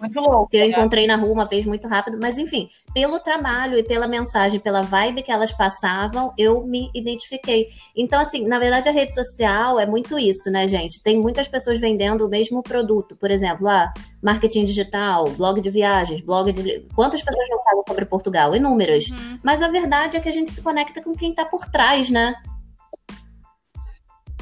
Muito 0.00 0.18
louco. 0.18 0.48
que 0.48 0.56
eu 0.56 0.66
né? 0.66 0.68
encontrei 0.68 1.06
na 1.06 1.16
rua 1.16 1.32
uma 1.32 1.44
vez 1.44 1.66
muito 1.66 1.86
rápido, 1.86 2.18
mas 2.20 2.38
enfim, 2.38 2.70
pelo 2.94 3.20
trabalho 3.20 3.78
e 3.78 3.82
pela 3.82 4.08
mensagem, 4.08 4.58
pela 4.58 4.80
vibe 4.80 5.22
que 5.22 5.30
elas 5.30 5.52
passavam, 5.52 6.32
eu 6.38 6.64
me 6.64 6.90
identifiquei. 6.94 7.66
Então, 7.94 8.18
assim, 8.18 8.46
na 8.46 8.58
verdade, 8.58 8.88
a 8.88 8.92
rede 8.92 9.12
social 9.12 9.78
é 9.78 9.84
muito 9.84 10.18
isso, 10.18 10.50
né, 10.50 10.66
gente? 10.66 11.02
Tem 11.02 11.20
muitas 11.20 11.48
pessoas 11.48 11.78
vendendo 11.78 12.24
o 12.24 12.30
mesmo 12.30 12.62
produto. 12.62 13.14
Por 13.14 13.30
exemplo, 13.30 13.66
lá, 13.66 13.92
marketing 14.22 14.64
digital, 14.64 15.28
blog 15.30 15.60
de 15.60 15.68
viagens, 15.68 16.22
blog 16.22 16.50
de. 16.50 16.86
Quantas 16.94 17.22
pessoas 17.22 17.48
não 17.50 17.62
falam 17.62 17.84
sobre 17.86 18.06
Portugal? 18.06 18.56
Inúmeras. 18.56 19.10
Uhum. 19.10 19.38
Mas 19.42 19.62
a 19.62 19.68
verdade 19.68 20.16
é 20.16 20.20
que 20.20 20.30
a 20.30 20.32
gente 20.32 20.50
se 20.50 20.62
conecta 20.62 21.02
com 21.02 21.12
quem 21.12 21.34
tá 21.34 21.44
por 21.44 21.66
trás, 21.66 22.10
né? 22.10 22.34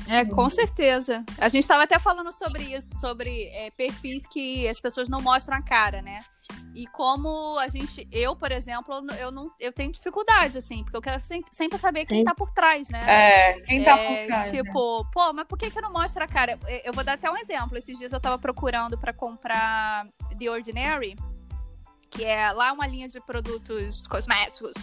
É, 0.09 0.25
com 0.25 0.49
certeza. 0.51 1.25
A 1.38 1.49
gente 1.49 1.62
estava 1.62 1.83
até 1.85 1.99
falando 1.99 2.33
sobre 2.33 2.62
isso, 2.62 2.95
sobre 2.97 3.45
é, 3.49 3.71
perfis 3.71 4.27
que 4.27 4.66
as 4.69 4.79
pessoas 4.81 5.09
não 5.09 5.21
mostram 5.21 5.57
a 5.57 5.62
cara, 5.62 6.01
né? 6.03 6.25
E 6.75 6.87
como 6.88 7.59
a 7.59 7.69
gente, 7.69 8.07
eu, 8.12 8.37
por 8.37 8.53
exemplo, 8.53 8.95
eu 9.19 9.31
não, 9.33 9.51
eu 9.59 9.73
tenho 9.73 9.90
dificuldade, 9.90 10.59
assim, 10.59 10.85
porque 10.85 10.97
eu 10.97 11.01
quero 11.03 11.23
sempre, 11.23 11.49
sempre 11.55 11.79
saber 11.79 12.05
quem 12.05 12.23
tá 12.23 12.35
por 12.35 12.51
trás, 12.53 12.88
né? 12.90 13.01
É, 13.09 13.61
quem 13.61 13.83
tá 13.83 13.99
É, 13.99 14.07
por 14.21 14.27
trás? 14.27 14.53
né? 14.53 14.62
Tipo, 14.62 15.05
pô, 15.11 15.33
mas 15.33 15.47
por 15.47 15.57
que, 15.59 15.71
que 15.71 15.79
eu 15.79 15.83
não 15.83 15.92
mostro 15.92 16.23
a 16.23 16.29
cara? 16.29 16.59
Eu- 16.69 16.83
Eu 16.85 16.92
vou 16.92 17.03
dar 17.03 17.14
até 17.14 17.31
um 17.31 17.37
exemplo. 17.37 17.77
Esses 17.79 17.99
dias 17.99 18.12
eu 18.12 18.21
tava 18.21 18.38
procurando 18.38 18.99
pra 18.99 19.12
comprar 19.12 20.07
The 20.38 20.51
Ordinary, 20.51 21.16
que 22.11 22.23
é 22.25 22.53
lá 22.53 22.73
uma 22.73 22.87
linha 22.87 23.09
de 23.09 23.21
produtos 23.23 24.07
cosméticos. 24.07 24.75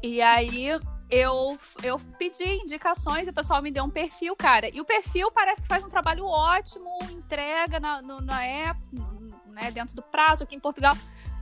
E 0.00 0.22
aí 0.22 0.68
eu, 1.10 1.58
eu 1.82 1.98
pedi 2.18 2.44
indicações 2.44 3.26
e 3.26 3.30
o 3.30 3.34
pessoal 3.34 3.62
me 3.62 3.70
deu 3.70 3.84
um 3.84 3.90
perfil, 3.90 4.36
cara. 4.36 4.68
E 4.74 4.80
o 4.80 4.84
perfil 4.84 5.30
parece 5.30 5.62
que 5.62 5.68
faz 5.68 5.82
um 5.84 5.88
trabalho 5.88 6.26
ótimo, 6.26 6.90
entrega 7.10 7.80
na, 7.80 8.02
no- 8.02 8.20
na 8.20 8.44
época, 8.44 8.86
né, 9.46 9.70
dentro 9.70 9.94
do 9.96 10.02
prazo 10.02 10.44
aqui 10.44 10.54
em 10.54 10.60
Portugal. 10.60 10.94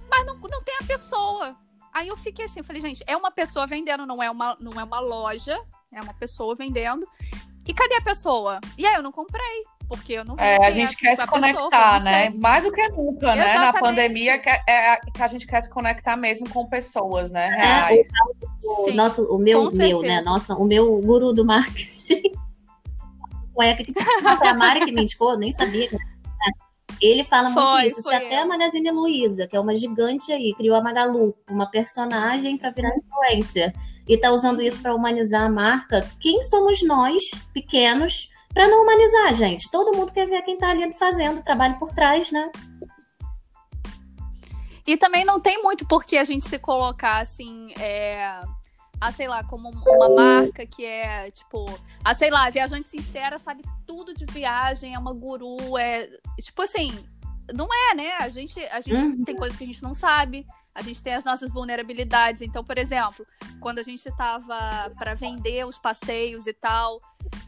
Mas 0.09 0.25
não, 0.27 0.37
não 0.37 0.63
tem 0.63 0.77
a 0.81 0.85
pessoa. 0.87 1.57
Aí 1.93 2.09
eu 2.09 2.17
fiquei 2.17 2.45
assim, 2.45 2.63
falei, 2.63 2.81
gente, 2.81 3.03
é 3.07 3.17
uma 3.17 3.31
pessoa 3.31 3.67
vendendo, 3.67 4.07
não 4.07 4.23
é 4.23 4.31
uma, 4.31 4.57
não 4.61 4.79
é 4.81 4.85
uma 4.85 5.01
loja, 5.01 5.59
é 5.93 6.01
uma 6.01 6.15
pessoa 6.15 6.55
vendendo. 6.55 7.07
E 7.67 7.75
cadê 7.75 7.97
a 7.97 8.03
pessoa? 8.03 8.61
E 8.79 8.87
aí 8.87 8.95
eu 8.95 9.03
não 9.03 9.11
comprei, 9.11 9.65
porque 9.89 10.15
eu 10.15 10.25
não 10.25 10.35
vi 10.37 10.43
É, 10.43 10.57
quem 10.59 10.67
a 10.67 10.71
gente 10.71 10.97
quer 10.97 11.17
se 11.17 11.23
pessoa, 11.23 11.41
conectar, 11.41 11.99
não 11.99 12.05
né? 12.05 12.31
Mais 12.31 12.65
do 12.65 12.73
que 12.73 12.89
nunca, 12.89 13.35
né? 13.35 13.45
Na 13.45 13.51
Exatamente. 13.51 13.81
pandemia 13.81 14.39
que 14.39 14.49
é 14.49 14.91
a- 14.93 15.01
que 15.01 15.23
a 15.23 15.29
gente 15.29 15.47
quer 15.47 15.63
se 15.63 15.71
conectar 15.71 16.17
mesmo 16.17 16.49
com 16.51 16.67
pessoas, 16.67 17.31
né? 17.31 17.47
É, 17.47 17.51
Reais. 17.51 18.09
O, 18.65 18.85
Sim, 18.87 18.95
nosso, 18.95 19.23
o 19.25 19.39
meu, 19.39 19.69
meu, 19.73 20.03
né? 20.03 20.21
Nossa, 20.23 20.55
o 20.55 20.65
meu 20.65 21.01
guru 21.01 21.33
do 21.33 21.45
marketing. 21.45 22.23
Cueca 23.55 23.83
que 23.85 23.93
foi 24.37 24.49
a 24.49 24.55
Mari 24.55 24.85
que 24.85 24.93
me 24.93 25.03
indicou, 25.03 25.39
nem 25.39 25.53
sabia. 25.53 25.89
que- 25.89 25.97
Ele 27.01 27.25
fala 27.25 27.51
Foi, 27.53 27.63
muito 27.83 27.87
isso. 27.99 28.03
Se 28.09 28.15
até 28.15 28.39
a 28.39 28.47
Magazine 28.47 28.91
Luiza, 28.91 29.47
que 29.47 29.55
é 29.57 29.61
uma 29.61 29.75
gigante 29.77 30.33
aí, 30.33 30.55
criou 30.55 30.77
a 30.77 30.83
Magalu, 30.83 31.35
uma 31.51 31.71
personagem 31.71 32.57
para 32.57 32.71
virar 32.71 32.91
influencer, 32.97 33.75
e 34.09 34.17
tá 34.17 34.31
usando 34.31 34.63
isso 34.63 34.81
para 34.81 34.95
humanizar 34.95 35.43
a 35.43 35.49
marca, 35.51 36.09
quem 36.19 36.41
somos 36.43 36.83
nós, 36.83 37.23
pequenos, 37.53 38.31
para 38.57 38.69
não 38.69 38.85
humanizar, 38.85 39.35
gente? 39.35 39.71
Todo 39.71 39.95
mundo 39.95 40.11
quer 40.11 40.27
ver 40.27 40.41
quem 40.41 40.57
tá 40.57 40.71
ali 40.71 40.91
fazendo 40.95 41.41
o 41.41 41.43
trabalho 41.43 41.79
por 41.79 41.95
trás, 41.95 42.33
né? 42.33 42.51
E 44.87 44.97
também 44.97 45.27
não 45.27 45.39
tem 45.39 45.63
muito 45.63 45.87
por 45.87 46.07
que 46.07 46.17
a 46.17 46.25
gente 46.25 46.49
se 46.49 46.59
colocar 46.59 47.19
assim, 47.19 47.75
é, 47.79 48.41
a 48.99 49.13
sei 49.13 49.29
lá, 49.29 49.45
como 49.45 49.69
uma 49.69 50.09
marca 50.09 50.65
que 50.65 50.87
é 50.87 51.31
tipo, 51.33 51.67
a 52.03 52.15
sei 52.15 52.31
lá, 52.31 52.49
viajante 52.49 52.89
sincera 52.89 53.39
sabe 53.39 53.63
tudo 53.87 54.15
de 54.15 54.25
viagem, 54.25 54.95
é 54.95 54.99
uma 54.99 55.13
guru, 55.13 55.77
é 55.77 56.09
tipo 56.41 56.63
assim, 56.63 56.99
não 57.53 57.69
é, 57.91 57.95
né? 57.95 58.13
A 58.21 58.31
gente, 58.31 58.59
a 58.59 58.81
gente 58.81 58.99
Uhum. 58.99 59.23
tem 59.23 59.37
coisas 59.37 59.59
que 59.59 59.65
a 59.65 59.67
gente 59.67 59.83
não 59.83 59.95
sabe. 59.95 60.47
A 60.77 60.83
gente 60.83 61.03
tem 61.03 61.15
as 61.15 61.25
nossas 61.25 61.51
vulnerabilidades. 61.51 62.43
Então, 62.43 62.63
por 62.63 62.77
exemplo, 62.77 63.27
quando 63.61 63.79
a 63.79 63.83
gente 63.83 64.05
tava 64.15 64.93
para 64.99 65.15
vender 65.15 65.67
os 65.67 65.79
passeios 65.79 66.47
e 66.47 66.53
tal, 66.53 67.01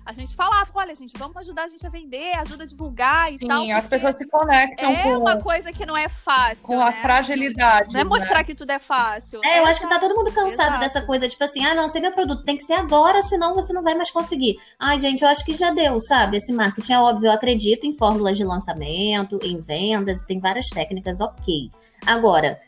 a 0.05 0.12
gente 0.14 0.35
falava, 0.35 0.70
olha, 0.74 0.95
gente, 0.95 1.12
vamos 1.18 1.37
ajudar 1.37 1.64
a 1.64 1.68
gente 1.68 1.87
a 1.87 1.91
vender, 1.91 2.33
ajuda 2.39 2.64
a 2.64 2.66
divulgar 2.66 3.31
e 3.31 3.37
Sim, 3.37 3.47
tal. 3.47 3.62
as 3.64 3.68
porque 3.68 3.89
pessoas 3.91 4.14
se 4.14 4.26
conectam 4.26 4.91
é 4.91 5.03
com, 5.03 5.18
uma 5.18 5.37
coisa 5.37 5.70
que 5.70 5.85
não 5.85 5.95
é 5.95 6.09
fácil. 6.09 6.66
com 6.66 6.81
as 6.81 6.97
né? 6.97 7.03
fragilidades. 7.03 7.93
Não 7.93 8.01
é 8.01 8.05
né? 8.05 8.09
mostrar 8.09 8.43
que 8.43 8.55
tudo 8.55 8.70
é 8.70 8.79
fácil. 8.79 9.41
É, 9.45 9.59
eu 9.59 9.66
acho 9.66 9.79
que 9.79 9.87
tá 9.87 9.99
todo 9.99 10.14
mundo 10.14 10.33
cansado 10.33 10.53
Exato. 10.53 10.81
dessa 10.81 11.03
coisa, 11.03 11.29
tipo 11.29 11.45
assim, 11.45 11.62
ah, 11.64 11.74
lancei 11.74 12.01
meu 12.01 12.12
produto, 12.12 12.43
tem 12.43 12.57
que 12.57 12.62
ser 12.62 12.74
agora, 12.74 13.20
senão 13.22 13.55
você 13.55 13.74
não 13.74 13.83
vai 13.83 13.95
mais 13.95 14.11
conseguir. 14.11 14.59
Ai, 14.79 14.99
gente, 14.99 15.22
eu 15.22 15.29
acho 15.29 15.45
que 15.45 15.55
já 15.55 15.70
deu, 15.70 16.01
sabe? 16.01 16.39
Esse 16.39 16.53
marketing 16.53 16.95
é 16.95 17.01
óbvio, 17.01 17.29
eu 17.29 17.33
acredito 17.33 17.85
em 17.85 17.93
fórmulas 17.93 18.39
de 18.39 18.45
lançamento, 18.45 19.39
em 19.43 19.61
vendas, 19.61 20.24
tem 20.24 20.41
várias 20.41 20.68
técnicas, 20.68 21.20
ok. 21.20 21.70
Agora, 22.07 22.59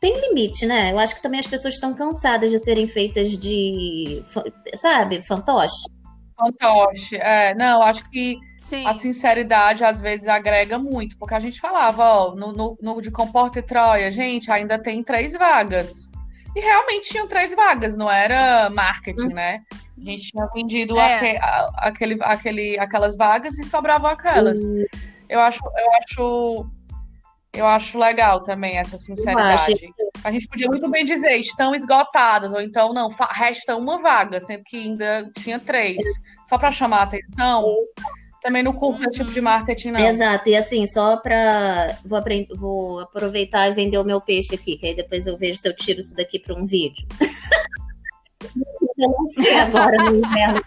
tem 0.00 0.18
limite, 0.28 0.64
né? 0.66 0.90
Eu 0.92 0.98
acho 0.98 1.14
que 1.14 1.22
também 1.22 1.38
as 1.40 1.46
pessoas 1.46 1.74
estão 1.74 1.94
cansadas 1.94 2.50
de 2.50 2.58
serem 2.58 2.88
feitas 2.88 3.30
de, 3.36 4.22
sabe, 4.76 5.20
fantoche. 5.22 5.88
Fantoche. 6.36 7.16
É, 7.16 7.54
não, 7.54 7.82
acho 7.82 8.08
que 8.08 8.38
Sim. 8.58 8.86
a 8.86 8.94
sinceridade 8.94 9.84
às 9.84 10.00
vezes 10.00 10.26
agrega 10.26 10.78
muito, 10.78 11.16
porque 11.18 11.34
a 11.34 11.40
gente 11.40 11.60
falava, 11.60 12.02
ó, 12.02 12.34
no, 12.34 12.52
no, 12.52 12.76
no 12.80 13.00
de 13.02 13.10
Comporta 13.10 13.58
e 13.58 13.62
Troia, 13.62 14.10
gente, 14.10 14.50
ainda 14.50 14.78
tem 14.78 15.02
três 15.04 15.34
vagas. 15.34 16.10
E 16.56 16.60
realmente 16.60 17.10
tinham 17.10 17.28
três 17.28 17.54
vagas, 17.54 17.94
não 17.94 18.10
era 18.10 18.70
marketing, 18.70 19.34
né? 19.34 19.58
A 19.98 20.02
gente 20.02 20.30
tinha 20.32 20.46
vendido 20.54 20.98
É. 20.98 21.14
aque- 21.14 21.36
a- 21.36 21.68
aquele, 21.76 22.16
aquele, 22.22 22.78
aquelas 22.78 23.16
vagas 23.18 23.58
e 23.58 23.64
sobravam 23.64 24.10
aquelas. 24.10 24.58
Eu 25.28 25.38
acho, 25.40 25.60
eu 25.62 25.92
acho, 26.02 26.66
eu 27.52 27.66
acho 27.66 27.98
legal 27.98 28.42
também 28.42 28.76
essa 28.76 28.96
sinceridade. 28.96 29.92
A 30.22 30.30
gente 30.30 30.46
podia 30.46 30.68
muito 30.68 30.88
bem 30.88 31.04
dizer, 31.04 31.36
estão 31.36 31.74
esgotadas, 31.74 32.52
ou 32.52 32.60
então 32.60 32.92
não, 32.92 33.08
resta 33.30 33.76
uma 33.76 33.98
vaga, 33.98 34.40
sendo 34.40 34.62
que 34.64 34.76
ainda 34.76 35.30
tinha 35.36 35.58
três. 35.58 36.02
Só 36.46 36.58
para 36.58 36.72
chamar 36.72 36.98
a 36.98 37.02
atenção. 37.02 37.64
Também 38.40 38.62
não 38.62 38.72
curto 38.72 39.02
esse 39.02 39.18
tipo 39.18 39.30
de 39.30 39.40
marketing, 39.40 39.90
não. 39.90 40.00
Exato, 40.00 40.48
e 40.48 40.56
assim, 40.56 40.86
só 40.86 41.16
pra. 41.18 41.98
Vou, 42.04 42.18
aprend... 42.18 42.46
Vou 42.56 43.00
aproveitar 43.00 43.68
e 43.68 43.72
vender 43.72 43.98
o 43.98 44.04
meu 44.04 44.20
peixe 44.20 44.54
aqui, 44.54 44.78
que 44.78 44.86
aí 44.86 44.94
depois 44.94 45.26
eu 45.26 45.36
vejo 45.36 45.58
se 45.58 45.68
eu 45.68 45.76
tiro 45.76 46.00
isso 46.00 46.14
daqui 46.14 46.38
pra 46.38 46.54
um 46.54 46.64
vídeo. 46.64 47.06
eu 48.96 49.10
não 49.10 49.28
sei 49.28 49.58
agora 49.58 49.96
no 50.04 50.16
inverno. 50.16 50.62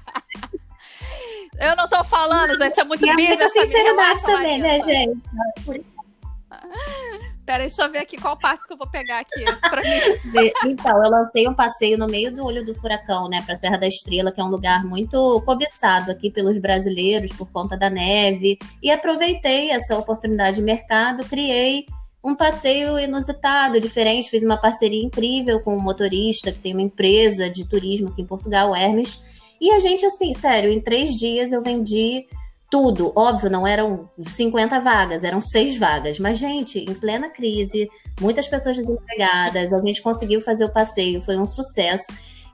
Eu 1.60 1.76
não 1.76 1.88
tô 1.88 2.04
falando, 2.04 2.56
gente, 2.58 2.80
é 2.80 2.84
muito 2.84 3.02
busy 3.02 3.28
muita 3.28 3.50
sinceridade 3.50 4.24
também, 4.24 4.60
né, 4.60 4.80
gente? 4.82 5.93
Peraí, 7.46 7.68
deixa 7.68 7.84
eu 7.84 7.92
ver 7.92 8.00
aqui 8.00 8.16
qual 8.18 8.38
parte 8.38 8.66
que 8.66 8.74
eu 8.74 8.78
vou 8.78 8.90
pegar 8.90 9.20
aqui. 9.20 9.44
Então, 10.66 11.04
eu 11.04 11.10
lancei 11.10 11.48
um 11.48 11.54
passeio 11.54 11.98
no 11.98 12.08
meio 12.08 12.34
do 12.34 12.46
olho 12.46 12.66
do 12.66 12.74
furacão, 12.74 13.28
né, 13.28 13.42
pra 13.46 13.56
Serra 13.56 13.78
da 13.78 13.88
Estrela, 13.88 14.32
que 14.32 14.40
é 14.40 14.44
um 14.44 14.50
lugar 14.50 14.86
muito 14.86 15.42
cobiçado 15.46 16.10
aqui 16.10 16.32
pelos 16.32 16.58
brasileiros 16.58 17.34
por 17.34 17.52
conta 17.52 17.76
da 17.76 17.90
neve. 17.90 18.58
E 18.82 18.90
aproveitei 18.90 19.72
essa 19.72 19.98
oportunidade 19.98 20.58
de 20.58 20.62
mercado, 20.62 21.26
criei 21.26 21.86
um 22.24 22.34
passeio 22.34 22.98
inusitado, 22.98 23.82
diferente. 23.82 24.30
Fiz 24.30 24.44
uma 24.44 24.56
parceria 24.56 25.04
incrível 25.04 25.60
com 25.60 25.76
um 25.76 25.82
motorista 25.82 26.52
que 26.52 26.60
tem 26.60 26.74
uma 26.74 26.82
empresa 26.82 27.50
de 27.50 27.68
turismo 27.68 28.08
aqui 28.08 28.22
em 28.22 28.26
Portugal, 28.26 28.74
Hermes. 28.74 29.22
E 29.60 29.70
a 29.72 29.80
gente, 29.80 30.06
assim, 30.06 30.34
sério, 30.34 30.72
em 30.72 30.80
três 30.80 31.12
dias 31.12 31.52
eu 31.52 31.62
vendi 31.62 32.26
tudo. 32.74 33.14
Óbvio, 33.16 33.52
não 33.52 33.68
eram 33.68 34.10
50 34.20 34.80
vagas, 34.80 35.24
eram 35.24 35.40
seis 35.40 35.78
vagas. 35.78 36.18
Mas, 36.18 36.40
gente, 36.40 36.80
em 36.80 36.92
plena 36.96 37.30
crise, 37.30 37.88
muitas 38.20 38.48
pessoas 38.48 38.76
desempregadas, 38.76 39.72
a 39.72 39.78
gente 39.78 40.02
conseguiu 40.02 40.42
fazer 40.42 40.66
o 40.66 40.74
passeio, 40.74 41.22
foi 41.22 41.38
um 41.38 41.46
sucesso. 41.46 42.04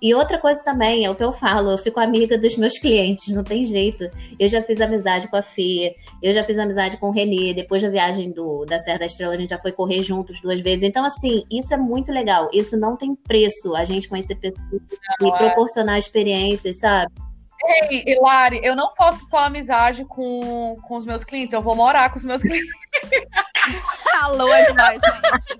E 0.02 0.14
outra 0.14 0.38
coisa 0.38 0.62
também, 0.62 1.06
é 1.06 1.10
o 1.10 1.16
que 1.16 1.24
eu 1.24 1.32
falo, 1.32 1.72
eu 1.72 1.78
fico 1.78 2.02
amiga 2.02 2.38
dos 2.38 2.58
meus 2.58 2.78
clientes, 2.78 3.34
não 3.34 3.46
tem 3.46 3.64
jeito. 3.64 4.10
Eu 4.38 4.50
já 4.50 4.62
fiz 4.62 4.82
amizade 4.82 5.30
com 5.30 5.38
a 5.38 5.42
Fê, 5.42 5.96
eu 6.22 6.34
já 6.34 6.44
fiz 6.44 6.58
amizade 6.58 6.98
com 6.98 7.08
o 7.08 7.12
Renê, 7.12 7.54
depois 7.54 7.82
da 7.82 7.90
viagem 7.90 8.30
do, 8.30 8.66
da 8.66 8.78
Serra 8.80 9.00
da 9.00 9.06
Estrela 9.06 9.36
a 9.36 9.38
gente 9.38 9.52
já 9.52 9.58
foi 9.58 9.72
correr 9.72 10.02
juntos 10.02 10.42
duas 10.42 10.60
vezes. 10.60 10.84
Então, 10.84 11.06
assim, 11.06 11.44
isso 11.50 11.74
é 11.74 11.78
muito 11.78 12.12
legal. 12.12 12.50
Isso 12.52 12.78
não 12.78 12.98
tem 12.98 13.16
preço, 13.16 13.74
a 13.74 13.86
gente 13.86 14.10
conhecer 14.10 14.36
pessoas 14.36 14.82
e 15.22 15.28
é. 15.28 15.38
proporcionar 15.38 15.98
experiências, 15.98 16.78
sabe? 16.80 17.29
Ei, 17.66 18.04
Hilari, 18.08 18.62
eu 18.64 18.76
não 18.76 18.92
faço 18.96 19.26
só 19.26 19.40
amizade 19.40 20.06
com, 20.06 20.78
com 20.88 20.96
os 20.96 21.06
meus 21.06 21.24
clientes, 21.24 21.54
eu 21.54 21.62
vou 21.62 21.76
morar 21.76 22.10
com 22.10 22.18
os 22.18 22.26
meus 22.26 22.42
clientes. 22.42 22.70
Alô, 24.24 24.52
é 24.54 24.66
demais, 24.66 25.02
gente. 25.02 25.60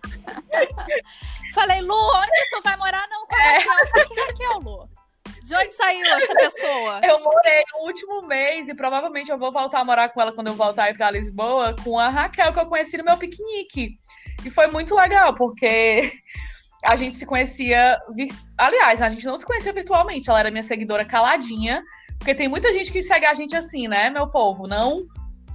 Falei, 1.54 1.82
Lu, 1.82 1.96
onde 1.96 2.50
tu 2.52 2.62
vai 2.64 2.78
morar? 2.78 3.08
Não, 3.10 3.26
com 3.26 3.36
a 3.36 3.42
É. 3.44 3.58
Raquel. 3.58 3.74
Eu 3.80 3.88
falei, 3.88 4.06
que 4.08 4.22
Raquel, 4.22 4.60
Lu? 4.60 4.90
De 5.44 5.56
onde 5.56 5.76
saiu 5.76 6.06
essa 6.06 6.36
pessoa? 6.36 7.02
Eu 7.04 7.20
morei 7.20 7.64
no 7.74 7.88
último 7.88 8.22
mês 8.22 8.70
e 8.70 8.76
provavelmente 8.76 9.32
eu 9.32 9.38
vou 9.38 9.52
voltar 9.52 9.80
a 9.80 9.86
morar 9.86 10.10
com 10.10 10.22
ela 10.22 10.32
quando 10.32 10.48
eu 10.48 10.54
voltar 10.54 10.84
aí 10.84 10.94
pra 10.94 11.10
Lisboa, 11.10 11.76
com 11.84 11.98
a 12.00 12.08
Raquel, 12.08 12.54
que 12.54 12.60
eu 12.60 12.68
conheci 12.68 12.98
no 12.98 13.04
meu 13.04 13.18
piquenique. 13.18 13.96
E 14.46 14.52
foi 14.52 14.68
muito 14.68 14.96
legal, 14.96 15.34
porque 15.34 16.12
a 16.84 16.96
gente 16.96 17.16
se 17.18 17.26
conhecia. 17.26 17.98
vir- 18.16 18.34
Aliás, 18.58 19.02
a 19.02 19.10
gente 19.10 19.26
não 19.26 19.38
se 19.38 19.46
conhecia 19.46 19.74
virtualmente, 19.74 20.30
ela 20.30 20.40
era 20.40 20.52
minha 20.52 20.64
seguidora 20.64 21.04
caladinha, 21.06 21.84
porque 22.18 22.34
tem 22.36 22.48
muita 22.48 22.72
gente 22.74 22.92
que 22.92 23.02
segue 23.02 23.26
a 23.26 23.34
gente 23.34 23.56
assim, 23.56 23.88
né, 23.88 24.10
meu 24.10 24.28
povo? 24.28 24.68
Não, 24.68 25.06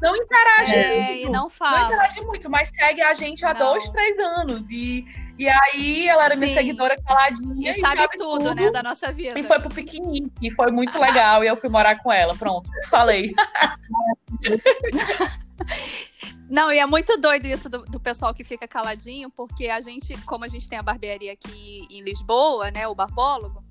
não 0.02 0.14
interage 0.16 0.74
É, 0.74 0.96
muito. 1.04 1.12
e 1.12 1.24
não 1.26 1.32
Não 1.44 1.50
fala. 1.50 1.86
interage 1.86 2.20
muito, 2.22 2.50
mas 2.50 2.68
segue 2.68 3.00
a 3.02 3.14
gente 3.14 3.44
há 3.44 3.52
Não. 3.54 3.72
dois, 3.72 3.88
três 3.90 4.18
anos. 4.18 4.70
E, 4.70 5.04
e 5.38 5.48
aí 5.48 6.08
ela 6.08 6.24
era 6.26 6.36
minha 6.36 6.48
Sim. 6.48 6.54
seguidora 6.54 6.96
caladinha. 7.06 7.70
E 7.72 7.80
sabe 7.80 8.06
tudo, 8.16 8.54
né, 8.54 8.70
da 8.70 8.82
nossa 8.82 9.10
vida. 9.12 9.38
E 9.38 9.42
foi 9.42 9.58
pro 9.60 9.68
piquenique, 9.74 10.30
e 10.42 10.50
foi 10.50 10.70
muito 10.70 10.98
legal. 10.98 11.42
E 11.42 11.46
eu 11.48 11.56
fui 11.56 11.68
morar 11.70 11.96
com 12.02 12.12
ela. 12.12 12.34
Pronto, 12.36 12.70
falei. 12.90 13.34
Não, 16.48 16.70
e 16.72 16.78
é 16.78 16.86
muito 16.86 17.16
doido 17.18 17.46
isso 17.46 17.68
do, 17.68 17.84
do 17.84 17.98
pessoal 17.98 18.34
que 18.34 18.44
fica 18.44 18.68
caladinho, 18.68 19.30
porque 19.30 19.68
a 19.68 19.80
gente, 19.80 20.16
como 20.24 20.44
a 20.44 20.48
gente 20.48 20.68
tem 20.68 20.78
a 20.78 20.82
barbearia 20.82 21.32
aqui 21.32 21.86
em 21.90 22.02
Lisboa, 22.02 22.70
né, 22.70 22.86
o 22.86 22.94
barbólogo, 22.94 23.64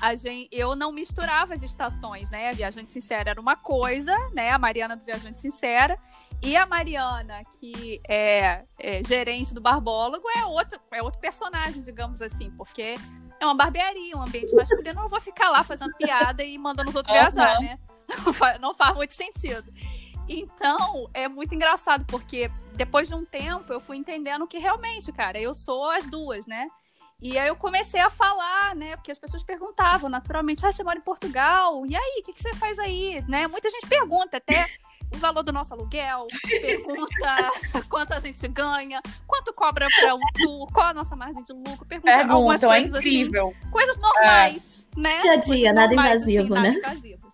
a 0.00 0.14
gente, 0.14 0.48
eu 0.52 0.74
não 0.76 0.92
misturava 0.92 1.52
as 1.52 1.62
estações, 1.62 2.30
né? 2.30 2.48
A 2.48 2.52
Viajante 2.52 2.90
Sincera 2.90 3.30
era 3.30 3.40
uma 3.40 3.54
coisa, 3.56 4.16
né? 4.32 4.50
A 4.50 4.58
Mariana 4.58 4.96
do 4.96 5.04
Viajante 5.04 5.40
Sincera 5.40 5.98
e 6.42 6.56
a 6.56 6.64
Mariana, 6.64 7.42
que 7.58 8.00
é, 8.08 8.64
é 8.78 9.02
gerente 9.04 9.52
do 9.52 9.60
barbólogo, 9.60 10.26
é 10.34 10.46
outro, 10.46 10.80
é 10.90 11.02
outro 11.02 11.20
personagem, 11.20 11.82
digamos 11.82 12.22
assim, 12.22 12.50
porque 12.52 12.94
é 13.38 13.44
uma 13.44 13.54
barbearia, 13.54 14.16
um 14.16 14.22
ambiente 14.22 14.54
masculino, 14.54 14.88
eu 14.88 14.94
não 14.94 15.08
vou 15.08 15.20
ficar 15.20 15.50
lá 15.50 15.62
fazendo 15.62 15.94
piada 15.98 16.42
e 16.42 16.56
mandando 16.56 16.88
os 16.88 16.96
outros 16.96 17.14
Aham. 17.14 17.28
viajar, 17.30 17.60
né? 17.60 17.78
Não 18.24 18.32
fa- 18.32 18.58
não 18.58 18.74
faz 18.74 18.96
muito 18.96 19.14
sentido. 19.14 19.72
Então, 20.32 21.10
é 21.12 21.26
muito 21.26 21.52
engraçado, 21.56 22.04
porque 22.06 22.48
depois 22.74 23.08
de 23.08 23.14
um 23.16 23.24
tempo 23.24 23.72
eu 23.72 23.80
fui 23.80 23.96
entendendo 23.96 24.46
que 24.46 24.58
realmente, 24.58 25.10
cara, 25.10 25.40
eu 25.40 25.52
sou 25.52 25.90
as 25.90 26.06
duas, 26.06 26.46
né? 26.46 26.68
E 27.20 27.36
aí 27.36 27.48
eu 27.48 27.56
comecei 27.56 28.00
a 28.00 28.08
falar, 28.08 28.76
né? 28.76 28.96
Porque 28.96 29.10
as 29.10 29.18
pessoas 29.18 29.42
perguntavam 29.42 30.08
naturalmente, 30.08 30.64
ah, 30.64 30.70
você 30.70 30.84
mora 30.84 30.98
em 30.98 31.02
Portugal? 31.02 31.84
E 31.84 31.96
aí, 31.96 32.20
o 32.20 32.24
que, 32.24 32.32
que 32.32 32.40
você 32.40 32.54
faz 32.54 32.78
aí? 32.78 33.22
Né? 33.28 33.48
Muita 33.48 33.68
gente 33.68 33.88
pergunta 33.88 34.36
até 34.36 34.68
o 35.12 35.18
valor 35.18 35.42
do 35.42 35.52
nosso 35.52 35.74
aluguel, 35.74 36.28
pergunta 36.48 37.50
quanto 37.90 38.12
a 38.12 38.20
gente 38.20 38.46
ganha, 38.46 39.02
quanto 39.26 39.52
cobra 39.52 39.88
para 40.00 40.14
um 40.14 40.20
tour, 40.34 40.72
qual 40.72 40.86
a 40.86 40.94
nossa 40.94 41.16
margem 41.16 41.42
de 41.42 41.52
lucro, 41.52 41.84
pergunta 41.84 42.12
algumas 42.12 42.60
Perguntam, 42.60 42.72
é 42.72 42.80
coisas 42.80 42.98
assim 43.00 43.20
incrível. 43.20 43.54
coisas 43.72 43.98
normais, 43.98 44.86
né? 44.96 45.16
Dia 45.16 45.32
a 45.32 45.36
dia, 45.36 45.42
Coisas 45.48 45.74
nada 45.74 45.86
normais, 45.88 46.22
invasivo, 46.22 46.54
nada 46.54 46.68
né? 46.68 46.74
invasivos. 46.78 47.29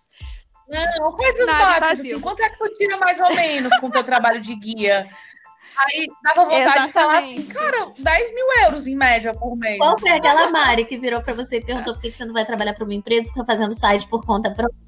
Não, 0.67 1.11
coisas 1.13 1.45
Nada 1.45 1.79
básicas, 1.79 1.99
assim. 1.99 2.19
Quanto 2.19 2.41
é 2.41 2.49
que 2.49 2.57
tu 2.57 2.69
tira 2.77 2.97
mais 2.97 3.19
ou 3.19 3.33
menos 3.33 3.75
com 3.77 3.87
o 3.87 3.91
teu 3.91 4.03
trabalho 4.03 4.41
de 4.41 4.53
guia? 4.55 5.07
Aí 5.77 6.07
dava 6.23 6.49
vontade 6.49 6.87
de 6.87 6.93
falar 6.93 7.17
assim, 7.19 7.37
Exatamente. 7.37 7.77
cara, 7.77 7.93
10 7.97 8.33
mil 8.33 8.45
euros 8.63 8.87
em 8.87 8.95
média 8.95 9.33
por 9.33 9.55
mês. 9.55 9.77
Qual 9.77 9.99
foi 9.99 10.11
aquela 10.11 10.49
Mari 10.49 10.85
que 10.85 10.97
virou 10.97 11.21
pra 11.21 11.33
você 11.33 11.57
e 11.57 11.63
perguntou 11.63 11.93
por 11.93 12.01
que 12.01 12.11
que 12.11 12.17
você 12.17 12.25
não 12.25 12.33
vai 12.33 12.45
trabalhar 12.45 12.73
pra 12.73 12.83
uma 12.83 12.93
empresa 12.93 13.27
e 13.27 13.29
fica 13.29 13.45
fazendo 13.45 13.77
site 13.77 14.07
por 14.07 14.25
conta 14.25 14.49
própria? 14.49 14.87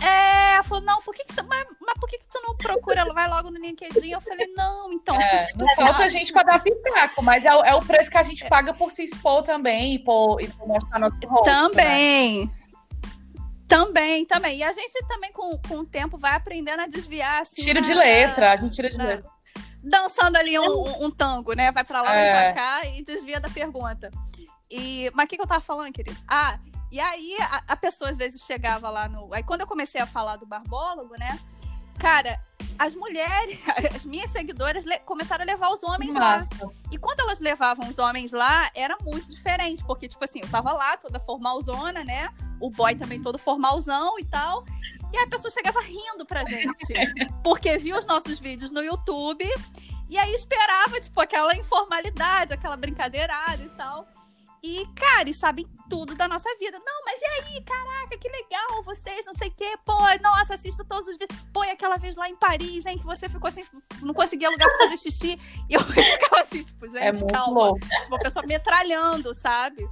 É, 0.00 0.62
falou, 0.62 0.84
não, 0.84 1.00
por 1.00 1.14
que, 1.14 1.24
que 1.24 1.32
você. 1.32 1.42
Mas, 1.42 1.66
mas 1.80 1.94
por 1.98 2.08
que, 2.08 2.18
que 2.18 2.26
tu 2.30 2.40
não 2.46 2.54
procura? 2.56 3.04
Vai 3.12 3.28
logo 3.28 3.50
no 3.50 3.58
LinkedIn. 3.58 4.10
Eu 4.10 4.20
falei, 4.20 4.46
não, 4.54 4.92
então. 4.92 5.16
É, 5.20 5.46
não 5.56 5.66
falta 5.74 6.08
gente 6.08 6.32
pra 6.32 6.42
dar 6.42 6.62
pitaco, 6.62 7.22
mas 7.22 7.44
é, 7.44 7.48
é, 7.48 7.74
o 7.74 7.80
preço 7.80 8.10
que 8.10 8.18
a 8.18 8.22
gente 8.22 8.46
paga 8.48 8.74
por 8.74 8.90
se 8.90 9.02
expor 9.02 9.42
também 9.42 9.94
e 9.94 9.98
por, 9.98 10.40
e 10.40 10.48
por 10.48 10.68
mostrar 10.68 10.98
nosso 10.98 11.16
rosto. 11.26 11.46
Né? 11.46 11.54
Também. 11.54 12.46
Né? 12.46 12.52
Também, 13.68 14.24
também. 14.24 14.58
E 14.58 14.62
a 14.62 14.72
gente 14.72 14.92
também, 15.08 15.32
com, 15.32 15.58
com 15.58 15.78
o 15.78 15.86
tempo, 15.86 16.16
vai 16.16 16.34
aprendendo 16.34 16.80
a 16.80 16.86
desviar. 16.86 17.42
Assim, 17.42 17.62
tira 17.62 17.80
de 17.80 17.92
letra, 17.92 18.52
a 18.52 18.56
gente 18.56 18.74
tira 18.74 18.88
de 18.88 18.96
na, 18.96 19.04
letra. 19.04 19.30
Dançando 19.82 20.36
ali 20.36 20.58
um, 20.58 20.64
um, 20.64 21.04
um, 21.06 21.10
tango, 21.10 21.52
né? 21.52 21.72
Vai 21.72 21.84
pra 21.84 22.02
lá, 22.02 22.14
é. 22.14 22.32
vai 22.32 22.44
pra 22.44 22.52
cá 22.52 22.86
e 22.88 23.02
desvia 23.02 23.40
da 23.40 23.48
pergunta. 23.48 24.10
E, 24.70 25.10
mas 25.14 25.26
o 25.26 25.28
que, 25.28 25.36
que 25.36 25.42
eu 25.42 25.46
tava 25.46 25.60
falando, 25.60 25.92
querido? 25.92 26.16
Ah, 26.28 26.58
e 26.90 27.00
aí 27.00 27.36
a, 27.40 27.62
a, 27.68 27.76
pessoa 27.76 28.10
às 28.10 28.16
vezes 28.16 28.42
chegava 28.42 28.88
lá 28.88 29.08
no. 29.08 29.32
Aí 29.32 29.42
quando 29.42 29.62
eu 29.62 29.66
comecei 29.66 30.00
a 30.00 30.06
falar 30.06 30.36
do 30.36 30.46
barbólogo, 30.46 31.14
né? 31.18 31.38
Cara, 31.98 32.40
as 32.78 32.94
mulheres, 32.94 33.60
as 33.94 34.04
minhas 34.04 34.30
seguidoras 34.30 34.84
começaram 35.04 35.42
a 35.42 35.46
levar 35.46 35.70
os 35.70 35.82
homens 35.82 36.14
Nossa. 36.14 36.48
lá. 36.64 36.70
E 36.90 36.98
quando 36.98 37.20
elas 37.20 37.40
levavam 37.40 37.88
os 37.88 37.98
homens 37.98 38.32
lá, 38.32 38.70
era 38.74 38.96
muito 39.02 39.28
diferente, 39.30 39.84
porque, 39.84 40.08
tipo 40.08 40.22
assim, 40.22 40.40
eu 40.42 40.48
tava 40.48 40.72
lá 40.72 40.96
toda 40.96 41.18
formalzona, 41.18 42.04
né? 42.04 42.28
O 42.60 42.70
boy 42.70 42.94
também 42.94 43.20
todo 43.20 43.38
formalzão 43.38 44.18
e 44.18 44.24
tal. 44.24 44.64
E 45.12 45.18
a 45.18 45.26
pessoa 45.26 45.50
chegava 45.50 45.80
rindo 45.80 46.26
pra 46.26 46.44
gente. 46.44 46.92
porque 47.42 47.78
viu 47.78 47.96
os 47.98 48.06
nossos 48.06 48.40
vídeos 48.40 48.70
no 48.70 48.82
YouTube. 48.82 49.44
E 50.08 50.16
aí 50.16 50.32
esperava, 50.34 51.00
tipo, 51.00 51.20
aquela 51.20 51.54
informalidade, 51.56 52.52
aquela 52.52 52.76
brincadeirada 52.76 53.62
e 53.62 53.68
tal. 53.70 54.06
E, 54.62 54.84
cara, 54.96 55.28
e 55.28 55.34
sabem 55.34 55.64
tudo 55.88 56.14
da 56.14 56.26
nossa 56.26 56.48
vida. 56.58 56.78
Não, 56.84 57.04
mas 57.04 57.20
e 57.20 57.24
aí? 57.24 57.64
Caraca, 57.64 58.18
que 58.18 58.28
legal 58.28 58.82
vocês, 58.84 59.24
não 59.24 59.34
sei 59.34 59.48
o 59.48 59.52
quê. 59.52 59.76
Pô, 59.84 59.94
nossa, 60.20 60.54
assisto 60.54 60.84
todos 60.84 61.06
os 61.06 61.16
vídeos. 61.18 61.40
Pô, 61.52 61.62
e 61.64 61.70
aquela 61.70 61.96
vez 61.96 62.16
lá 62.16 62.28
em 62.28 62.36
Paris, 62.36 62.84
hein, 62.84 62.98
que 62.98 63.04
você 63.04 63.28
ficou 63.28 63.50
sem. 63.50 63.64
Não 64.02 64.12
conseguia 64.14 64.50
lugar 64.50 64.68
pra 64.68 64.78
fazer 64.78 64.96
xixi. 64.96 65.38
E 65.68 65.74
eu 65.74 65.80
ficava 65.84 66.42
assim, 66.42 66.62
tipo, 66.62 66.88
gente, 66.88 67.24
é 67.24 67.26
calma. 67.26 67.66
Louco. 67.66 67.80
Tipo, 67.80 68.16
a 68.16 68.18
pessoa 68.18 68.46
metralhando, 68.46 69.34
sabe? 69.34 69.88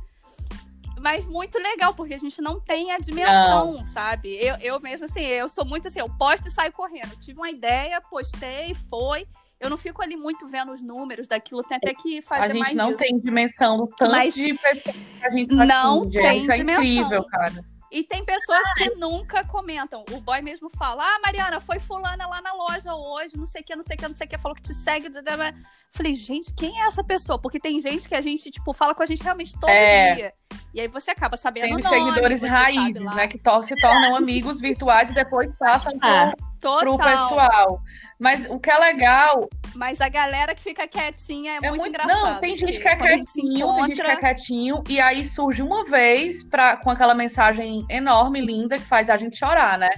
Mas 1.05 1.27
muito 1.27 1.59
legal, 1.59 1.93
porque 1.93 2.15
a 2.15 2.19
gente 2.19 2.41
não 2.41 2.59
tem 2.59 2.91
a 2.91 2.99
dimensão, 2.99 3.75
não. 3.75 3.87
sabe? 3.87 4.35
Eu, 4.37 4.57
eu 4.57 4.81
mesmo, 4.81 5.05
assim, 5.05 5.21
eu 5.21 5.51
sou 5.51 5.63
muito 5.63 5.87
assim, 5.87 6.01
eu 6.01 6.09
posto 6.09 6.49
e 6.49 6.51
saio 6.51 6.73
correndo. 6.73 7.15
tive 7.21 7.39
uma 7.39 7.51
ideia, 7.51 8.01
postei, 8.01 8.75
foi 8.89 9.29
eu 9.61 9.71
não 9.71 9.79
fico 9.79 10.03
ali 10.03 10.17
muito 10.17 10.47
vendo 10.49 10.73
os 10.73 10.83
números 10.83 11.29
daquilo, 11.29 11.63
tem 11.63 11.77
até 11.77 11.95
que 11.95 12.21
fazer 12.21 12.41
mais 12.41 12.51
A 12.51 12.55
gente 12.55 12.63
mais 12.63 12.75
não 12.75 12.89
isso. 12.91 12.99
tem 12.99 13.19
dimensão 13.19 13.77
do 13.79 13.87
tanto 13.87 14.11
Mas 14.11 14.35
de 14.35 14.53
pessoas 14.55 14.95
que 14.95 15.25
a 15.25 15.31
gente 15.31 15.55
Não 15.55 16.11
tem 16.11 16.39
Isso 16.39 16.53
é 16.53 16.59
incrível, 16.59 17.25
cara. 17.25 17.65
E 17.91 18.03
tem 18.03 18.25
pessoas 18.25 18.75
que 18.75 18.91
nunca 18.97 19.47
comentam. 19.47 20.05
O 20.11 20.21
boy 20.21 20.43
mesmo 20.43 20.69
fala: 20.69 21.03
Ah, 21.03 21.21
Mariana, 21.25 21.61
foi 21.61 21.79
fulana 21.79 22.27
lá 22.27 22.43
na 22.43 22.53
loja 22.53 22.95
hoje, 22.95 23.37
não 23.37 23.47
sei 23.47 23.63
o 23.63 23.65
que, 23.65 23.77
não 23.77 23.83
sei 23.83 23.95
o 23.95 23.99
que, 23.99 24.09
não 24.09 24.15
sei 24.15 24.27
o 24.27 24.31
que, 24.31 24.39
falou 24.39 24.57
que 24.57 24.63
te 24.63 24.75
segue. 24.75 25.09
Falei, 25.95 26.13
gente, 26.13 26.53
quem 26.53 26.81
é 26.81 26.87
essa 26.87 27.05
pessoa? 27.05 27.39
Porque 27.39 27.61
tem 27.61 27.81
gente 27.81 28.09
que 28.09 28.17
a 28.17 28.21
gente, 28.21 28.51
tipo, 28.51 28.73
fala 28.73 28.97
com 28.97 29.03
a 29.05 29.07
gente 29.07 29.23
realmente 29.23 29.53
todo 29.53 29.71
é. 29.71 30.15
dia. 30.17 30.33
E 30.75 30.81
aí 30.81 30.89
você 30.89 31.13
acaba 31.13 31.37
sabendo 31.37 31.67
tem 31.67 31.75
o 31.75 31.79
nome. 31.79 31.89
Tem 31.89 32.05
seguidores 32.05 32.43
raízes, 32.43 33.15
né? 33.15 33.29
Que 33.29 33.41
se 33.63 33.77
tornam 33.77 34.17
amigos 34.17 34.61
virtuais 34.61 35.13
e 35.13 35.15
depois 35.15 35.49
passam 35.57 35.97
ah, 36.03 36.33
pro, 36.61 36.79
pro 36.79 36.99
pessoal. 36.99 37.81
Mas 38.19 38.45
o 38.51 38.59
que 38.59 38.73
é 38.73 38.77
legal. 38.77 39.49
Mas 39.77 40.01
a 40.01 40.09
galera 40.09 40.53
que 40.53 40.65
fica 40.65 40.89
quietinha 40.89 41.53
é, 41.53 41.57
é 41.59 41.61
muito, 41.61 41.77
muito 41.77 41.89
engraçado. 41.91 42.25
Não, 42.25 42.41
tem 42.41 42.57
gente 42.57 42.81
que 42.81 42.89
é 42.89 42.97
quietinho, 42.97 43.59
encontra... 43.59 43.87
tem 43.87 43.95
gente 43.95 44.05
que 44.05 44.11
é 44.11 44.17
quietinho, 44.17 44.85
e 44.89 45.01
aí 45.01 45.25
surge 45.25 45.63
uma 45.63 45.85
vez 45.85 46.43
pra, 46.43 46.77
com 46.77 46.91
aquela 46.91 47.15
mensagem 47.15 47.87
enorme, 47.89 48.41
linda, 48.41 48.79
que 48.79 48.85
faz 48.85 49.09
a 49.09 49.17
gente 49.17 49.39
chorar, 49.39 49.79
né? 49.79 49.91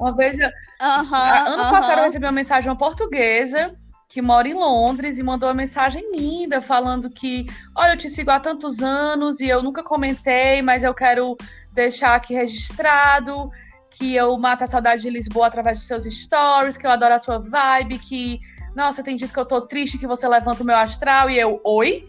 Uma 0.00 0.16
vez. 0.16 0.38
Eu... 0.38 0.48
ano 0.80 1.70
passado 1.70 1.98
eu 1.98 2.04
recebi 2.04 2.24
uma 2.24 2.32
mensagem 2.32 2.70
uma 2.70 2.76
portuguesa 2.76 3.76
que 4.12 4.20
mora 4.20 4.46
em 4.46 4.52
Londres 4.52 5.18
e 5.18 5.22
mandou 5.22 5.48
uma 5.48 5.54
mensagem 5.54 6.04
linda 6.14 6.60
falando 6.60 7.08
que, 7.08 7.46
olha, 7.74 7.94
eu 7.94 7.96
te 7.96 8.10
sigo 8.10 8.30
há 8.30 8.38
tantos 8.38 8.82
anos 8.82 9.40
e 9.40 9.48
eu 9.48 9.62
nunca 9.62 9.82
comentei, 9.82 10.60
mas 10.60 10.84
eu 10.84 10.92
quero 10.92 11.34
deixar 11.72 12.14
aqui 12.14 12.34
registrado 12.34 13.50
que 13.92 14.14
eu 14.14 14.36
mato 14.36 14.64
a 14.64 14.66
saudade 14.66 15.00
de 15.00 15.08
Lisboa 15.08 15.46
através 15.46 15.78
dos 15.78 15.86
seus 15.86 16.04
stories, 16.04 16.76
que 16.76 16.86
eu 16.86 16.90
adoro 16.90 17.14
a 17.14 17.18
sua 17.18 17.38
vibe, 17.38 17.98
que, 18.00 18.38
nossa, 18.76 19.02
tem 19.02 19.16
dias 19.16 19.32
que 19.32 19.38
eu 19.38 19.46
tô 19.46 19.62
triste, 19.62 19.96
que 19.96 20.06
você 20.06 20.28
levanta 20.28 20.62
o 20.62 20.66
meu 20.66 20.76
astral 20.76 21.30
e 21.30 21.38
eu, 21.38 21.58
oi? 21.64 22.06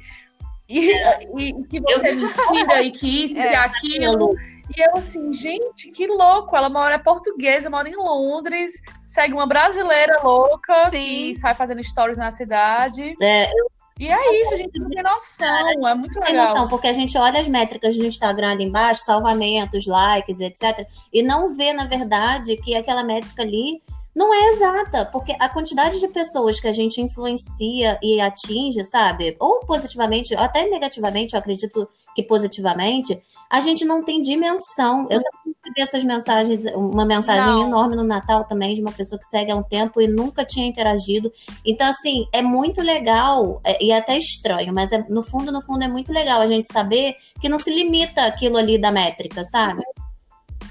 E, 0.68 0.92
e 1.38 1.54
que 1.70 1.80
você 1.80 2.10
eu... 2.10 2.16
me 2.18 2.24
inspira 2.24 2.84
e 2.84 2.92
que 2.92 3.24
isso 3.24 3.38
é, 3.40 3.54
e 3.54 3.56
aquilo. 3.56 4.36
E 4.76 4.82
eu 4.82 4.98
assim, 4.98 5.32
gente, 5.34 5.92
que 5.92 6.08
louco. 6.08 6.56
Ela 6.56 6.70
mora 6.70 6.96
é 6.96 6.98
portuguesa, 6.98 7.70
mora 7.70 7.90
em 7.90 7.96
Londres, 7.96 8.82
segue 9.08 9.34
uma 9.34 9.48
brasileira 9.48 10.18
louca 10.24 10.90
Sim. 10.90 10.98
que 10.98 11.36
sai 11.36 11.54
fazendo 11.54 11.84
stories 11.84 12.18
na 12.18 12.32
cidade. 12.32 13.16
É, 13.22 13.50
eu 13.50 13.68
e 14.00 14.08
é 14.12 14.42
isso, 14.42 14.54
a 14.54 14.58
gente 14.58 14.80
não 14.80 14.90
tem 14.90 15.04
noção, 15.04 15.88
é 15.88 15.94
muito 15.94 16.20
legal. 16.20 16.26
Tem 16.26 16.36
noção, 16.36 16.68
porque 16.68 16.88
a 16.88 16.94
gente 16.94 17.18
olha 17.18 17.40
as 17.40 17.48
métricas 17.48 17.96
do 17.96 18.04
Instagram 18.04 18.52
ali 18.52 18.64
embaixo, 18.64 19.04
salvamentos, 19.06 19.86
likes, 19.86 20.40
etc. 20.40 20.88
E 21.12 21.22
não 21.22 21.56
vê, 21.56 21.74
na 21.74 21.86
verdade, 21.86 22.58
que 22.58 22.76
aquela 22.76 23.04
métrica 23.04 23.44
ali 23.44 23.82
não 24.16 24.34
é 24.34 24.50
exata, 24.50 25.06
porque 25.06 25.36
a 25.40 25.48
quantidade 25.48 26.00
de 26.00 26.08
pessoas 26.08 26.60
que 26.60 26.68
a 26.68 26.72
gente 26.72 27.02
influencia 27.02 28.00
e 28.02 28.20
atinge, 28.20 28.84
sabe? 28.86 29.36
Ou 29.40 29.60
positivamente, 29.62 30.36
ou 30.36 30.42
até 30.42 30.68
negativamente, 30.68 31.34
eu 31.34 31.40
acredito 31.40 31.88
que 32.16 32.24
positivamente, 32.24 33.22
a 33.54 33.60
gente 33.60 33.86
não 33.86 34.04
tem 34.04 34.20
dimensão. 34.20 35.06
Eu 35.12 35.22
recebi 35.46 35.80
essas 35.82 36.04
mensagens, 36.04 36.66
uma 36.74 37.06
mensagem 37.06 37.46
não. 37.46 37.68
enorme 37.68 37.96
no 37.96 38.04
Natal 38.04 38.46
também, 38.46 38.74
de 38.74 38.82
uma 38.82 38.92
pessoa 38.92 39.20
que 39.20 39.28
segue 39.28 39.52
há 39.52 39.56
um 39.56 39.62
tempo 39.62 40.02
e 40.02 40.08
nunca 40.08 40.44
tinha 40.44 40.66
interagido. 40.66 41.32
Então, 41.64 41.86
assim, 41.86 42.26
é 42.34 42.42
muito 42.42 42.82
legal, 42.82 43.62
é, 43.64 43.78
e 43.80 43.92
é 43.92 43.98
até 44.00 44.18
estranho, 44.18 44.74
mas 44.74 44.92
é, 44.92 45.06
no 45.08 45.22
fundo, 45.22 45.52
no 45.52 45.62
fundo, 45.62 45.84
é 45.84 45.88
muito 45.88 46.12
legal 46.12 46.42
a 46.42 46.48
gente 46.48 46.74
saber 46.74 47.16
que 47.40 47.48
não 47.48 47.60
se 47.60 47.70
limita 47.70 48.26
aquilo 48.26 48.58
ali 48.58 48.82
da 48.82 48.92
métrica, 48.92 49.46
sabe? 49.46 49.84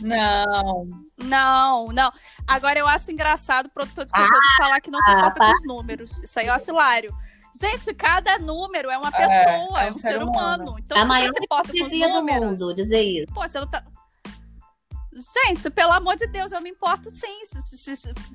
Não. 0.01 0.89
Não, 1.23 1.87
não. 1.87 2.11
Agora 2.49 2.81
eu 2.81 2.89
acho 2.89 3.13
engraçado 3.13 3.67
o 3.67 3.71
produtor 3.71 4.07
de 4.07 4.13
conteúdo 4.13 4.35
ah, 4.35 4.65
falar 4.65 4.81
que 4.81 4.91
não 4.91 5.01
se 5.03 5.13
importa 5.13 5.45
ah, 5.45 5.47
com 5.47 5.53
os 5.53 5.65
números. 5.65 6.25
Isso 6.25 6.37
aí 6.41 6.49
eu 6.49 6.53
acho 6.53 6.69
hilário. 6.69 7.15
Gente, 7.55 7.93
cada 7.95 8.39
número 8.39 8.91
é 8.91 8.97
uma 8.97 9.09
é, 9.09 9.11
pessoa, 9.11 9.83
é, 9.83 9.89
é 9.89 9.91
um, 9.91 9.93
ser, 9.93 10.13
ser 10.13 10.23
humano. 10.23 10.65
humano. 10.65 10.77
Então, 10.79 10.99
a 10.99 11.05
maior 11.05 11.33
se 11.33 11.45
importa 11.45 11.73
com 11.73 11.85
os 11.85 11.93
números, 11.93 12.59
do 12.59 12.67
mundo, 12.67 12.75
dizer 12.75 13.03
isso. 13.03 13.35
Pô, 13.35 13.43
você 13.43 13.61
não 13.61 13.67
tá... 13.67 13.85
Gente, 15.45 15.69
pelo 15.69 15.93
amor 15.93 16.17
de 16.17 16.27
Deus, 16.27 16.53
eu 16.53 16.61
me 16.63 16.71
importo 16.71 17.11
sim. 17.11 17.43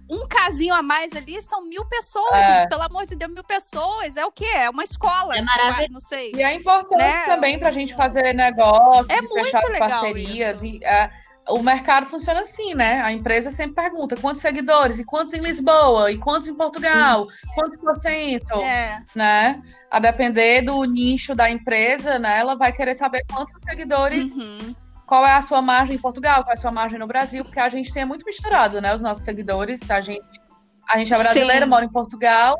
Um 0.07 0.27
casinho 0.27 0.75
a 0.75 0.83
mais 0.83 1.11
ali 1.15 1.41
são 1.41 1.65
mil 1.65 1.83
pessoas, 1.85 2.31
é. 2.33 2.59
gente. 2.59 2.69
Pelo 2.69 2.83
amor 2.83 3.07
de 3.07 3.15
Deus, 3.15 3.31
mil 3.33 3.43
pessoas. 3.43 4.15
É 4.15 4.23
o 4.23 4.31
quê? 4.31 4.45
É 4.45 4.69
uma 4.69 4.83
escola. 4.83 5.35
É 5.35 5.41
maravilhoso. 5.41 5.93
Não 5.93 5.99
sei. 5.99 6.31
E 6.35 6.43
é 6.43 6.53
importante 6.53 6.99
né? 6.99 7.25
também 7.25 7.57
pra 7.57 7.71
gente 7.71 7.95
fazer 7.95 8.31
negócio, 8.33 9.11
é 9.11 9.43
fechar 9.43 9.63
as 9.63 9.79
parcerias. 9.79 10.57
Isso. 10.57 10.65
E, 10.67 10.83
é, 10.83 11.09
o 11.49 11.61
mercado 11.61 12.05
funciona 12.07 12.41
assim, 12.41 12.73
né? 12.73 13.01
A 13.01 13.11
empresa 13.11 13.49
sempre 13.49 13.75
pergunta 13.75 14.15
quantos 14.17 14.41
seguidores, 14.41 14.99
e 14.99 15.05
quantos 15.05 15.33
em 15.33 15.39
Lisboa, 15.39 16.11
e 16.11 16.17
quantos 16.17 16.47
em 16.47 16.53
Portugal, 16.53 17.27
quantos 17.55 17.79
por 17.79 17.99
cento, 17.99 18.55
é. 18.55 19.01
né? 19.15 19.61
A 19.89 19.99
depender 19.99 20.61
do 20.61 20.83
nicho 20.83 21.33
da 21.33 21.49
empresa, 21.49 22.19
né? 22.19 22.39
Ela 22.39 22.55
vai 22.55 22.71
querer 22.71 22.93
saber 22.93 23.23
quantos 23.31 23.55
seguidores, 23.63 24.35
uhum. 24.35 24.75
qual 25.05 25.25
é 25.25 25.33
a 25.33 25.41
sua 25.41 25.61
margem 25.61 25.95
em 25.95 25.99
Portugal, 25.99 26.43
qual 26.43 26.51
é 26.51 26.57
a 26.57 26.61
sua 26.61 26.71
margem 26.71 26.99
no 26.99 27.07
Brasil, 27.07 27.43
porque 27.43 27.59
a 27.59 27.69
gente 27.69 27.93
tem 27.93 28.05
muito 28.05 28.25
misturado, 28.25 28.81
né? 28.81 28.93
Os 28.93 29.01
nossos 29.01 29.23
seguidores, 29.23 29.89
a 29.89 30.01
gente, 30.01 30.41
a 30.87 30.97
gente 30.97 31.13
é 31.13 31.17
brasileira, 31.17 31.65
Sim. 31.65 31.69
mora 31.69 31.85
em 31.85 31.91
Portugal. 31.91 32.57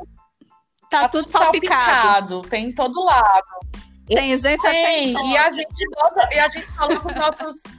Tá, 0.89 1.01
tá 1.01 1.09
tudo 1.09 1.29
salpicado. 1.29 1.75
salpicado. 1.75 2.41
Tem 2.43 2.67
em 2.67 2.73
todo 2.73 3.03
lado. 3.03 3.47
Tem 4.07 4.37
gente 4.37 4.61
tem, 4.61 5.31
e 5.31 5.37
a 5.37 5.49
gente 5.49 5.89
bota, 5.89 6.29
e 6.33 6.39
a 6.39 6.47
gente 6.47 6.65
coloca 6.77 7.09
os 7.09 7.15
nossos 7.15 7.63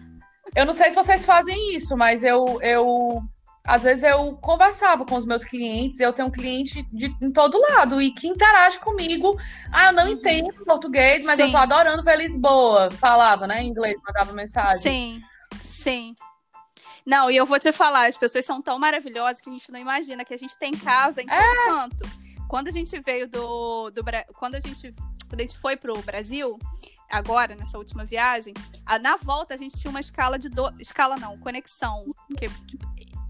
eu 0.59 0.67
não 0.67 0.73
sei 0.73 0.91
se 0.91 0.97
vocês 0.97 1.25
fazem 1.25 1.77
isso, 1.77 1.97
mas 1.97 2.25
eu, 2.25 2.61
eu 2.61 3.23
às 3.65 3.85
vezes 3.85 4.03
eu 4.03 4.37
conversava 4.39 5.05
com 5.05 5.15
os 5.15 5.25
meus 5.25 5.45
clientes, 5.45 6.01
eu 6.01 6.13
tenho 6.13 6.27
um 6.27 6.33
cliente 6.33 6.83
de, 6.93 7.15
em 7.23 7.31
todo 7.31 7.61
lado 7.61 8.03
e 8.03 8.11
que 8.11 8.27
interage 8.27 8.81
comigo. 8.81 9.39
Ah, 9.71 9.87
eu 9.87 9.93
não 9.93 10.05
uhum. 10.07 10.11
entendo 10.11 10.53
português, 10.65 11.25
mas 11.25 11.37
sim. 11.37 11.43
eu 11.43 11.51
tô 11.53 11.59
adorando 11.59 12.03
ver 12.03 12.19
Lisboa. 12.19 12.91
Falava, 12.91 13.47
né, 13.47 13.63
em 13.63 13.69
inglês, 13.69 13.95
mandava 14.05 14.33
mensagem. 14.33 14.79
Sim, 14.79 15.23
sim. 15.61 16.15
Não, 17.07 17.31
e 17.31 17.37
eu 17.37 17.47
vou 17.47 17.61
te 17.61 17.71
falar, 17.71 18.09
as 18.09 18.19
pessoas 18.19 18.45
são 18.45 18.61
tão 18.61 18.81
maravilhosas 18.81 19.41
que 19.41 19.49
a 19.49 19.53
gente 19.53 19.71
não 19.71 19.79
imagina 19.79 20.25
que 20.25 20.35
a 20.35 20.39
gente 20.39 20.59
tem 20.59 20.73
casa 20.73 21.23
em 21.23 21.31
é. 21.31 21.67
canto. 21.67 22.05
Quando 22.49 22.67
a 22.67 22.73
gente 22.73 22.99
veio 22.99 23.29
do, 23.29 23.91
do 23.91 24.03
quando 24.35 24.57
a 24.57 24.61
gente 24.61 24.93
quando 25.29 25.41
a 25.41 25.43
gente 25.43 25.59
foi 25.59 25.77
pro 25.77 26.01
Brasil, 26.03 26.59
agora, 27.09 27.55
nessa 27.55 27.79
última 27.79 28.05
viagem, 28.05 28.55
a, 28.85 28.99
na 28.99 29.17
volta 29.17 29.55
a 29.55 29.57
gente 29.57 29.79
tinha 29.79 29.91
uma 29.91 30.01
escala 30.01 30.39
de. 30.39 30.49
Do... 30.49 30.73
Escala 30.81 31.17
não, 31.17 31.39
conexão. 31.39 32.05
Que, 32.37 32.49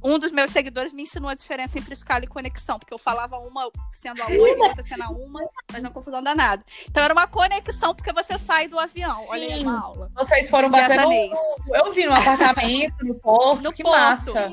um 0.02 0.18
dos 0.18 0.30
meus 0.30 0.50
seguidores 0.52 0.92
me 0.92 1.02
ensinou 1.02 1.28
a 1.28 1.34
diferença 1.34 1.78
entre 1.78 1.92
escala 1.92 2.24
e 2.24 2.28
conexão, 2.28 2.78
porque 2.78 2.94
eu 2.94 2.98
falava 2.98 3.36
uma 3.38 3.70
sendo 3.92 4.22
a 4.22 4.26
outra 4.26 4.48
e 4.48 4.68
outra 4.68 4.82
sendo 4.82 5.02
a 5.02 5.08
uma, 5.08 5.40
mas 5.72 5.82
uma 5.82 5.90
confusão 5.90 6.22
danada. 6.22 6.64
Então 6.88 7.02
era 7.02 7.12
uma 7.12 7.26
conexão, 7.26 7.94
porque 7.94 8.12
você 8.12 8.38
sai 8.38 8.68
do 8.68 8.78
avião. 8.78 9.22
Sim. 9.22 9.26
Olha 9.30 9.54
aí 9.54 9.62
uma 9.62 9.80
aula. 9.80 10.10
Vocês 10.14 10.48
foram 10.48 10.70
bater 10.70 11.00
no... 11.00 11.12
Eu 11.74 11.92
vi 11.92 12.06
no 12.06 12.12
apartamento, 12.12 13.04
no 13.04 13.14
porto, 13.16 13.62
no 13.62 13.72
que 13.72 13.82
porto. 13.82 13.96
massa. 13.96 14.50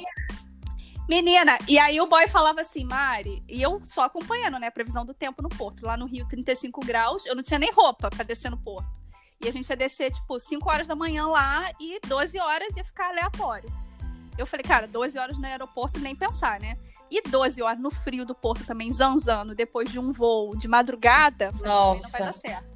Menina, 1.07 1.59
e 1.67 1.78
aí 1.78 2.01
o 2.01 2.07
boy 2.07 2.28
falava 2.28 2.61
assim, 2.61 2.84
Mari, 2.84 3.43
e 3.47 3.61
eu 3.61 3.80
só 3.84 4.01
acompanhando, 4.01 4.57
né, 4.57 4.67
a 4.67 4.71
previsão 4.71 5.05
do 5.05 5.13
tempo 5.13 5.43
no 5.43 5.49
porto. 5.49 5.86
Lá 5.86 5.95
no 5.95 6.07
Rio, 6.07 6.28
35 6.28 6.84
graus, 6.84 7.23
eu 7.28 7.36
não 7.36 7.43
tinha 7.43 7.59
nem 7.59 7.71
roupa 7.71 8.09
pra 8.09 8.23
descer 8.23 8.49
no 8.49 8.57
porto. 8.57 9.05
E 9.46 9.48
a 9.48 9.52
gente 9.52 9.70
ia 9.70 9.78
descer, 9.78 10.12
tipo, 10.12 10.39
5 10.39 10.68
horas 10.68 10.88
da 10.88 10.96
manhã 10.96 11.28
lá 11.28 11.72
e 11.80 12.00
12 12.08 12.39
horas 12.39 12.76
ia 12.76 12.84
ficar 12.84 13.10
aleatório. 13.10 13.72
Eu 14.39 14.48
falei, 14.48 14.64
cara, 14.64 14.88
12 14.88 15.20
horas 15.20 15.38
no 15.38 15.46
aeroporto, 15.46 16.00
nem 16.00 16.16
pensar, 16.16 16.60
né? 16.60 16.80
E 17.12 17.22
12 17.22 17.62
horas 17.62 17.80
no 17.80 17.91
frio 17.91 18.26
do 18.26 18.34
porto 18.34 18.66
também, 18.66 18.91
zanzando, 18.91 19.54
depois 19.54 19.91
de 19.91 20.00
um 20.00 20.12
voo 20.12 20.56
de 20.56 20.68
madrugada, 20.68 21.52
Nossa. 21.64 22.04
não 22.04 22.10
vai 22.10 22.22
dar 22.22 22.34
certo. 22.34 22.76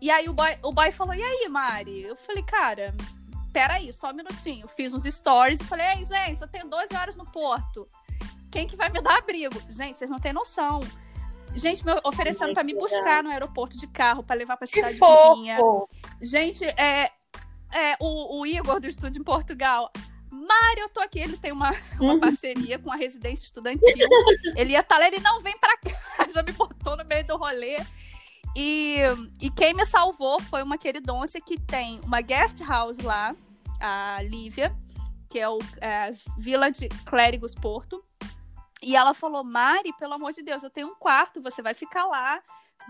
E 0.00 0.08
aí 0.08 0.28
o 0.28 0.32
boy, 0.32 0.56
o 0.62 0.70
boy 0.70 0.92
falou, 0.92 1.12
e 1.12 1.20
aí, 1.20 1.48
Mari? 1.48 2.02
Eu 2.02 2.14
falei, 2.14 2.44
cara, 2.44 2.94
peraí, 3.52 3.92
só 3.92 4.10
um 4.10 4.14
minutinho. 4.14 4.68
Fiz 4.68 4.94
uns 4.94 5.02
stories 5.02 5.60
e 5.60 5.64
falei, 5.64 5.86
ei, 5.86 6.04
gente, 6.04 6.40
eu 6.40 6.46
tenho 6.46 6.68
12 6.68 6.94
horas 6.94 7.16
no 7.16 7.26
porto. 7.26 7.88
Quem 8.48 8.68
que 8.68 8.76
vai 8.76 8.90
me 8.90 9.02
dar 9.02 9.18
abrigo? 9.18 9.60
Gente, 9.68 9.98
vocês 9.98 10.08
não 10.08 10.20
têm 10.20 10.32
noção. 10.32 10.78
Gente, 11.56 11.84
me 11.84 11.92
oferecendo 12.04 12.52
para 12.52 12.62
me 12.62 12.74
buscar 12.74 13.22
no 13.22 13.30
aeroporto 13.30 13.76
de 13.76 13.86
carro, 13.86 14.22
para 14.22 14.36
levar 14.36 14.56
pra 14.56 14.66
cidade 14.66 14.98
vizinha. 14.98 15.58
Gente, 16.20 16.64
é, 16.64 17.10
é 17.72 17.96
o, 17.98 18.40
o, 18.40 18.46
Igor 18.46 18.78
do 18.78 18.86
estúdio 18.86 19.20
em 19.20 19.24
Portugal. 19.24 19.90
Mário, 20.30 20.82
eu 20.82 20.88
tô 20.90 21.00
aqui. 21.00 21.18
Ele 21.18 21.36
tem 21.38 21.52
uma, 21.52 21.70
uma 21.98 22.14
uhum. 22.14 22.20
parceria 22.20 22.78
com 22.78 22.92
a 22.92 22.96
residência 22.96 23.44
estudantil. 23.44 23.80
Ele 24.54 24.72
ia 24.72 24.80
estar 24.80 24.96
tá 24.96 25.00
lá, 25.00 25.08
ele 25.08 25.20
não 25.20 25.40
vem 25.40 25.56
para 25.58 25.76
casa, 25.78 26.42
me 26.42 26.52
botou 26.52 26.96
no 26.96 27.04
meio 27.04 27.26
do 27.26 27.36
rolê. 27.36 27.78
E, 28.54 28.98
e 29.40 29.50
quem 29.50 29.74
me 29.74 29.84
salvou 29.84 30.40
foi 30.40 30.62
uma 30.62 30.78
queridôncia 30.78 31.40
que 31.40 31.60
tem 31.60 32.00
uma 32.00 32.20
guest 32.20 32.60
house 32.60 32.98
lá, 32.98 33.36
a 33.80 34.22
Lívia, 34.22 34.74
que 35.28 35.38
é 35.38 35.48
o 35.48 35.58
é, 35.80 36.10
Vila 36.38 36.70
de 36.70 36.88
Clérigos 37.04 37.54
Porto. 37.54 38.02
E 38.86 38.94
ela 38.94 39.12
falou: 39.12 39.42
Mari, 39.42 39.92
pelo 39.98 40.14
amor 40.14 40.32
de 40.32 40.44
Deus, 40.44 40.62
eu 40.62 40.70
tenho 40.70 40.86
um 40.86 40.94
quarto, 40.94 41.42
você 41.42 41.60
vai 41.60 41.74
ficar 41.74 42.04
lá. 42.04 42.40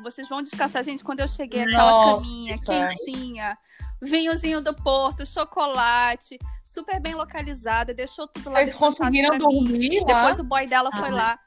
Vocês 0.02 0.28
vão 0.28 0.42
descansar. 0.42 0.84
Gente, 0.84 1.02
quando 1.02 1.20
eu 1.20 1.28
cheguei, 1.28 1.62
aquela 1.62 1.90
Nossa, 1.90 2.22
caminha 2.22 2.56
quentinha, 2.62 3.58
vinhozinho 4.02 4.60
do 4.60 4.76
Porto, 4.76 5.24
chocolate, 5.24 6.38
super 6.62 7.00
bem 7.00 7.14
localizada, 7.14 7.94
deixou 7.94 8.28
tudo 8.28 8.50
lá. 8.50 8.58
Vocês 8.58 8.74
conseguiram 8.74 9.38
dormir 9.38 10.00
lá? 10.00 10.06
Depois 10.06 10.38
o 10.38 10.44
boy 10.44 10.66
dela 10.66 10.90
ah, 10.92 10.96
foi 10.98 11.10
lá. 11.10 11.38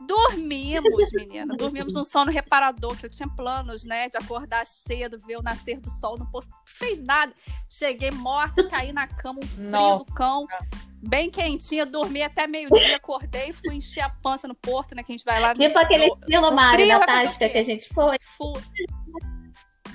Dormimos, 0.00 1.10
menina. 1.12 1.56
Dormimos 1.56 1.96
um 1.96 2.04
sono 2.04 2.30
reparador, 2.30 2.96
que 2.96 3.06
eu 3.06 3.10
tinha 3.10 3.28
planos, 3.28 3.84
né? 3.84 4.08
De 4.08 4.16
acordar 4.16 4.64
cedo, 4.64 5.18
ver 5.18 5.38
o 5.38 5.42
nascer 5.42 5.80
do 5.80 5.90
sol. 5.90 6.16
Não 6.16 6.26
fez 6.64 7.00
nada. 7.00 7.32
Cheguei 7.68 8.10
morta, 8.10 8.68
caí 8.68 8.92
na 8.92 9.08
cama, 9.08 9.40
um 9.42 9.46
frio 9.46 9.70
Nossa. 9.70 10.04
do 10.04 10.12
cão. 10.12 10.46
Bem 11.00 11.30
quentinha, 11.30 11.86
dormi 11.86 12.22
até 12.22 12.46
meio-dia, 12.46 12.96
acordei, 12.96 13.52
fui 13.52 13.76
encher 13.76 14.00
a 14.00 14.10
pança 14.10 14.48
no 14.48 14.54
porto, 14.54 14.94
né? 14.94 15.02
Que 15.02 15.12
a 15.12 15.16
gente 15.16 15.24
vai 15.24 15.40
lá. 15.40 15.52
Tipo 15.52 15.74
no, 15.74 15.80
aquele 15.80 16.06
estilo, 16.06 16.52
Mari, 16.52 16.88
da 16.88 17.00
Tasca 17.00 17.48
que 17.48 17.58
a 17.58 17.64
gente 17.64 17.88
foi. 17.88 18.16
Fui. 18.36 18.62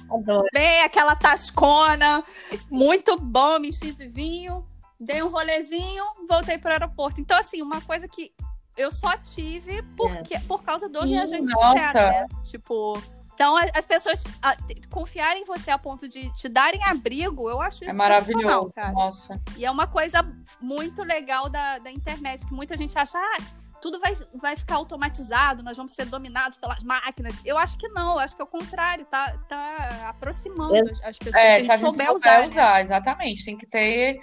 Adoro. 0.10 0.48
Bem, 0.54 0.82
aquela 0.82 1.16
tascona, 1.16 2.24
muito 2.70 3.18
bom, 3.20 3.60
me 3.60 3.70
enchi 3.70 3.92
de 3.94 4.08
vinho, 4.08 4.66
dei 5.00 5.24
um 5.24 5.30
rolezinho, 5.30 6.04
voltei 6.28 6.58
para 6.58 6.70
o 6.70 6.74
aeroporto. 6.74 7.20
Então, 7.20 7.38
assim, 7.38 7.62
uma 7.62 7.82
coisa 7.82 8.08
que 8.08 8.32
eu 8.78 8.92
só 8.92 9.18
tive 9.18 9.82
porque, 9.96 10.36
é. 10.36 10.40
por 10.42 10.64
causa 10.64 10.90
do 10.90 11.02
viajante 11.04 11.52
Nossa. 11.54 11.86
sincero, 11.86 12.10
né? 12.10 12.28
Tipo, 12.44 13.02
então 13.34 13.56
as 13.58 13.86
pessoas 13.86 14.24
a, 14.42 14.56
confiarem 14.90 15.44
em 15.44 15.46
você 15.46 15.72
a 15.72 15.78
ponto 15.78 16.08
de 16.08 16.32
te 16.34 16.48
darem 16.48 16.84
abrigo, 16.84 17.50
eu 17.50 17.62
acho 17.62 17.84
é 17.84 17.88
isso 17.88 17.96
é 17.96 17.98
maravilhoso, 17.98 18.72
cara. 18.74 18.92
Nossa. 18.92 19.42
E 19.58 19.66
é 19.66 19.72
uma 19.72 19.88
coisa 19.88 20.24
muito 20.62 21.04
legal 21.04 21.50
da, 21.50 21.80
da 21.80 21.92
internet, 21.92 22.46
que 22.46 22.54
muita 22.54 22.78
gente 22.78 22.98
acha, 22.98 23.18
ah, 23.18 23.38
tudo 23.82 24.00
vai, 24.00 24.16
vai 24.36 24.56
ficar 24.56 24.76
automatizado, 24.76 25.62
nós 25.62 25.76
vamos 25.76 25.92
ser 25.92 26.06
dominados 26.06 26.58
pelas 26.58 26.84
máquinas. 26.84 27.36
Eu 27.44 27.58
acho 27.58 27.78
que 27.78 27.88
não, 27.90 28.14
eu 28.14 28.20
acho 28.20 28.36
que 28.36 28.42
é 28.42 28.46
o 28.46 28.48
contrário, 28.48 29.06
tá, 29.06 29.38
tá 29.50 30.10
aproximando 30.10 30.90
as 31.04 31.18
pessoas. 31.18 31.36
É, 31.36 31.62
se 31.64 31.72
a 31.72 31.76
gente 31.76 31.86
souber, 31.86 32.08
souber 32.08 32.16
usar. 32.16 32.46
usar 32.46 32.74
né? 32.76 32.82
Exatamente, 32.82 33.44
tem 33.44 33.58
que 33.58 33.66
ter 33.66 34.20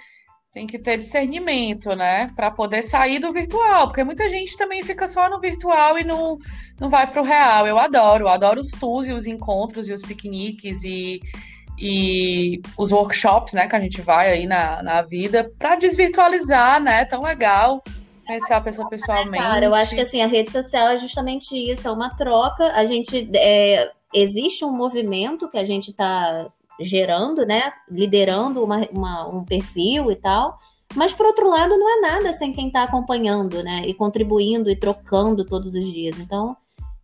tem 0.53 0.67
que 0.67 0.77
ter 0.77 0.97
discernimento, 0.97 1.95
né? 1.95 2.31
Para 2.35 2.51
poder 2.51 2.83
sair 2.83 3.19
do 3.19 3.31
virtual, 3.31 3.87
porque 3.87 4.03
muita 4.03 4.27
gente 4.27 4.57
também 4.57 4.83
fica 4.83 5.07
só 5.07 5.29
no 5.29 5.39
virtual 5.39 5.97
e 5.97 6.03
não, 6.03 6.37
não 6.79 6.89
vai 6.89 7.09
para 7.09 7.21
o 7.21 7.25
real. 7.25 7.65
Eu 7.65 7.79
adoro, 7.79 8.25
eu 8.25 8.29
adoro 8.29 8.59
os 8.59 8.71
tours 8.71 9.07
e 9.07 9.13
os 9.13 9.25
encontros 9.25 9.87
e 9.87 9.93
os 9.93 10.01
piqueniques 10.01 10.83
e, 10.83 11.21
e 11.79 12.61
os 12.77 12.91
workshops, 12.91 13.53
né? 13.53 13.67
Que 13.67 13.75
a 13.77 13.79
gente 13.79 14.01
vai 14.01 14.31
aí 14.31 14.45
na, 14.45 14.83
na 14.83 15.01
vida 15.01 15.49
para 15.57 15.75
desvirtualizar, 15.75 16.81
né? 16.81 17.05
Tão 17.05 17.21
legal 17.21 17.81
conhecer 18.27 18.53
a 18.53 18.61
pessoa 18.61 18.89
pessoalmente. 18.89 19.43
Cara, 19.43 19.65
eu 19.65 19.73
acho 19.73 19.95
que 19.95 20.01
assim, 20.01 20.21
a 20.21 20.27
rede 20.27 20.51
social 20.51 20.89
é 20.89 20.97
justamente 20.97 21.55
isso, 21.55 21.87
é 21.87 21.91
uma 21.91 22.09
troca. 22.09 22.73
A 22.73 22.85
gente. 22.85 23.29
É, 23.35 23.89
existe 24.13 24.65
um 24.65 24.75
movimento 24.75 25.47
que 25.47 25.57
a 25.57 25.63
gente 25.63 25.91
está 25.91 26.51
gerando, 26.81 27.45
né? 27.45 27.71
Liderando 27.89 28.63
uma, 28.63 28.81
uma, 28.91 29.27
um 29.27 29.45
perfil 29.45 30.11
e 30.11 30.15
tal. 30.15 30.57
Mas, 30.95 31.13
por 31.13 31.25
outro 31.25 31.49
lado, 31.49 31.77
não 31.77 31.89
é 31.89 32.01
nada 32.01 32.33
sem 32.33 32.51
quem 32.51 32.67
está 32.67 32.83
acompanhando, 32.83 33.63
né? 33.63 33.83
E 33.85 33.93
contribuindo 33.93 34.69
e 34.69 34.75
trocando 34.75 35.45
todos 35.45 35.73
os 35.73 35.85
dias. 35.85 36.19
Então, 36.19 36.55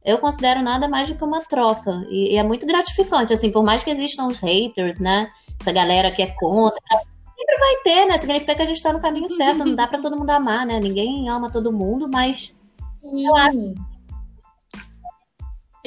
eu 0.03 0.17
considero 0.17 0.61
nada 0.61 0.88
mais 0.88 1.09
do 1.09 1.15
que 1.15 1.23
uma 1.23 1.41
troca. 1.41 2.05
E, 2.09 2.34
e 2.34 2.38
é 2.38 2.43
muito 2.43 2.65
gratificante, 2.65 3.34
assim, 3.34 3.51
por 3.51 3.63
mais 3.63 3.84
que 3.84 3.89
existam 3.89 4.28
os 4.28 4.39
haters, 4.39 4.99
né? 4.99 5.30
Essa 5.59 5.71
galera 5.71 6.11
que 6.11 6.21
é 6.21 6.28
contra. 6.28 6.80
Sempre 6.89 7.59
vai 7.59 7.75
ter, 7.84 8.05
né? 8.05 8.19
Significa 8.19 8.55
que 8.55 8.61
a 8.61 8.65
gente 8.65 8.78
está 8.78 8.91
no 8.91 9.01
caminho 9.01 9.30
certo. 9.30 9.65
Não 9.65 9.75
dá 9.75 9.88
para 9.88 10.01
todo 10.01 10.17
mundo 10.17 10.30
amar, 10.30 10.65
né? 10.65 10.80
Ninguém 10.80 11.30
ama 11.30 11.49
todo 11.49 11.71
mundo, 11.71 12.09
mas. 12.09 12.55
Eu 13.03 13.36
acho 13.38 13.75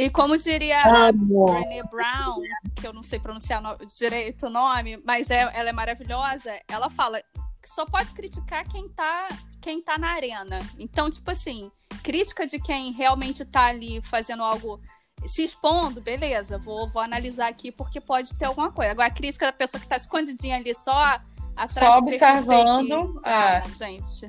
e 0.00 0.08
como 0.08 0.38
diria 0.38 0.80
a 0.80 1.12
Brené 1.12 1.82
Brown, 1.90 2.40
que 2.74 2.86
eu 2.86 2.92
não 2.92 3.02
sei 3.02 3.18
pronunciar 3.18 3.60
no, 3.60 3.76
direito 3.98 4.46
o 4.46 4.50
nome, 4.50 4.98
mas 5.04 5.28
é, 5.28 5.40
ela 5.52 5.68
é 5.68 5.72
maravilhosa, 5.72 6.58
ela 6.66 6.88
fala 6.88 7.20
que 7.62 7.68
só 7.68 7.84
pode 7.84 8.14
criticar 8.14 8.66
quem 8.66 8.88
tá, 8.88 9.28
quem 9.60 9.82
tá 9.82 9.98
na 9.98 10.12
arena. 10.12 10.58
Então, 10.78 11.10
tipo 11.10 11.30
assim, 11.30 11.70
crítica 12.02 12.46
de 12.46 12.58
quem 12.58 12.92
realmente 12.92 13.44
tá 13.44 13.66
ali 13.66 14.00
fazendo 14.02 14.42
algo, 14.42 14.80
se 15.26 15.44
expondo, 15.44 16.00
beleza, 16.00 16.56
vou, 16.56 16.88
vou 16.88 17.02
analisar 17.02 17.48
aqui 17.48 17.70
porque 17.70 18.00
pode 18.00 18.34
ter 18.38 18.46
alguma 18.46 18.72
coisa. 18.72 18.92
Agora, 18.92 19.08
a 19.08 19.14
crítica 19.14 19.44
da 19.44 19.52
pessoa 19.52 19.78
que 19.78 19.86
tá 19.86 19.98
escondidinha 19.98 20.56
ali 20.56 20.74
só 20.74 21.20
atrás 21.54 21.74
Só 21.74 21.98
observando. 21.98 23.20
É. 23.22 23.30
Ah, 23.30 23.62
gente. 23.76 24.24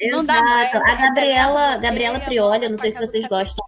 Exato. 0.00 0.16
Não 0.16 0.24
dá, 0.24 0.34
a 0.40 0.94
Gabriela, 0.96 1.76
Gabriela 1.76 2.18
Prioli, 2.18 2.64
eu 2.64 2.70
não 2.70 2.76
sei 2.76 2.90
se 2.90 2.98
vocês 2.98 3.28
gostam 3.28 3.64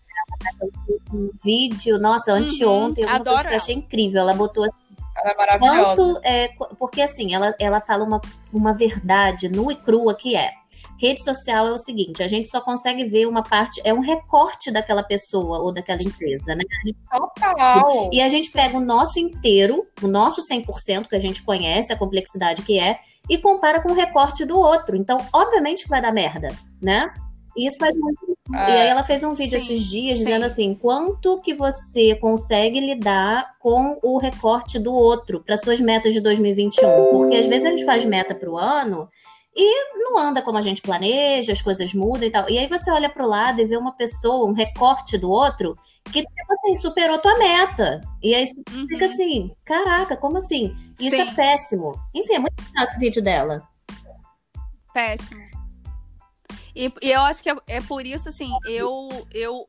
um 1.13 1.31
vídeo, 1.43 1.99
nossa, 1.99 2.33
uhum, 2.33 2.39
anteontem, 2.39 3.05
uma 3.05 3.21
coisa 3.21 3.43
que 3.43 3.55
eu 3.55 3.57
achei 3.57 3.75
incrível. 3.75 4.21
Ela 4.21 4.35
botou 4.35 4.65
assim, 4.65 4.95
ela 5.17 5.31
é 5.31 5.37
maravilhosa. 5.37 5.97
Quanto, 5.97 6.21
é, 6.25 6.49
porque 6.79 7.01
assim, 7.01 7.35
ela, 7.35 7.55
ela 7.59 7.81
fala 7.81 8.05
uma, 8.05 8.21
uma 8.53 8.75
verdade 8.75 9.49
nua 9.49 9.73
e 9.73 9.77
crua 9.77 10.15
que 10.15 10.37
é. 10.37 10.53
Rede 11.01 11.23
social 11.23 11.67
é 11.67 11.73
o 11.73 11.79
seguinte, 11.79 12.23
a 12.23 12.27
gente 12.27 12.49
só 12.49 12.61
consegue 12.61 13.05
ver 13.05 13.27
uma 13.27 13.43
parte, 13.43 13.81
é 13.85 13.93
um 13.93 14.01
recorte 14.01 14.71
daquela 14.71 15.03
pessoa 15.03 15.59
ou 15.59 15.73
daquela 15.73 16.01
empresa, 16.01 16.55
né? 16.55 16.63
Total. 17.11 18.11
E 18.13 18.23
a 18.23 18.29
gente 18.29 18.51
pega 18.51 18.77
o 18.77 18.81
nosso 18.81 19.19
inteiro, 19.19 19.83
o 20.01 20.07
nosso 20.07 20.41
100% 20.41 21.09
que 21.09 21.17
a 21.17 21.19
gente 21.19 21.43
conhece, 21.43 21.93
a 21.93 21.99
complexidade 21.99 22.63
que 22.63 22.79
é, 22.79 23.01
e 23.29 23.37
compara 23.39 23.83
com 23.83 23.91
o 23.91 23.95
recorte 23.95 24.45
do 24.45 24.57
outro. 24.57 24.97
Então, 24.97 25.19
obviamente 25.33 25.83
que 25.83 25.91
vai 25.91 26.01
dar 26.01 26.13
merda, 26.13 26.49
né? 26.81 27.13
E 27.57 27.67
isso 27.67 27.79
faz 27.79 27.95
muito. 27.97 28.37
Ah, 28.53 28.71
e 28.71 28.73
aí 28.81 28.89
ela 28.89 29.03
fez 29.03 29.25
um 29.25 29.33
vídeo 29.33 29.59
sim, 29.59 29.65
esses 29.65 29.87
dias 29.87 30.19
sim. 30.19 30.25
dizendo 30.25 30.45
assim: 30.45 30.75
quanto 30.75 31.41
que 31.41 31.55
você 31.55 32.15
consegue 32.17 32.81
lidar 32.81 33.57
com 33.59 33.99
o 34.03 34.19
recorte 34.19 34.79
do 34.79 34.93
outro 34.93 35.41
para 35.41 35.57
suas 35.57 35.81
metas 35.81 36.13
de 36.13 36.21
2021? 36.21 36.91
Porque 37.11 37.37
às 37.37 37.47
vezes 37.47 37.67
a 37.67 37.71
gente 37.71 37.85
faz 37.85 38.05
meta 38.05 38.35
para 38.35 38.51
o 38.51 38.59
ano 38.59 39.09
e 39.57 39.95
não 39.95 40.19
anda 40.19 40.43
como 40.43 40.59
a 40.59 40.63
gente 40.63 40.83
planeja, 40.83 41.53
as 41.53 41.63
coisas 41.63 41.95
mudam 41.95 42.27
e 42.27 42.31
tal. 42.31 42.51
E 42.51 42.59
aí 42.59 42.67
você 42.67 42.91
olha 42.91 43.09
para 43.09 43.25
o 43.25 43.29
lado 43.29 43.61
e 43.61 43.65
vê 43.65 43.77
uma 43.77 43.93
pessoa, 43.93 44.51
um 44.51 44.53
recorte 44.53 45.17
do 45.17 45.31
outro, 45.31 45.79
que 46.05 46.23
tipo 46.23 46.53
assim, 46.53 46.77
superou 46.79 47.19
tua 47.19 47.39
meta. 47.39 48.01
E 48.21 48.35
aí 48.35 48.47
você 48.47 48.55
uhum. 48.75 48.87
fica 48.89 49.05
assim: 49.05 49.55
caraca, 49.65 50.17
como 50.17 50.39
assim? 50.39 50.75
Isso 50.99 51.15
é 51.15 51.25
sim. 51.25 51.31
é 51.31 51.35
péssimo. 51.35 51.93
Enfim, 52.13 52.35
é 52.35 52.39
muito 52.41 52.63
fácil 52.63 52.89
esse 52.89 52.99
vídeo 52.99 53.23
dela. 53.23 53.63
Péssimo. 54.93 55.44
E, 56.75 56.93
e 57.03 57.11
eu 57.11 57.21
acho 57.23 57.43
que 57.43 57.51
é, 57.51 57.57
é, 57.67 57.81
por 57.81 58.05
isso, 58.05 58.29
assim, 58.29 58.51
eu, 58.67 59.27
eu 59.33 59.69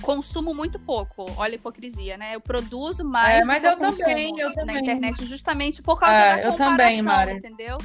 consumo 0.00 0.54
muito 0.54 0.78
pouco. 0.78 1.26
Olha 1.36 1.52
a 1.52 1.56
hipocrisia, 1.56 2.16
né? 2.16 2.34
Eu 2.34 2.40
produzo 2.40 3.04
mais 3.04 3.40
é, 3.40 3.44
mas 3.44 3.64
eu, 3.64 3.72
eu 3.72 3.78
também, 3.78 4.38
eu 4.38 4.48
na 4.50 4.54
também. 4.54 4.78
internet 4.78 5.24
justamente 5.24 5.82
por 5.82 5.98
causa 5.98 6.16
é, 6.16 6.36
da 6.42 6.50
comparação, 6.50 7.04
também, 7.04 7.36
entendeu? 7.36 7.78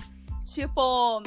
Tipo, 0.46 1.24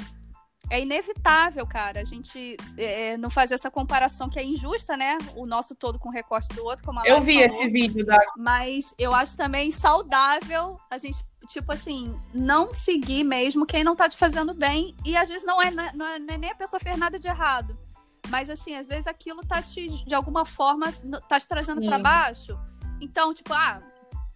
é 0.71 0.81
inevitável, 0.81 1.67
cara, 1.67 2.01
a 2.01 2.05
gente 2.05 2.57
é, 2.77 3.17
não 3.17 3.31
fazer 3.31 3.55
essa 3.55 3.71
comparação 3.71 4.29
que 4.29 4.39
é 4.39 4.45
injusta, 4.45 4.97
né? 4.97 5.17
O 5.35 5.47
nosso 5.47 5.75
todo 5.75 5.99
com 5.99 6.09
o 6.09 6.13
recorte 6.13 6.49
do 6.55 6.65
outro, 6.65 6.85
como 6.85 7.01
a 7.01 7.07
Eu 7.07 7.21
vi 7.21 7.35
falou. 7.35 7.47
esse 7.47 7.69
vídeo 7.69 8.05
da. 8.05 8.19
Mas 8.37 8.95
eu 8.99 9.15
acho 9.15 9.37
também 9.37 9.71
saudável 9.71 10.79
a 10.91 10.99
gente, 10.99 11.25
tipo 11.49 11.73
assim, 11.73 12.19
não 12.35 12.75
seguir 12.75 13.25
mesmo 13.25 13.67
quem 13.67 13.83
não 13.83 13.97
tá 13.97 14.09
te 14.09 14.17
fazendo 14.17 14.53
bem. 14.53 14.95
E 15.05 15.17
às 15.17 15.29
vezes 15.29 15.45
não 15.45 15.61
é, 15.61 15.71
não 15.71 15.85
é, 15.85 16.19
não 16.19 16.35
é 16.35 16.39
nem 16.39 16.51
a 16.51 16.55
pessoa 16.55 16.81
fez 16.81 16.97
nada 16.97 17.19
de 17.19 17.29
errado. 17.29 17.79
Mas 18.29 18.51
assim, 18.51 18.75
às 18.75 18.87
vezes 18.87 19.07
aquilo 19.07 19.41
tá 19.47 19.63
te, 19.63 19.89
de 20.05 20.15
alguma 20.15 20.45
forma, 20.45 20.93
tá 21.29 21.41
te 21.41 21.49
trazendo 21.49 21.81
para 21.81 21.99
baixo. 21.99 22.59
Então, 23.01 23.33
tipo, 23.33 23.55
ah, 23.55 23.83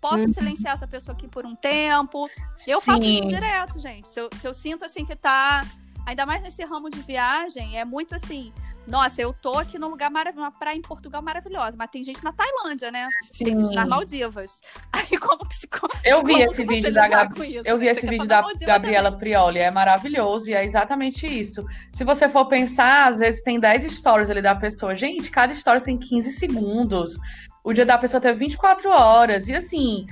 posso 0.00 0.24
uhum. 0.24 0.32
silenciar 0.32 0.74
essa 0.74 0.86
pessoa 0.86 1.14
aqui 1.14 1.28
por 1.28 1.44
um 1.44 1.54
tempo. 1.54 2.28
Eu 2.66 2.80
Sim. 2.80 2.86
faço 2.86 3.04
isso 3.04 3.28
direto, 3.28 3.78
gente. 3.78 4.08
Se 4.08 4.20
eu, 4.20 4.30
se 4.34 4.46
eu 4.46 4.54
sinto 4.54 4.84
assim 4.84 5.04
que 5.04 5.14
tá 5.14 5.62
ainda 6.06 6.26
mais 6.26 6.42
nesse 6.42 6.64
ramo 6.64 6.90
de 6.90 7.00
viagem, 7.00 7.78
é 7.78 7.84
muito 7.84 8.14
assim. 8.14 8.52
Nossa, 8.86 9.22
eu 9.22 9.32
tô 9.32 9.58
aqui 9.58 9.78
num 9.78 9.88
lugar 9.88 10.10
maravilhoso, 10.10 10.44
uma 10.44 10.50
praia 10.50 10.76
em 10.76 10.82
Portugal 10.82 11.22
maravilhosa, 11.22 11.76
mas 11.78 11.88
tem 11.88 12.02
gente 12.02 12.22
na 12.24 12.32
Tailândia, 12.32 12.90
né? 12.90 13.06
Sim. 13.22 13.44
Tem 13.44 13.54
gente 13.56 13.74
nas 13.74 13.88
Maldivas. 13.88 14.60
Aí 14.92 15.16
como 15.18 15.46
que 15.46 15.54
se 15.54 15.68
Eu 16.04 16.24
vi 16.24 16.40
esse 16.42 16.64
vídeo 16.64 16.92
da 16.92 17.06
Gab... 17.06 17.32
Eu 17.64 17.78
vi 17.78 17.86
esse 17.86 18.06
vídeo 18.08 18.26
da 18.26 18.42
Gabriela 18.66 19.10
também. 19.10 19.20
Prioli, 19.20 19.58
é 19.60 19.70
maravilhoso 19.70 20.50
e 20.50 20.54
é 20.54 20.64
exatamente 20.64 21.26
isso. 21.26 21.64
Se 21.92 22.02
você 22.02 22.28
for 22.28 22.46
pensar, 22.46 23.08
às 23.08 23.20
vezes 23.20 23.42
tem 23.42 23.60
10 23.60 23.84
stories 23.84 24.30
ali 24.30 24.42
da 24.42 24.54
pessoa. 24.54 24.96
Gente, 24.96 25.30
cada 25.30 25.52
story 25.52 25.82
tem 25.82 25.96
15 25.96 26.32
segundos. 26.32 27.18
O 27.62 27.72
dia 27.72 27.86
da 27.86 27.96
pessoa 27.96 28.20
tem 28.20 28.34
24 28.34 28.90
horas. 28.90 29.48
E 29.48 29.54
assim, 29.54 30.06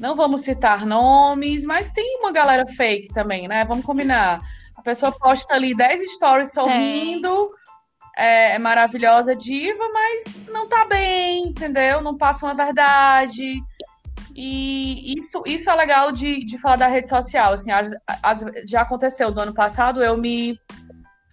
não 0.00 0.16
vamos 0.16 0.40
citar 0.40 0.86
nomes, 0.86 1.64
mas 1.64 1.90
tem 1.90 2.18
uma 2.20 2.32
galera 2.32 2.66
fake 2.66 3.12
também, 3.12 3.46
né? 3.46 3.66
Vamos 3.66 3.84
combinar 3.84 4.40
pessoa 4.82 5.12
posta 5.12 5.54
ali 5.54 5.74
10 5.74 6.14
stories 6.14 6.52
sorrindo, 6.52 7.50
é, 8.16 8.54
é, 8.54 8.58
maravilhosa, 8.58 9.34
diva, 9.34 9.88
mas 9.92 10.46
não 10.46 10.68
tá 10.68 10.84
bem, 10.84 11.48
entendeu? 11.48 12.00
Não 12.00 12.16
passa 12.16 12.46
uma 12.46 12.54
verdade. 12.54 13.60
E 14.36 15.14
isso, 15.18 15.42
isso 15.46 15.70
é 15.70 15.74
legal 15.74 16.10
de, 16.10 16.44
de 16.44 16.58
falar 16.58 16.76
da 16.76 16.88
rede 16.88 17.08
social. 17.08 17.52
Assim, 17.52 17.70
as, 17.70 17.92
as, 18.22 18.44
já 18.66 18.82
aconteceu 18.82 19.30
do 19.30 19.40
ano 19.40 19.54
passado, 19.54 20.02
eu 20.02 20.16
me. 20.16 20.58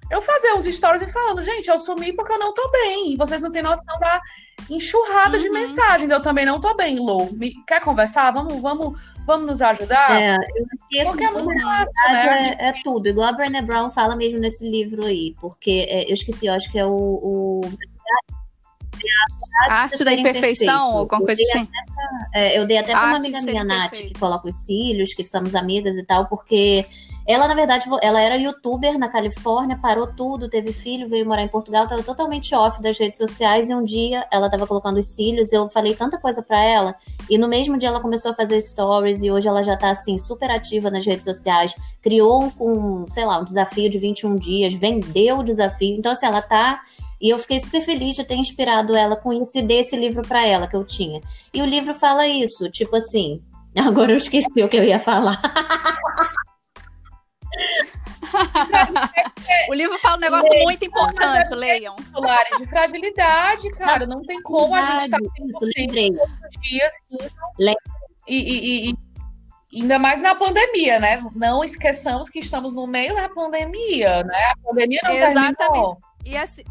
Eu 0.09 0.21
fazer 0.21 0.53
uns 0.53 0.65
stories 0.65 1.01
e 1.01 1.11
falando, 1.11 1.41
gente, 1.41 1.69
eu 1.69 1.79
sumi 1.79 2.11
porque 2.13 2.33
eu 2.33 2.39
não 2.39 2.53
tô 2.53 2.69
bem. 2.69 3.15
Vocês 3.15 3.41
não 3.41 3.51
têm 3.51 3.63
noção 3.63 3.97
da 3.99 4.19
enxurrada 4.69 5.37
uhum. 5.37 5.43
de 5.43 5.49
mensagens. 5.49 6.11
Eu 6.11 6.21
também 6.21 6.45
não 6.45 6.59
tô 6.59 6.75
bem, 6.75 6.99
Lou. 6.99 7.31
Me, 7.33 7.53
quer 7.65 7.79
conversar? 7.79 8.31
Vamos, 8.31 8.61
vamos 8.61 8.99
vamos 9.25 9.47
nos 9.47 9.61
ajudar? 9.61 10.21
É, 10.21 10.35
eu 10.35 10.65
esqueço 10.73 11.23
é 11.23 11.31
muito 11.31 11.61
fácil, 11.61 11.93
né? 12.11 12.57
é, 12.59 12.67
é, 12.67 12.73
tudo, 12.83 13.07
igual 13.07 13.29
a 13.29 13.31
Brené 13.31 13.61
Brown 13.61 13.91
fala 13.91 14.15
mesmo 14.15 14.39
nesse 14.39 14.69
livro 14.69 15.05
aí, 15.05 15.35
porque 15.39 15.85
é, 15.89 16.09
eu 16.09 16.13
esqueci, 16.13 16.47
eu 16.47 16.53
acho 16.53 16.71
que 16.71 16.79
é 16.79 16.85
o, 16.85 16.91
o... 16.91 17.61
A 19.67 19.73
arte 19.83 20.03
da 20.03 20.13
imperfeição, 20.13 20.91
ou 20.91 20.97
alguma 20.99 21.21
coisa 21.21 21.41
assim. 21.41 21.65
Pra, 21.65 21.81
é, 22.33 22.57
eu 22.57 22.67
dei 22.67 22.77
até 22.77 22.91
para 22.91 23.07
uma 23.07 23.17
amiga 23.17 23.41
minha, 23.41 23.63
Nath, 23.63 23.93
que 23.93 24.13
coloca 24.13 24.47
os 24.47 24.55
cílios, 24.65 25.13
que 25.15 25.23
ficamos 25.23 25.55
amigas 25.55 25.95
e 25.95 26.03
tal, 26.03 26.27
porque 26.27 26.85
ela, 27.27 27.47
na 27.47 27.53
verdade, 27.53 27.85
ela 28.01 28.19
era 28.19 28.35
youtuber 28.35 28.97
na 28.97 29.07
Califórnia, 29.07 29.77
parou 29.77 30.07
tudo, 30.07 30.49
teve 30.49 30.73
filho, 30.73 31.07
veio 31.07 31.25
morar 31.25 31.43
em 31.43 31.47
Portugal, 31.47 31.83
estava 31.83 32.03
totalmente 32.03 32.53
off 32.55 32.81
das 32.81 32.97
redes 32.97 33.17
sociais. 33.17 33.69
E 33.69 33.75
um 33.75 33.83
dia 33.83 34.25
ela 34.31 34.47
estava 34.47 34.65
colocando 34.65 34.97
os 34.97 35.07
cílios, 35.07 35.53
eu 35.53 35.69
falei 35.69 35.95
tanta 35.95 36.17
coisa 36.17 36.41
para 36.41 36.63
ela. 36.63 36.95
E 37.29 37.37
no 37.37 37.47
mesmo 37.47 37.77
dia 37.77 37.89
ela 37.89 37.99
começou 37.99 38.31
a 38.31 38.33
fazer 38.33 38.61
stories 38.61 39.21
e 39.21 39.31
hoje 39.31 39.47
ela 39.47 39.63
já 39.63 39.77
tá 39.77 39.91
assim, 39.91 40.17
super 40.17 40.49
ativa 40.49 40.89
nas 40.89 41.05
redes 41.05 41.23
sociais. 41.23 41.75
Criou 42.01 42.51
um, 42.59 43.05
sei 43.11 43.25
lá, 43.25 43.39
um 43.39 43.45
desafio 43.45 43.89
de 43.89 43.99
21 43.99 44.35
dias, 44.37 44.73
vendeu 44.73 45.39
o 45.39 45.43
desafio. 45.43 45.95
Então, 45.97 46.11
assim, 46.11 46.25
ela 46.25 46.41
tá 46.41 46.81
e 47.21 47.29
eu 47.29 47.37
fiquei 47.37 47.59
super 47.59 47.81
feliz 47.81 48.15
de 48.15 48.23
ter 48.23 48.35
inspirado 48.35 48.95
ela 48.95 49.15
com 49.15 49.31
isso 49.31 49.51
e 49.53 49.61
desse 49.61 49.95
livro 49.95 50.23
para 50.27 50.45
ela 50.45 50.67
que 50.67 50.75
eu 50.75 50.83
tinha. 50.83 51.21
E 51.53 51.61
o 51.61 51.65
livro 51.65 51.93
fala 51.93 52.27
isso, 52.27 52.67
tipo 52.69 52.95
assim. 52.95 53.41
Agora 53.77 54.11
eu 54.11 54.17
esqueci 54.17 54.63
o 54.63 54.67
que 54.67 54.77
eu 54.77 54.83
ia 54.83 54.99
falar. 54.99 55.39
o 59.69 59.73
livro 59.73 59.97
fala 59.99 60.17
um 60.17 60.19
negócio 60.19 60.53
muito 60.63 60.85
importante, 60.85 61.55
leiam. 61.55 61.95
De 62.57 62.65
fragilidade, 62.67 63.69
cara. 63.71 64.05
Não 64.05 64.21
tem 64.23 64.41
como 64.41 64.75
a 64.75 64.83
gente 64.83 65.05
estar 65.05 65.19
tá 65.19 65.29
todos 65.37 65.61
os 65.61 65.71
dias. 66.61 66.93
E, 68.27 68.37
e, 68.37 68.89
e, 68.89 68.95
ainda 69.81 69.97
mais 69.99 70.21
na 70.21 70.35
pandemia, 70.35 70.99
né? 70.99 71.23
Não 71.35 71.63
esqueçamos 71.63 72.29
que 72.29 72.39
estamos 72.39 72.75
no 72.75 72.87
meio 72.87 73.15
da 73.15 73.29
pandemia, 73.29 74.23
né? 74.23 74.51
A 74.51 74.57
pandemia 74.63 74.99
não 75.03 75.11
Exatamente. 75.11 75.57
Terminou. 75.57 75.97
E 76.23 76.37
assim, 76.37 76.63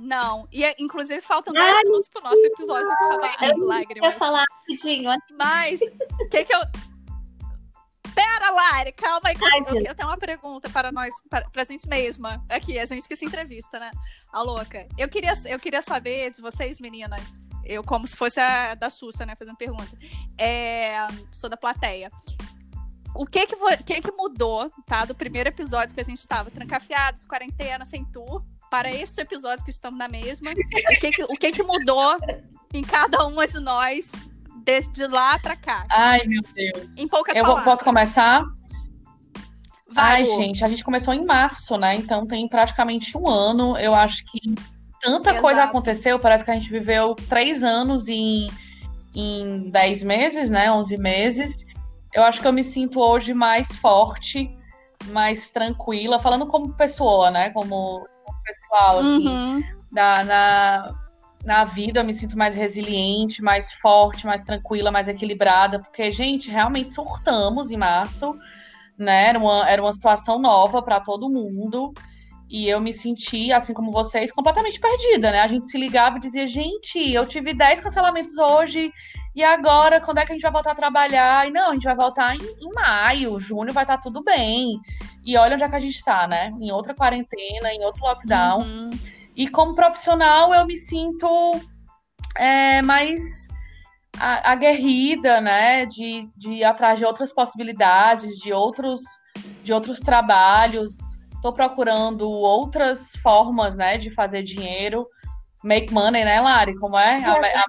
não, 0.00 0.48
e 0.50 0.64
inclusive 0.78 1.20
faltam 1.20 1.52
10 1.52 1.84
minutos 1.84 2.08
pro 2.08 2.22
nosso 2.22 2.38
episódio 2.38 2.88
com 2.96 3.66
lágrimas. 3.66 4.14
Eu 4.14 4.18
falar 4.18 4.44
rapidinho. 4.58 5.10
Mas, 5.38 5.80
o 6.18 6.28
que 6.28 6.44
que 6.44 6.54
eu 6.54 6.60
Pera, 8.14 8.50
Lari, 8.50 8.92
calma 8.92 9.28
aí. 9.28 9.36
Ai, 9.36 9.60
eu, 9.68 9.82
eu, 9.86 9.94
tenho 9.94 10.08
uma 10.08 10.18
pergunta 10.18 10.68
para 10.68 10.90
nós, 10.92 11.14
para, 11.28 11.46
a 11.54 11.64
gente 11.64 11.88
mesma. 11.88 12.44
Aqui, 12.48 12.78
a 12.78 12.86
gente 12.86 13.08
que 13.08 13.16
se 13.16 13.24
entrevista, 13.24 13.78
né? 13.78 13.90
A 14.32 14.42
louca. 14.42 14.86
Eu 14.96 15.08
queria, 15.08 15.32
eu 15.46 15.58
queria 15.58 15.82
saber 15.82 16.30
de 16.30 16.40
vocês, 16.40 16.78
meninas. 16.80 17.40
Eu, 17.64 17.84
como 17.84 18.06
se 18.06 18.16
fosse 18.16 18.40
a 18.40 18.74
da 18.74 18.90
Xuxa, 18.90 19.24
né? 19.26 19.34
Fazendo 19.36 19.56
pergunta. 19.56 19.90
É, 20.38 21.06
sou 21.30 21.48
da 21.48 21.56
plateia. 21.56 22.10
O 23.14 23.26
que 23.26 23.46
que, 23.46 23.56
que 23.84 24.00
que 24.00 24.12
mudou, 24.12 24.70
tá? 24.86 25.04
Do 25.04 25.14
primeiro 25.14 25.48
episódio 25.48 25.94
que 25.94 26.00
a 26.00 26.04
gente 26.04 26.20
estava 26.20 26.50
trancafiados, 26.50 27.26
quarentena, 27.26 27.84
sem 27.84 28.04
tu, 28.04 28.44
para 28.70 28.90
este 28.90 29.20
episódio 29.20 29.64
que 29.64 29.70
estamos 29.70 29.98
na 29.98 30.08
mesma. 30.08 30.50
O 30.50 31.00
que 31.00 31.10
que, 31.10 31.24
o 31.24 31.36
que, 31.36 31.52
que 31.52 31.62
mudou 31.62 32.16
em 32.72 32.82
cada 32.82 33.26
uma 33.26 33.46
de 33.46 33.58
nós 33.58 34.12
de 34.92 35.06
lá 35.06 35.38
pra 35.38 35.56
cá. 35.56 35.86
Ai, 35.90 36.26
meu 36.26 36.42
Deus. 36.54 36.88
Em 36.96 37.08
poucas 37.08 37.36
Eu 37.36 37.42
palavras. 37.42 37.64
posso 37.64 37.84
começar? 37.84 38.44
Vai, 39.92 40.22
Ai, 40.22 40.24
gente, 40.24 40.64
a 40.64 40.68
gente 40.68 40.84
começou 40.84 41.12
em 41.12 41.24
março, 41.24 41.76
né? 41.76 41.96
Então 41.96 42.26
tem 42.26 42.48
praticamente 42.48 43.16
um 43.18 43.28
ano. 43.28 43.76
Eu 43.76 43.94
acho 43.94 44.24
que 44.26 44.54
tanta 45.00 45.30
Exato. 45.30 45.42
coisa 45.42 45.64
aconteceu. 45.64 46.18
Parece 46.18 46.44
que 46.44 46.50
a 46.50 46.54
gente 46.54 46.70
viveu 46.70 47.14
três 47.28 47.64
anos 47.64 48.06
em, 48.06 48.48
em 49.14 49.68
dez 49.68 50.02
meses, 50.02 50.48
né? 50.48 50.70
Onze 50.70 50.96
meses. 50.96 51.66
Eu 52.12 52.22
acho 52.22 52.40
que 52.40 52.46
eu 52.46 52.52
me 52.52 52.62
sinto 52.62 53.00
hoje 53.00 53.34
mais 53.34 53.74
forte, 53.76 54.56
mais 55.06 55.50
tranquila, 55.50 56.18
falando 56.20 56.46
como 56.46 56.72
pessoa, 56.74 57.30
né? 57.30 57.50
Como, 57.50 58.06
como 58.24 58.38
pessoal, 58.44 58.98
assim. 59.00 59.26
Uhum. 59.26 59.62
Da, 59.92 60.24
na, 60.24 60.94
na 61.44 61.64
vida, 61.64 62.00
eu 62.00 62.04
me 62.04 62.12
sinto 62.12 62.36
mais 62.36 62.54
resiliente, 62.54 63.42
mais 63.42 63.72
forte, 63.72 64.26
mais 64.26 64.42
tranquila, 64.42 64.90
mais 64.90 65.08
equilibrada, 65.08 65.78
porque, 65.78 66.10
gente, 66.10 66.50
realmente 66.50 66.92
surtamos 66.92 67.70
em 67.70 67.76
março, 67.76 68.34
né? 68.98 69.28
Era 69.28 69.38
uma, 69.38 69.68
era 69.68 69.82
uma 69.82 69.92
situação 69.92 70.38
nova 70.38 70.82
para 70.82 71.00
todo 71.00 71.30
mundo. 71.30 71.92
E 72.48 72.68
eu 72.68 72.80
me 72.80 72.92
senti, 72.92 73.52
assim 73.52 73.72
como 73.72 73.92
vocês, 73.92 74.32
completamente 74.32 74.80
perdida, 74.80 75.30
né? 75.30 75.40
A 75.40 75.46
gente 75.46 75.68
se 75.68 75.78
ligava 75.78 76.16
e 76.16 76.20
dizia, 76.20 76.46
gente, 76.46 76.98
eu 77.12 77.24
tive 77.24 77.54
10 77.54 77.80
cancelamentos 77.80 78.36
hoje, 78.38 78.92
e 79.34 79.44
agora, 79.44 80.00
quando 80.00 80.18
é 80.18 80.26
que 80.26 80.32
a 80.32 80.34
gente 80.34 80.42
vai 80.42 80.50
voltar 80.50 80.72
a 80.72 80.74
trabalhar? 80.74 81.46
E 81.46 81.52
não, 81.52 81.70
a 81.70 81.74
gente 81.74 81.84
vai 81.84 81.94
voltar 81.94 82.34
em, 82.34 82.40
em 82.40 82.72
maio, 82.74 83.38
junho 83.38 83.72
vai 83.72 83.84
estar 83.84 83.96
tá 83.96 84.02
tudo 84.02 84.24
bem. 84.24 84.80
E 85.24 85.36
olha 85.36 85.54
onde 85.54 85.62
é 85.62 85.68
que 85.68 85.76
a 85.76 85.80
gente 85.80 85.94
está, 85.94 86.26
né? 86.26 86.52
Em 86.60 86.72
outra 86.72 86.94
quarentena, 86.94 87.72
em 87.72 87.84
outro 87.84 88.02
lockdown. 88.02 88.62
Uhum. 88.62 88.90
E 89.36 89.48
como 89.48 89.74
profissional, 89.74 90.52
eu 90.52 90.66
me 90.66 90.76
sinto 90.76 91.28
é, 92.36 92.82
mais 92.82 93.48
aguerrida, 94.18 95.40
né, 95.40 95.86
de, 95.86 96.28
de 96.36 96.52
ir 96.54 96.64
atrás 96.64 96.98
de 96.98 97.04
outras 97.04 97.32
possibilidades, 97.32 98.36
de 98.36 98.52
outros, 98.52 99.00
de 99.62 99.72
outros 99.72 100.00
trabalhos. 100.00 100.90
Estou 101.34 101.52
procurando 101.52 102.28
outras 102.28 103.12
formas, 103.22 103.76
né, 103.76 103.96
de 103.96 104.10
fazer 104.10 104.42
dinheiro. 104.42 105.06
Make 105.62 105.92
money, 105.92 106.24
né, 106.24 106.40
Lari? 106.40 106.74
Como 106.78 106.98
é? 106.98 107.22
A, 107.24 107.32
a, 107.32 107.64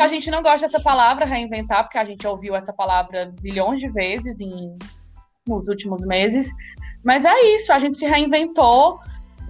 a, 0.00 0.04
a 0.04 0.08
gente 0.08 0.30
não 0.30 0.42
gosta 0.42 0.66
dessa 0.66 0.82
palavra, 0.82 1.26
reinventar, 1.26 1.82
porque 1.84 1.98
a 1.98 2.04
gente 2.04 2.26
ouviu 2.26 2.54
essa 2.54 2.72
palavra 2.72 3.30
zilhões 3.40 3.80
de 3.80 3.90
vezes 3.90 4.38
em, 4.40 4.78
nos 5.50 5.68
últimos 5.68 6.00
meses. 6.02 6.50
Mas 7.04 7.24
é 7.24 7.54
isso, 7.54 7.72
a 7.72 7.78
gente 7.78 7.98
se 7.98 8.06
reinventou 8.06 8.98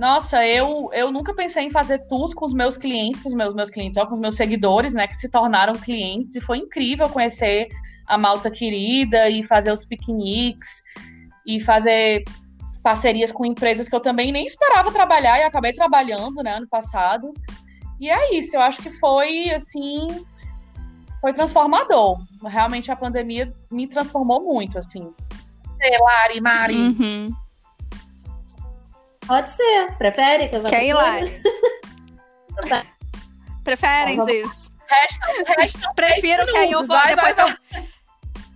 nossa, 0.01 0.47
eu, 0.47 0.89
eu 0.95 1.13
nunca 1.13 1.35
pensei 1.35 1.67
em 1.67 1.71
fazer 1.71 1.99
tours 2.07 2.33
com 2.33 2.47
os 2.47 2.55
meus 2.55 2.79
clientes, 2.79 3.23
com 3.23 3.29
os 3.29 3.35
meus, 3.35 3.55
meus 3.55 3.69
clientes, 3.69 3.99
ó, 3.99 4.07
com 4.07 4.15
os 4.15 4.19
meus 4.19 4.35
seguidores, 4.35 4.95
né, 4.95 5.07
que 5.07 5.15
se 5.15 5.29
tornaram 5.29 5.75
clientes, 5.75 6.37
e 6.37 6.41
foi 6.41 6.57
incrível 6.57 7.07
conhecer 7.07 7.69
a 8.07 8.17
malta 8.17 8.51
querida 8.51 9.29
e 9.29 9.43
fazer 9.43 9.71
os 9.71 9.85
piqueniques 9.85 10.83
e 11.47 11.61
fazer 11.61 12.25
parcerias 12.83 13.31
com 13.31 13.45
empresas 13.45 13.91
que 13.91 13.95
eu 13.95 14.01
também 14.01 14.33
nem 14.33 14.47
esperava 14.47 14.91
trabalhar 14.91 15.39
e 15.39 15.43
acabei 15.43 15.75
trabalhando, 15.75 16.43
né, 16.43 16.57
ano 16.57 16.67
passado. 16.67 17.31
E 18.01 18.09
é 18.09 18.35
isso, 18.35 18.57
eu 18.57 18.63
acho 18.63 18.81
que 18.81 18.91
foi 18.93 19.51
assim, 19.51 20.07
foi 21.21 21.35
transformador. 21.35 22.17
Realmente 22.43 22.91
a 22.91 22.97
pandemia 22.97 23.53
me 23.71 23.87
transformou 23.87 24.43
muito, 24.43 24.79
assim. 24.79 25.13
Você, 25.81 25.99
Lari, 25.99 26.41
Mari? 26.41 26.77
Uhum. 26.77 27.35
Pode 29.27 29.51
ser. 29.51 29.97
Prefere 29.97 30.49
que 30.49 30.57
eu 30.57 30.63
vá 30.63 30.69
Quer 30.71 30.85
ir, 30.85 30.93
Lari? 30.95 31.43
Preferem 33.65 34.17
Vamos- 34.17 34.33
isso? 34.33 34.73
Resta, 34.89 35.27
resta 35.57 35.93
Prefiro 35.95 36.47
que 36.47 36.57
aí 36.57 36.73
eu 36.73 36.81
vou. 36.81 36.89
Vai, 36.97 37.15
depois 37.15 37.37
vai, 37.37 37.57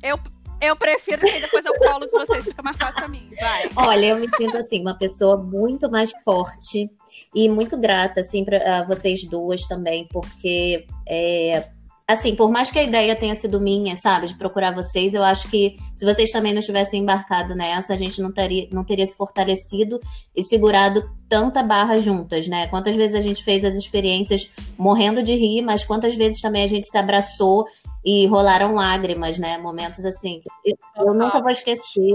eu, 0.02 0.10
eu. 0.10 0.20
Eu 0.60 0.76
prefiro 0.76 1.20
que 1.20 1.40
depois 1.40 1.62
eu 1.66 1.74
colo 1.74 2.06
de 2.06 2.12
vocês, 2.12 2.44
fica 2.44 2.62
mais 2.62 2.78
fácil 2.78 2.94
pra 2.94 3.08
mim. 3.08 3.30
Vai. 3.38 3.70
Olha, 3.76 4.06
eu 4.06 4.16
me 4.16 4.28
sinto 4.34 4.56
assim, 4.56 4.80
uma 4.80 4.96
pessoa 4.96 5.36
muito 5.36 5.90
mais 5.90 6.10
forte 6.24 6.90
e 7.34 7.48
muito 7.50 7.76
grata, 7.76 8.20
assim, 8.22 8.44
para 8.46 8.82
vocês 8.84 9.24
duas 9.28 9.66
também, 9.66 10.08
porque, 10.10 10.86
é, 11.06 11.68
assim, 12.06 12.36
por 12.36 12.50
mais 12.50 12.70
que 12.70 12.78
a 12.78 12.82
ideia 12.82 13.16
tenha 13.16 13.34
sido 13.34 13.60
minha, 13.60 13.96
sabe, 13.96 14.26
de 14.26 14.36
procurar 14.36 14.74
vocês, 14.74 15.14
eu 15.14 15.22
acho 15.22 15.48
que 15.48 15.76
se 15.96 16.04
vocês 16.04 16.30
também 16.30 16.52
não 16.52 16.60
tivessem 16.60 17.00
embarcado 17.00 17.54
nessa, 17.54 17.94
a 17.94 17.96
gente 17.96 18.20
não 18.20 18.30
teria, 18.30 18.68
não 18.70 18.84
teria 18.84 19.06
se 19.06 19.16
fortalecido 19.16 19.98
e 20.36 20.42
segurado 20.42 21.02
tanta 21.28 21.62
barra 21.62 21.96
juntas, 21.96 22.46
né? 22.46 22.66
Quantas 22.66 22.94
vezes 22.94 23.16
a 23.16 23.20
gente 23.20 23.42
fez 23.42 23.64
as 23.64 23.74
experiências 23.74 24.50
morrendo 24.76 25.22
de 25.22 25.34
rir, 25.34 25.62
mas 25.62 25.84
quantas 25.84 26.14
vezes 26.14 26.40
também 26.40 26.64
a 26.64 26.68
gente 26.68 26.86
se 26.86 26.98
abraçou 26.98 27.66
e 28.04 28.26
rolaram 28.26 28.74
lágrimas, 28.74 29.38
né? 29.38 29.56
Momentos 29.56 30.04
assim. 30.04 30.42
Eu, 30.62 30.76
eu 30.98 31.14
nunca 31.14 31.40
vou 31.40 31.50
esquecer. 31.50 32.10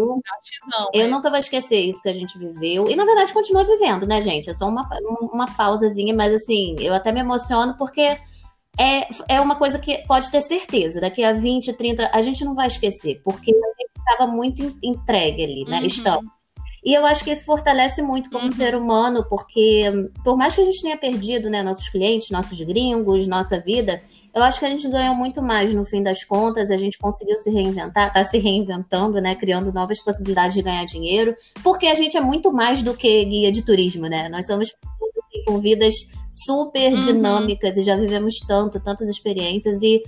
Eu 0.93 1.05
é. 1.05 1.07
nunca 1.07 1.31
vou 1.31 1.39
esquecer 1.39 1.79
isso 1.79 2.03
que 2.03 2.09
a 2.09 2.13
gente 2.13 2.37
viveu. 2.37 2.87
E, 2.87 2.95
na 2.95 3.03
verdade, 3.03 3.33
continua 3.33 3.63
vivendo, 3.63 4.05
né, 4.05 4.21
gente? 4.21 4.51
É 4.51 4.55
só 4.55 4.67
uma, 4.67 4.87
uma 5.33 5.47
pausazinha, 5.47 6.13
mas, 6.13 6.31
assim, 6.31 6.75
eu 6.79 6.93
até 6.93 7.11
me 7.11 7.21
emociono 7.21 7.75
porque 7.75 8.15
é, 8.79 9.07
é 9.27 9.41
uma 9.41 9.55
coisa 9.55 9.77
que 9.77 9.97
pode 10.07 10.31
ter 10.31 10.41
certeza. 10.41 11.01
Daqui 11.01 11.23
a 11.23 11.33
20, 11.33 11.73
30, 11.73 12.09
a 12.13 12.21
gente 12.21 12.43
não 12.45 12.55
vai 12.55 12.67
esquecer, 12.67 13.21
porque 13.23 13.51
a 13.51 13.53
gente 13.55 13.91
estava 13.97 14.31
muito 14.31 14.63
en- 14.63 14.77
entregue 14.81 15.43
ali, 15.43 15.65
né? 15.65 15.81
Uhum. 15.81 16.21
E 16.83 16.93
eu 16.93 17.05
acho 17.05 17.23
que 17.25 17.31
isso 17.31 17.43
fortalece 17.45 18.01
muito 18.01 18.29
como 18.29 18.43
Uhum. 18.45 18.49
ser 18.49 18.73
humano, 18.75 19.25
porque 19.29 19.83
por 20.23 20.37
mais 20.37 20.55
que 20.55 20.61
a 20.61 20.65
gente 20.65 20.81
tenha 20.81 20.95
perdido, 20.97 21.49
né, 21.49 21.61
nossos 21.61 21.89
clientes, 21.89 22.29
nossos 22.31 22.59
gringos, 22.61 23.27
nossa 23.27 23.59
vida, 23.59 24.01
eu 24.33 24.41
acho 24.43 24.59
que 24.59 24.65
a 24.65 24.69
gente 24.69 24.87
ganhou 24.87 25.13
muito 25.13 25.41
mais 25.41 25.73
no 25.73 25.83
fim 25.83 26.01
das 26.01 26.23
contas, 26.23 26.71
a 26.71 26.77
gente 26.77 26.97
conseguiu 26.97 27.37
se 27.39 27.49
reinventar, 27.49 28.13
tá 28.13 28.23
se 28.23 28.37
reinventando, 28.37 29.19
né, 29.19 29.35
criando 29.35 29.73
novas 29.73 30.01
possibilidades 30.01 30.53
de 30.53 30.61
ganhar 30.61 30.85
dinheiro, 30.85 31.35
porque 31.61 31.87
a 31.87 31.95
gente 31.95 32.15
é 32.15 32.21
muito 32.21 32.53
mais 32.53 32.81
do 32.81 32.93
que 32.93 33.25
guia 33.25 33.51
de 33.51 33.61
turismo, 33.61 34.07
né? 34.07 34.29
Nós 34.29 34.45
somos 34.45 34.69
com 35.45 35.59
vidas 35.59 35.93
super 36.45 36.93
Uhum. 36.93 37.01
dinâmicas 37.01 37.77
e 37.77 37.83
já 37.83 37.95
vivemos 37.95 38.35
tanto, 38.47 38.79
tantas 38.79 39.07
experiências 39.09 39.81
e 39.81 40.01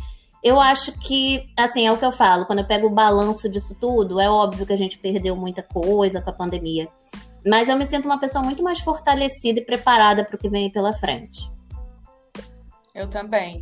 eu 0.44 0.60
acho 0.60 0.98
que, 1.00 1.48
assim, 1.56 1.86
é 1.86 1.92
o 1.92 1.98
que 1.98 2.06
eu 2.06 2.12
falo, 2.12 2.46
quando 2.48 2.60
eu 2.60 2.66
pego 2.66 2.88
o 2.88 2.90
balanço 2.90 3.48
disso 3.48 3.76
tudo, 3.80 4.20
é 4.20 4.28
óbvio 4.30 4.66
que 4.66 4.74
a 4.74 4.78
gente 4.78 4.98
perdeu 4.98 5.36
muita 5.36 5.62
coisa 5.62 6.20
com 6.20 6.32
a 6.32 6.34
pandemia. 6.34 6.88
Mas 7.46 7.70
eu 7.70 7.78
me 7.78 7.86
sinto 7.86 8.06
uma 8.06 8.20
pessoa 8.20 8.44
muito 8.44 8.64
mais 8.64 8.80
fortalecida 8.80 9.60
e 9.60 9.66
preparada 9.66 10.24
para 10.26 10.36
o 10.36 10.40
que 10.40 10.50
vem 10.50 10.72
pela 10.72 10.94
frente. 10.94 11.52
Eu 12.94 13.08
também. 13.08 13.62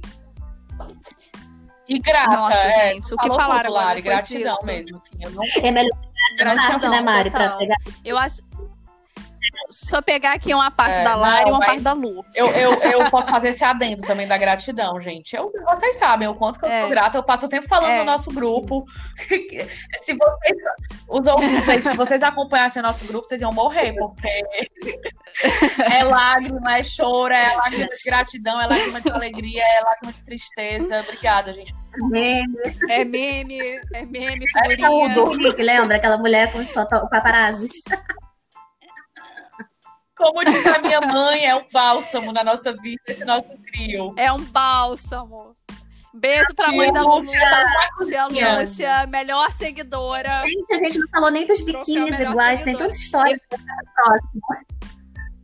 E 1.88 1.97
grata, 1.99 2.38
Nossa, 2.38 2.55
é, 2.55 2.93
gente, 2.93 3.13
o 3.13 3.17
que 3.17 3.28
falaram 3.30 3.70
agora 3.76 3.95
depois 3.95 4.03
gratidão 4.03 4.53
disso? 4.53 4.65
mesmo, 4.65 4.95
assim, 4.97 5.17
eu 5.20 5.32
não 5.32 5.43
É 5.63 5.72
melhor 5.72 5.97
Gratidão, 6.38 6.67
parte, 6.70 6.88
né, 6.89 7.01
Mari? 7.01 7.32
Pra 7.32 7.57
pegar 7.57 7.76
Eu 8.05 8.17
acho. 8.17 8.41
Eu 9.94 10.02
pegar 10.02 10.34
aqui 10.34 10.54
uma 10.54 10.72
parte 10.72 10.98
É, 11.00 11.04
da 11.04 11.16
Lara 11.16 11.48
e 11.48 11.52
uma 11.52 11.60
parte 11.60 11.82
da 11.82 11.94
Lu. 11.94 12.26
Eu, 12.36 12.48
eu, 12.48 12.74
eu 12.82 13.10
posso 13.12 13.28
fazer 13.28 13.50
esse 13.50 13.64
adendo 13.64 14.02
também 14.04 14.28
da 14.28 14.38
gratidão, 14.38 15.00
gente. 15.00 15.36
Eu, 15.36 15.52
vocês 15.76 15.96
sabem 15.98 16.28
o 16.28 16.36
quanto 16.36 16.60
que 16.60 16.66
eu 16.66 16.70
É. 16.70 16.82
sou 16.82 16.90
grata. 16.90 17.18
Eu 17.18 17.24
passo 17.24 17.46
o 17.46 17.50
tempo 17.50 17.68
falando 17.68 17.92
É. 17.92 18.00
no 18.00 18.06
nosso 18.06 18.32
grupo. 18.32 18.84
se 20.02 20.14
vocês, 20.14 20.58
os 21.08 21.28
ouvintes 21.28 21.84
se 21.84 21.96
vocês 21.96 22.24
acompanhassem 22.24 22.82
o 22.82 22.86
nosso 22.86 23.06
grupo, 23.06 23.26
vocês 23.28 23.42
iam 23.42 23.52
morrer, 23.52 23.94
porque 23.94 24.30
é 25.92 26.04
lágrima, 26.04 26.78
é 26.78 26.84
choro, 26.84 27.34
é 27.34 27.56
lágrima 27.56 27.88
de 27.88 28.04
gratidão, 28.10 28.60
é 28.62 28.68
lágrima 28.68 29.02
de 29.02 29.10
alegria, 29.10 29.64
é 29.64 29.82
lágrima 29.82 30.14
de 30.14 30.22
tristeza. 30.24 31.00
Obrigada, 31.02 31.54
gente. 31.54 31.74
meme. 32.10 32.56
É 32.90 33.04
meme, 33.06 33.60
é 33.94 34.06
meme, 34.06 34.46
É 34.58 34.70
figurinha. 34.70 35.14
tudo. 35.14 35.36
Nick, 35.38 35.62
lembra? 35.62 35.96
Aquela 35.98 36.18
mulher 36.18 36.52
com 36.52 36.60
os 36.60 36.72
paparazzis. 37.10 37.72
Como 40.20 40.43
diz 40.43 40.67
a 40.67 40.80
minha 40.80 40.99
mãe, 40.99 41.45
é 41.45 41.55
um 41.55 41.63
bálsamo 41.72 42.34
na 42.34 42.43
nossa 42.43 42.74
vida, 42.74 43.01
esse 43.07 43.24
nosso 43.24 43.47
trio. 43.72 44.13
É 44.17 44.32
um 44.32 44.43
bálsamo. 44.43 45.53
Beijo 46.13 46.53
pra 46.55 46.72
mãe 46.74 46.91
da. 46.91 47.03
Lúcia 47.03 47.39
tá 47.39 48.28
Tia. 48.28 48.59
Lúcia, 48.59 49.07
melhor 49.07 49.49
seguidora. 49.51 50.41
Gente, 50.45 50.74
a 50.74 50.78
gente 50.78 50.99
não 50.99 51.07
falou 51.09 51.32
nem 51.32 51.47
dos 51.47 51.61
biquínis 51.61 52.20
iguais, 52.20 52.63
tem 52.63 52.76
tanta 52.76 52.91
história. 52.95 53.39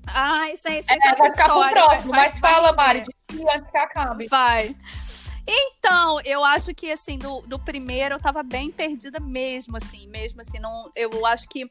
Ai, 0.07 0.55
gente, 0.57 0.86
tem 0.88 0.97
É, 1.01 1.15
vai 1.15 1.32
ficar 1.32 1.45
pro 1.45 1.59
história, 1.61 1.71
próximo, 1.71 2.11
vai- 2.11 2.19
mas 2.21 2.39
vai 2.39 2.51
fala, 2.51 2.67
render. 2.67 2.78
Mari, 2.78 3.03
de 3.03 3.49
antes 3.49 3.71
que 3.71 3.78
acabe. 3.78 4.28
Vai. 4.28 4.76
Então, 5.47 6.19
eu 6.26 6.43
acho 6.43 6.73
que 6.73 6.91
assim, 6.91 7.17
do, 7.17 7.41
do 7.41 7.59
primeiro 7.59 8.15
eu 8.15 8.19
tava 8.19 8.41
bem 8.43 8.71
perdida 8.71 9.19
mesmo, 9.19 9.78
assim, 9.78 10.07
mesmo 10.07 10.41
assim, 10.41 10.59
não, 10.59 10.91
eu 10.95 11.26
acho 11.26 11.47
que 11.47 11.69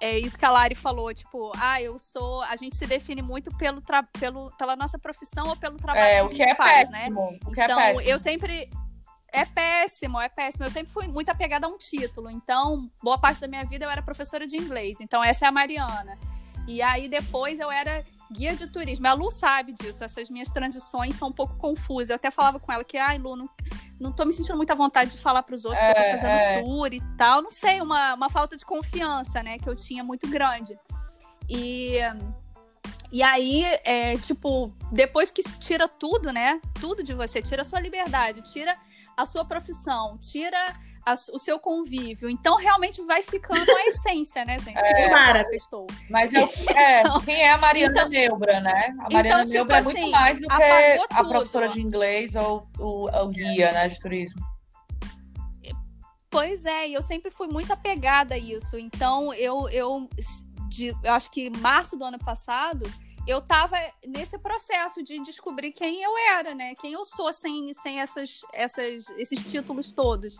é 0.00 0.18
isso 0.18 0.38
que 0.38 0.44
a 0.44 0.50
Lari 0.50 0.74
falou, 0.74 1.12
tipo, 1.14 1.52
ah, 1.58 1.80
eu 1.80 1.98
sou, 1.98 2.42
a 2.42 2.54
gente 2.56 2.76
se 2.76 2.86
define 2.86 3.22
muito 3.22 3.50
pelo, 3.56 3.80
pelo 4.18 4.50
pela 4.56 4.76
nossa 4.76 4.98
profissão 4.98 5.48
ou 5.48 5.56
pelo 5.56 5.76
trabalho 5.78 6.04
É, 6.04 6.16
que 6.18 6.22
o 6.22 6.26
a 6.26 6.28
que 6.28 6.36
gente 6.36 6.50
é 6.50 6.54
faz, 6.54 6.88
né? 6.90 6.98
péssimo. 7.00 7.38
O 7.46 7.52
que 7.52 7.60
é 7.60 7.64
Então, 7.64 7.78
péssimo. 7.78 8.10
eu 8.10 8.18
sempre. 8.18 8.70
É 9.32 9.44
péssimo, 9.44 10.20
é 10.20 10.28
péssimo. 10.28 10.64
Eu 10.64 10.70
sempre 10.70 10.92
fui 10.92 11.06
muito 11.08 11.28
apegada 11.30 11.66
a 11.66 11.68
um 11.68 11.76
título. 11.76 12.30
Então, 12.30 12.90
boa 13.02 13.18
parte 13.18 13.40
da 13.40 13.48
minha 13.48 13.64
vida 13.64 13.84
eu 13.84 13.90
era 13.90 14.00
professora 14.02 14.46
de 14.46 14.56
inglês. 14.56 14.98
Então, 15.00 15.22
essa 15.22 15.44
é 15.44 15.48
a 15.48 15.52
Mariana. 15.52 16.16
E 16.66 16.80
aí, 16.80 17.08
depois 17.08 17.58
eu 17.60 17.70
era 17.70 18.04
guia 18.32 18.54
de 18.54 18.66
turismo. 18.66 19.06
A 19.06 19.12
Lu 19.12 19.30
sabe 19.30 19.72
disso. 19.72 20.02
Essas 20.04 20.28
minhas 20.30 20.50
transições 20.50 21.14
são 21.16 21.28
um 21.28 21.32
pouco 21.32 21.56
confusas. 21.56 22.10
Eu 22.10 22.16
até 22.16 22.30
falava 22.30 22.58
com 22.58 22.72
ela 22.72 22.84
que, 22.84 22.96
ai, 22.96 23.18
Lu, 23.18 23.36
não, 23.36 23.48
não 24.00 24.12
tô 24.12 24.24
me 24.24 24.32
sentindo 24.32 24.56
muita 24.56 24.74
vontade 24.74 25.12
de 25.12 25.18
falar 25.18 25.42
pros 25.42 25.64
outros 25.64 25.82
que 25.82 25.88
eu 25.88 25.92
É, 25.92 26.04
tô 26.04 26.10
fazendo 26.18 26.32
é. 26.32 26.62
tour 26.62 26.92
e 26.92 27.00
tal. 27.16 27.42
Não 27.42 27.50
sei, 27.50 27.80
uma, 27.80 28.14
uma 28.14 28.30
falta 28.30 28.56
de 28.56 28.64
confiança, 28.64 29.42
né, 29.42 29.58
que 29.58 29.68
eu 29.68 29.76
tinha 29.76 30.02
muito 30.04 30.28
grande. 30.28 30.78
E. 31.48 31.98
E 33.12 33.22
aí, 33.22 33.62
é, 33.84 34.18
tipo, 34.18 34.74
depois 34.90 35.30
que 35.30 35.40
se 35.42 35.58
tira 35.60 35.86
tudo, 35.86 36.32
né? 36.32 36.60
Tudo 36.80 37.04
de 37.04 37.14
você, 37.14 37.40
tira 37.40 37.62
a 37.62 37.64
sua 37.64 37.80
liberdade, 37.80 38.42
tira 38.42 38.76
a 39.16 39.24
sua 39.24 39.44
profissão, 39.44 40.18
tira 40.18 40.58
a- 41.06 41.14
o 41.32 41.38
seu 41.38 41.58
convívio. 41.60 42.28
Então, 42.28 42.56
realmente 42.56 43.00
vai 43.02 43.22
ficando 43.22 43.70
a 43.70 43.86
essência, 43.86 44.44
né, 44.44 44.58
gente? 44.58 44.74
Que 44.74 44.86
É. 44.86 44.94
você 44.96 45.08
Para. 45.08 45.38
manifestou. 45.38 45.86
Mas 46.10 46.32
eu, 46.32 46.42
é, 46.74 47.00
Então- 47.00 47.20
quem 47.22 47.42
é 47.42 47.50
a 47.52 47.56
Mariana 47.58 47.94
então- 48.00 48.08
Neubra, 48.08 48.60
né? 48.60 48.88
A 48.98 49.12
Mariana 49.14 49.44
tipo 49.46 49.52
Neubra 49.54 49.76
é 49.76 49.78
assim, 49.80 49.92
muito 49.92 50.10
mais 50.10 50.40
do 50.40 50.48
que 50.48 50.54
a 51.14 51.24
professora 51.24 51.68
de 51.68 51.80
inglês 51.80 52.34
ou 52.34 52.68
o, 52.78 53.08
o 53.08 53.28
guia 53.28 53.70
né, 53.72 53.88
de 53.88 53.98
turismo. 54.00 54.44
Pois 56.28 56.64
é, 56.64 56.88
e 56.88 56.94
eu 56.94 57.02
sempre 57.02 57.30
fui 57.30 57.46
muito 57.48 57.72
apegada 57.72 58.34
a 58.34 58.38
isso. 58.38 58.76
Então, 58.76 59.32
eu, 59.32 59.68
eu, 59.70 60.08
de- 60.68 60.94
eu 61.02 61.12
acho 61.12 61.30
que 61.30 61.48
março 61.58 61.96
do 61.96 62.04
ano 62.04 62.18
passado, 62.18 62.82
eu 63.26 63.40
tava 63.40 63.76
nesse 64.06 64.36
processo 64.38 65.02
de 65.02 65.18
descobrir 65.22 65.72
quem 65.72 66.02
eu 66.02 66.10
era, 66.36 66.54
né? 66.54 66.74
Quem 66.80 66.92
eu 66.92 67.04
sou 67.04 67.32
sem, 67.32 67.72
sem 67.74 68.00
essas, 68.00 68.40
essas, 68.52 69.08
esses 69.16 69.44
títulos 69.44 69.92
todos. 69.92 70.36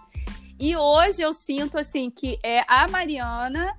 E 0.58 0.76
hoje 0.76 1.22
eu 1.22 1.34
sinto, 1.34 1.78
assim, 1.78 2.10
que 2.10 2.38
é 2.42 2.64
a 2.66 2.88
Mariana 2.88 3.76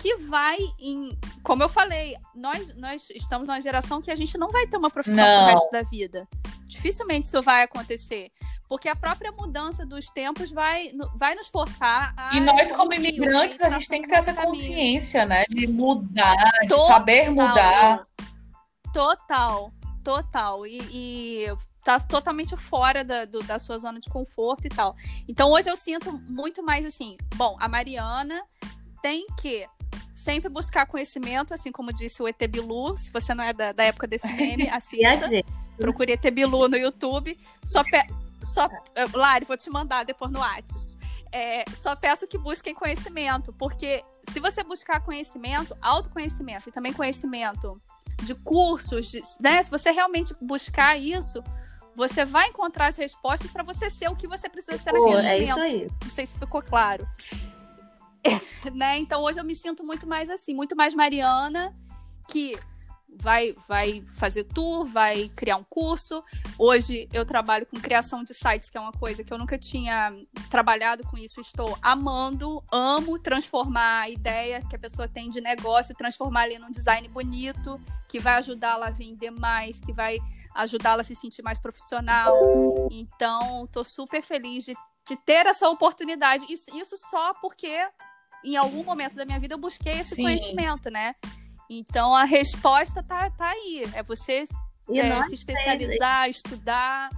que 0.00 0.16
vai 0.16 0.58
em. 0.78 1.18
Como 1.42 1.62
eu 1.62 1.68
falei, 1.68 2.16
nós, 2.34 2.74
nós 2.76 3.10
estamos 3.10 3.46
numa 3.46 3.60
geração 3.60 4.00
que 4.00 4.10
a 4.10 4.16
gente 4.16 4.38
não 4.38 4.48
vai 4.48 4.66
ter 4.66 4.76
uma 4.76 4.90
profissão 4.90 5.24
Não. 5.24 5.44
pro 5.44 5.54
resto 5.54 5.70
da 5.70 5.82
vida. 5.82 6.28
Dificilmente 6.66 7.26
isso 7.26 7.42
vai 7.42 7.62
acontecer. 7.64 8.30
Porque 8.68 8.88
a 8.88 8.94
própria 8.94 9.32
mudança 9.32 9.84
dos 9.84 10.06
tempos 10.12 10.52
vai, 10.52 10.92
vai 11.16 11.34
nos 11.34 11.48
forçar 11.48 12.14
a. 12.16 12.36
E 12.36 12.40
nós, 12.40 12.70
como 12.70 12.94
imigrantes, 12.94 13.60
a 13.60 13.68
gente 13.70 13.88
tem 13.88 14.00
que 14.00 14.08
ter 14.08 14.14
essa 14.14 14.32
consciência, 14.32 15.26
né? 15.26 15.44
De 15.48 15.66
mudar, 15.66 16.36
de 16.62 16.68
Total. 16.68 16.86
saber 16.86 17.30
mudar. 17.30 18.04
Total, 18.94 19.72
total. 20.04 20.66
E, 20.66 20.78
e 20.92 21.46
tá 21.84 21.98
totalmente 22.00 22.56
fora 22.56 23.02
da, 23.04 23.24
do- 23.24 23.42
da 23.42 23.58
sua 23.58 23.78
zona 23.78 23.98
de 24.00 24.08
conforto 24.10 24.66
e 24.66 24.68
tal. 24.68 24.94
Então 25.28 25.50
hoje 25.50 25.70
eu 25.70 25.76
sinto 25.76 26.12
muito 26.28 26.62
mais 26.62 26.84
assim, 26.84 27.16
bom, 27.36 27.56
a 27.60 27.68
Mariana 27.68 28.42
tem 29.02 29.26
que 29.40 29.66
sempre 30.14 30.50
buscar 30.50 30.86
conhecimento, 30.86 31.54
assim 31.54 31.72
como 31.72 31.92
disse 31.92 32.22
o 32.22 32.28
ET 32.28 32.36
Bilu, 32.48 32.96
se 32.98 33.10
você 33.10 33.34
não 33.34 33.42
é 33.42 33.52
da, 33.52 33.72
da 33.72 33.84
época 33.84 34.06
desse 34.06 34.28
meme, 34.32 34.68
assista. 34.70 35.08
Procure 35.78 36.12
ET 36.12 36.30
Bilu 36.30 36.68
no 36.68 36.76
YouTube. 36.76 37.38
Só, 37.64 37.82
pe... 37.82 38.02
só... 38.42 38.68
eh, 38.94 39.06
Lari, 39.14 39.46
vou 39.46 39.56
te 39.56 39.70
mandar 39.70 40.04
depois 40.04 40.30
no 40.30 40.38
Whats. 40.40 40.98
É, 41.32 41.64
só 41.74 41.96
peço 41.96 42.26
que 42.26 42.36
busquem 42.36 42.74
conhecimento, 42.74 43.50
porque 43.54 44.04
se 44.30 44.40
você 44.40 44.62
buscar 44.62 45.00
conhecimento, 45.00 45.74
autoconhecimento 45.80 46.68
e 46.68 46.72
também 46.72 46.92
conhecimento 46.92 47.80
de 48.24 48.34
cursos, 48.34 49.10
de- 49.10 49.22
né? 49.40 49.62
Se 49.62 49.70
você 49.70 49.90
realmente 49.90 50.34
buscar 50.40 50.98
isso, 50.98 51.42
você 51.94 52.24
vai 52.24 52.48
encontrar 52.48 52.88
as 52.88 52.96
respostas 52.96 53.50
para 53.50 53.62
você 53.62 53.90
ser 53.90 54.08
o 54.08 54.16
que 54.16 54.26
você 54.26 54.48
precisa 54.48 54.78
ser 54.78 54.92
Pô, 54.92 55.10
naquele 55.10 55.26
é 55.26 55.32
momento. 55.32 55.48
isso 55.48 55.60
aí. 55.60 55.90
Não 56.02 56.10
sei 56.10 56.26
se 56.26 56.38
ficou 56.38 56.62
claro. 56.62 57.06
né? 58.74 58.98
Então 58.98 59.22
hoje 59.22 59.40
eu 59.40 59.44
me 59.44 59.54
sinto 59.54 59.84
muito 59.84 60.06
mais 60.06 60.28
assim, 60.30 60.54
muito 60.54 60.76
mais 60.76 60.94
Mariana, 60.94 61.72
que 62.28 62.58
vai, 63.16 63.54
vai 63.68 64.04
fazer 64.14 64.44
tour, 64.44 64.84
vai 64.84 65.28
criar 65.36 65.56
um 65.56 65.64
curso. 65.64 66.22
Hoje 66.58 67.08
eu 67.12 67.24
trabalho 67.24 67.66
com 67.66 67.78
criação 67.78 68.22
de 68.22 68.34
sites, 68.34 68.70
que 68.70 68.78
é 68.78 68.80
uma 68.80 68.92
coisa 68.92 69.24
que 69.24 69.32
eu 69.32 69.38
nunca 69.38 69.58
tinha 69.58 70.14
trabalhado 70.48 71.02
com 71.04 71.18
isso. 71.18 71.40
Estou 71.40 71.76
amando, 71.82 72.62
amo 72.70 73.18
transformar 73.18 74.02
a 74.02 74.10
ideia 74.10 74.62
que 74.68 74.76
a 74.76 74.78
pessoa 74.78 75.08
tem 75.08 75.30
de 75.30 75.40
negócio, 75.40 75.94
transformar 75.94 76.42
ali 76.42 76.58
num 76.58 76.70
design 76.70 77.06
bonito, 77.08 77.80
que 78.08 78.18
vai 78.18 78.34
ajudá-la 78.34 78.88
a 78.88 78.90
vender 78.90 79.30
mais, 79.30 79.80
que 79.80 79.92
vai 79.92 80.18
ajudá-la 80.54 81.02
a 81.02 81.04
se 81.04 81.14
sentir 81.14 81.42
mais 81.42 81.58
profissional. 81.58 82.34
Então, 82.90 83.64
estou 83.64 83.84
super 83.84 84.22
feliz 84.22 84.64
de, 84.64 84.74
de 85.08 85.16
ter 85.16 85.46
essa 85.46 85.68
oportunidade. 85.68 86.46
Isso, 86.48 86.74
isso 86.76 86.96
só 86.96 87.34
porque 87.34 87.78
em 88.44 88.56
algum 88.56 88.84
momento 88.84 89.14
da 89.14 89.24
minha 89.24 89.38
vida 89.38 89.54
eu 89.54 89.58
busquei 89.58 89.94
esse 89.94 90.14
Sim. 90.14 90.22
conhecimento, 90.22 90.90
né? 90.90 91.14
Então 91.68 92.14
a 92.14 92.24
resposta 92.24 93.02
tá, 93.02 93.30
tá 93.30 93.50
aí. 93.50 93.84
É 93.94 94.02
você 94.02 94.44
é, 94.88 95.22
se 95.24 95.34
especializar, 95.34 96.22
três. 96.22 96.36
estudar. 96.36 97.08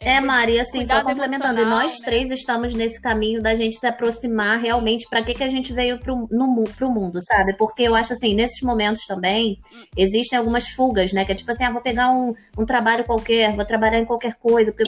É, 0.00 0.14
é 0.14 0.20
Mari, 0.20 0.60
assim, 0.60 0.86
só 0.86 1.02
complementando, 1.02 1.64
nós 1.64 1.98
né? 1.98 2.04
três 2.04 2.30
estamos 2.30 2.72
nesse 2.72 3.00
caminho 3.00 3.42
da 3.42 3.54
gente 3.54 3.78
se 3.78 3.86
aproximar 3.86 4.58
realmente 4.58 5.06
para 5.08 5.22
que, 5.22 5.34
que 5.34 5.42
a 5.42 5.50
gente 5.50 5.72
veio 5.72 5.98
pro, 5.98 6.28
no, 6.30 6.64
pro 6.76 6.90
mundo, 6.90 7.18
sabe? 7.22 7.56
Porque 7.56 7.82
eu 7.82 7.94
acho 7.94 8.12
assim, 8.12 8.34
nesses 8.34 8.62
momentos 8.62 9.04
também, 9.06 9.58
existem 9.96 10.38
algumas 10.38 10.68
fugas, 10.68 11.12
né? 11.12 11.24
Que 11.24 11.32
é 11.32 11.34
tipo 11.34 11.50
assim, 11.50 11.64
ah, 11.64 11.70
vou 11.70 11.82
pegar 11.82 12.10
um, 12.10 12.32
um 12.56 12.64
trabalho 12.64 13.04
qualquer, 13.04 13.54
vou 13.54 13.64
trabalhar 13.64 13.98
em 13.98 14.04
qualquer 14.04 14.34
coisa, 14.34 14.72
porque 14.72 14.84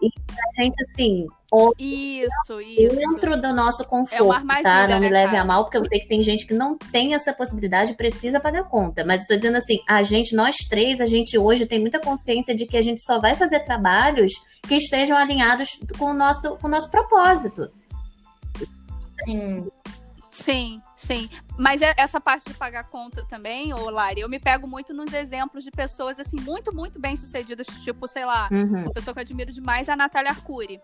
e 0.00 0.10
a 0.58 0.62
gente, 0.62 0.84
assim, 0.84 1.26
isso, 1.78 2.60
isso. 2.60 2.94
dentro 2.94 3.40
do 3.40 3.54
nosso 3.54 3.84
conforto, 3.84 4.50
é 4.52 4.62
tá? 4.62 4.86
Não 4.86 5.00
me 5.00 5.08
né, 5.08 5.24
leve 5.24 5.36
a 5.36 5.44
mal, 5.44 5.64
porque 5.64 5.78
eu 5.78 5.84
sei 5.84 6.00
que 6.00 6.08
tem 6.08 6.22
gente 6.22 6.46
que 6.46 6.52
não 6.52 6.76
tem 6.76 7.14
essa 7.14 7.32
possibilidade 7.32 7.94
precisa 7.94 8.38
pagar 8.38 8.64
conta. 8.64 9.04
Mas 9.04 9.22
estou 9.22 9.36
dizendo 9.36 9.56
assim, 9.56 9.78
a 9.88 10.02
gente, 10.02 10.34
nós 10.34 10.56
três, 10.68 11.00
a 11.00 11.06
gente 11.06 11.38
hoje 11.38 11.64
tem 11.64 11.80
muita 11.80 11.98
consciência 11.98 12.54
de 12.54 12.66
que 12.66 12.76
a 12.76 12.82
gente 12.82 13.00
só 13.00 13.18
vai 13.18 13.34
fazer 13.34 13.60
trabalhos 13.60 14.32
que 14.66 14.74
estejam 14.74 15.16
alinhados 15.16 15.80
com 15.98 16.06
o 16.06 16.14
nosso, 16.14 16.56
com 16.56 16.66
o 16.66 16.70
nosso 16.70 16.90
propósito. 16.90 17.70
Sim. 19.24 19.66
Sim, 20.30 20.80
sim. 20.94 21.28
Mas 21.58 21.82
é, 21.82 21.92
essa 21.96 22.20
parte 22.20 22.46
de 22.46 22.54
pagar 22.54 22.84
conta 22.84 23.24
também, 23.24 23.74
ô 23.74 23.90
Lari, 23.90 24.20
eu 24.20 24.28
me 24.28 24.38
pego 24.38 24.68
muito 24.68 24.94
nos 24.94 25.12
exemplos 25.12 25.64
de 25.64 25.70
pessoas, 25.70 26.20
assim, 26.20 26.36
muito, 26.40 26.72
muito 26.72 27.00
bem 27.00 27.16
sucedidas, 27.16 27.66
tipo, 27.82 28.06
sei 28.06 28.24
lá, 28.24 28.48
uhum. 28.52 28.82
uma 28.82 28.92
pessoa 28.92 29.12
que 29.12 29.18
eu 29.18 29.22
admiro 29.22 29.50
demais 29.50 29.88
é 29.88 29.92
a 29.92 29.96
Natália 29.96 30.30
Arcuri. 30.30 30.80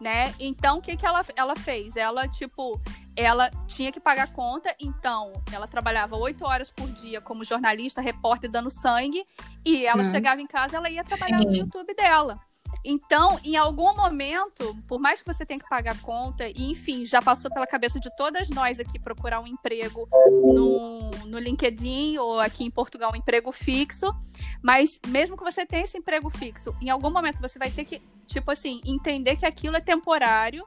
Né? 0.00 0.34
Então, 0.40 0.78
o 0.78 0.82
que, 0.82 0.96
que 0.96 1.06
ela, 1.06 1.24
ela 1.36 1.54
fez? 1.54 1.96
Ela, 1.96 2.26
tipo, 2.26 2.80
ela 3.16 3.48
tinha 3.66 3.92
que 3.92 4.00
pagar 4.00 4.32
conta, 4.32 4.74
então 4.80 5.32
ela 5.52 5.68
trabalhava 5.68 6.16
oito 6.16 6.44
horas 6.44 6.70
por 6.70 6.90
dia 6.90 7.20
como 7.20 7.44
jornalista, 7.44 8.00
repórter, 8.00 8.50
dando 8.50 8.70
sangue, 8.70 9.24
e 9.64 9.86
ela 9.86 10.02
uhum. 10.02 10.10
chegava 10.10 10.40
em 10.40 10.46
casa, 10.46 10.76
ela 10.76 10.90
ia 10.90 11.04
trabalhar 11.04 11.38
Sim. 11.38 11.46
no 11.46 11.56
YouTube 11.56 11.94
dela. 11.94 12.40
Então, 12.84 13.38
em 13.44 13.56
algum 13.56 13.94
momento, 13.96 14.76
por 14.86 15.00
mais 15.00 15.22
que 15.22 15.32
você 15.32 15.46
tenha 15.46 15.58
que 15.58 15.68
pagar 15.68 15.98
conta, 16.02 16.48
e 16.48 16.70
enfim, 16.70 17.04
já 17.04 17.22
passou 17.22 17.50
pela 17.50 17.66
cabeça 17.66 17.98
de 17.98 18.14
todas 18.16 18.50
nós 18.50 18.78
aqui 18.78 18.98
procurar 18.98 19.40
um 19.40 19.46
emprego 19.46 20.06
no, 20.30 21.10
no 21.26 21.38
LinkedIn 21.38 22.18
ou 22.18 22.40
aqui 22.40 22.64
em 22.64 22.70
Portugal 22.70 23.10
um 23.12 23.16
emprego 23.16 23.52
fixo, 23.52 24.14
mas 24.62 25.00
mesmo 25.06 25.36
que 25.36 25.42
você 25.42 25.64
tenha 25.64 25.84
esse 25.84 25.96
emprego 25.96 26.28
fixo, 26.28 26.74
em 26.80 26.90
algum 26.90 27.10
momento 27.10 27.40
você 27.40 27.58
vai 27.58 27.70
ter 27.70 27.84
que, 27.84 28.02
tipo 28.26 28.50
assim, 28.50 28.80
entender 28.84 29.36
que 29.36 29.46
aquilo 29.46 29.76
é 29.76 29.80
temporário 29.80 30.64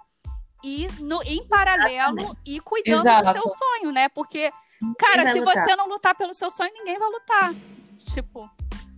e 0.64 0.88
no, 1.00 1.22
em 1.24 1.48
paralelo 1.48 2.18
Exatamente. 2.18 2.40
e 2.46 2.60
cuidando 2.60 3.08
Exato. 3.08 3.34
do 3.34 3.40
seu 3.40 3.50
sonho, 3.50 3.92
né? 3.92 4.10
Porque, 4.10 4.52
cara, 4.98 5.32
se 5.32 5.40
lutar. 5.40 5.64
você 5.64 5.76
não 5.76 5.88
lutar 5.88 6.16
pelo 6.16 6.34
seu 6.34 6.50
sonho, 6.50 6.72
ninguém 6.74 6.98
vai 6.98 7.10
lutar. 7.10 7.54
Tipo, 8.14 8.50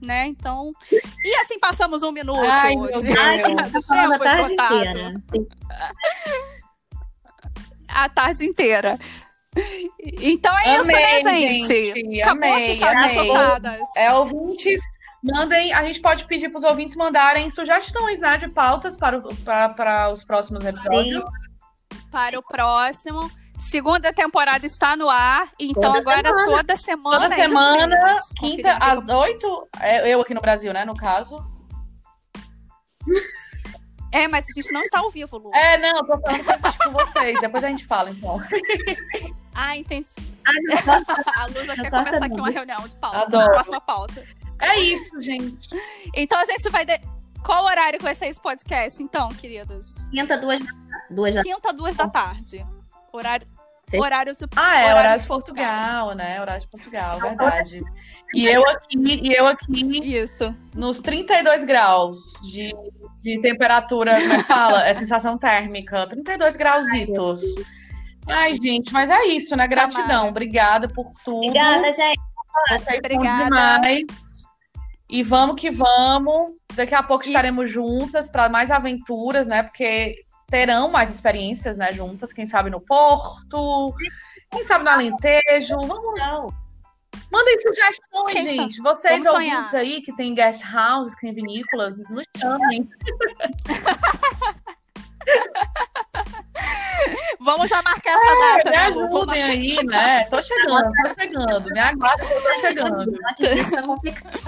né? 0.01 0.26
Então. 0.28 0.72
E 0.91 1.36
assim 1.36 1.60
passamos 1.60 2.03
um 2.03 2.12
minuto 2.12 2.39
Ai, 2.43 2.76
hoje. 2.76 3.03
Meu 3.03 3.14
Deus. 3.14 3.89
a 3.91 4.20
tarde 4.20 4.53
inteira. 4.53 5.24
A 7.91 8.07
tarde 8.07 8.45
inteira. 8.45 8.99
Então 10.22 10.55
é 10.60 10.76
amei, 10.76 10.82
isso, 10.82 10.91
né, 10.91 11.38
gente? 11.38 11.86
gente 11.86 12.22
Acabou 12.22 12.53
amei, 12.53 12.84
amei. 12.84 13.82
É, 13.97 14.14
ouvintes, 14.14 14.80
mandem. 15.24 15.74
A 15.74 15.86
gente 15.86 15.99
pode 15.99 16.26
pedir 16.26 16.49
para 16.49 16.57
os 16.57 16.63
ouvintes 16.63 16.95
mandarem 16.95 17.49
sugestões, 17.49 18.20
né, 18.20 18.38
de 18.38 18.49
pautas 18.49 18.97
para, 18.97 19.17
o, 19.17 19.36
para, 19.38 19.70
para 19.70 20.11
os 20.11 20.24
próximos 20.24 20.65
episódios. 20.65 21.24
Sim. 21.24 21.99
Para 22.11 22.39
o 22.39 22.43
próximo. 22.43 23.30
Segunda 23.57 24.13
temporada 24.13 24.65
está 24.65 24.95
no 24.95 25.09
ar, 25.09 25.49
então 25.59 25.93
toda 25.93 25.99
agora 25.99 26.30
semana. 26.30 26.57
toda 26.57 26.76
semana. 26.78 27.20
Toda 27.20 27.36
é 27.36 27.38
semana, 27.38 28.17
quinta 28.39 28.74
às 28.80 29.09
oito. 29.09 29.67
É, 29.82 30.13
eu 30.13 30.22
aqui 30.22 30.34
no 30.34 30.39
Brasil, 30.39 30.72
né? 30.72 30.86
No 30.86 30.95
caso. 30.95 31.38
É, 34.11 34.28
mas 34.28 34.45
a 34.49 34.59
gente 34.59 34.74
não 34.74 34.82
está 34.82 34.99
ao 34.99 35.11
vivo, 35.11 35.38
Lu. 35.38 35.53
É, 35.53 35.78
não, 35.78 36.03
tô 36.03 36.20
falando 36.20 36.78
com 36.84 36.91
vocês. 36.91 37.39
Depois 37.39 37.63
a 37.63 37.67
gente 37.67 37.86
fala, 37.86 38.09
então. 38.09 38.41
Ah, 39.53 39.78
entendi. 39.78 40.07
Ah, 40.47 41.43
a 41.43 41.45
Lu 41.45 41.63
já 41.63 41.76
quer 41.76 41.91
começar 41.91 42.26
aqui 42.26 42.39
uma 42.39 42.49
reunião 42.49 42.88
de 42.88 42.95
pauta. 42.95 43.20
Adoro. 43.20 43.51
Próxima 43.51 43.82
pauta. 43.82 44.24
É 44.60 44.80
isso, 44.80 45.22
gente. 45.22 45.70
Então 46.16 46.39
a 46.39 46.45
gente 46.45 46.70
vai. 46.70 46.86
De... 46.86 46.99
Qual 47.43 47.66
horário 47.66 47.99
vai 48.01 48.14
ser 48.14 48.28
esse 48.28 48.41
podcast, 48.41 49.01
então, 49.01 49.30
queridos? 49.30 50.07
Quinta, 50.10 50.38
duas, 50.38 50.62
duas 51.10 51.34
da 51.36 51.43
Quinta, 51.43 51.74
duas 51.74 51.95
da 51.95 52.07
tarde. 52.07 52.66
Horário. 53.12 53.47
Horário 53.91 54.36
de, 54.36 54.45
ah, 54.55 54.76
é, 54.76 54.84
horário, 54.84 54.99
horário 54.99 55.22
de 55.22 55.28
Portugal, 55.28 55.66
Portugal, 56.05 56.16
né? 56.16 56.39
Horário 56.39 56.62
de 56.62 56.68
Portugal, 56.68 57.20
verdade. 57.20 57.82
E 58.36 58.45
eu 58.45 58.64
aqui, 58.70 58.97
e 58.99 59.34
eu 59.34 59.47
aqui 59.47 60.16
Isso. 60.16 60.55
nos 60.76 60.99
32 60.99 61.66
graus 61.66 62.34
de, 62.51 62.72
de 63.20 63.41
temperatura, 63.41 64.14
como 64.14 64.34
é 64.34 64.43
fala? 64.43 64.88
É 64.88 64.93
sensação 64.93 65.39
térmica. 65.39 66.05
32 66.05 66.55
grauzitos. 66.55 67.41
Ai, 68.28 68.53
gente, 68.53 68.93
mas 68.93 69.10
é 69.10 69.26
isso, 69.26 69.55
né? 69.55 69.68
Gratidão. 69.68 70.28
Obrigada 70.28 70.88
por 70.88 71.07
tudo. 71.26 71.47
Obrigada, 71.47 71.91
gente. 71.91 72.28
Obrigada. 72.97 73.45
Demais. 73.45 74.06
E 75.10 75.24
vamos 75.24 75.60
que 75.60 75.72
vamos. 75.72 76.54
Daqui 76.76 76.93
a 76.93 77.02
pouco 77.02 77.26
e... 77.26 77.28
estaremos 77.28 77.70
juntas 77.70 78.30
para 78.30 78.47
mais 78.47 78.70
aventuras, 78.72 79.47
né? 79.47 79.64
Porque 79.64 80.24
terão 80.50 80.89
mais 80.89 81.14
experiências, 81.14 81.78
né, 81.78 81.91
juntas, 81.91 82.34
quem 82.34 82.45
sabe 82.45 82.70
no 82.70 82.82
Porto, 82.82 83.93
quem 84.52 84.64
sabe 84.64 84.84
no 84.84 84.89
Alentejo. 84.89 85.80
Vamos. 85.86 86.54
Mandem 87.32 87.60
sugestões, 87.60 88.34
quem 88.34 88.47
gente. 88.47 88.76
Sabe? 88.76 88.89
Vocês 88.89 89.24
Vamos 89.24 89.39
ouvintes 89.39 89.70
sonhar. 89.70 89.84
aí 89.86 90.02
que 90.02 90.16
tem 90.16 90.34
guest 90.34 90.64
houses, 90.74 91.14
que 91.16 91.22
tem 91.22 91.34
vinícolas, 91.34 91.97
nos 92.10 92.24
chamem. 92.38 92.89
Vamos 97.39 97.69
já 97.69 97.82
marcar 97.82 98.09
essa 98.11 98.27
é, 98.27 98.39
data. 98.39 98.69
Me 98.69 98.75
né, 98.75 98.77
ajudem 98.88 99.43
aí, 99.43 99.84
né? 99.86 100.25
Tô 100.25 100.41
chegando, 100.41 100.91
tô 100.91 101.15
chegando. 101.21 101.69
Me 101.71 101.80
aguardem 101.80 102.27
que 102.27 102.34
eu 102.34 102.41
tô 102.41 102.53
chegando. 102.59 103.19
Antes 103.30 103.55
disso 103.55 103.75
é 103.75 103.82
complicado. 103.82 104.39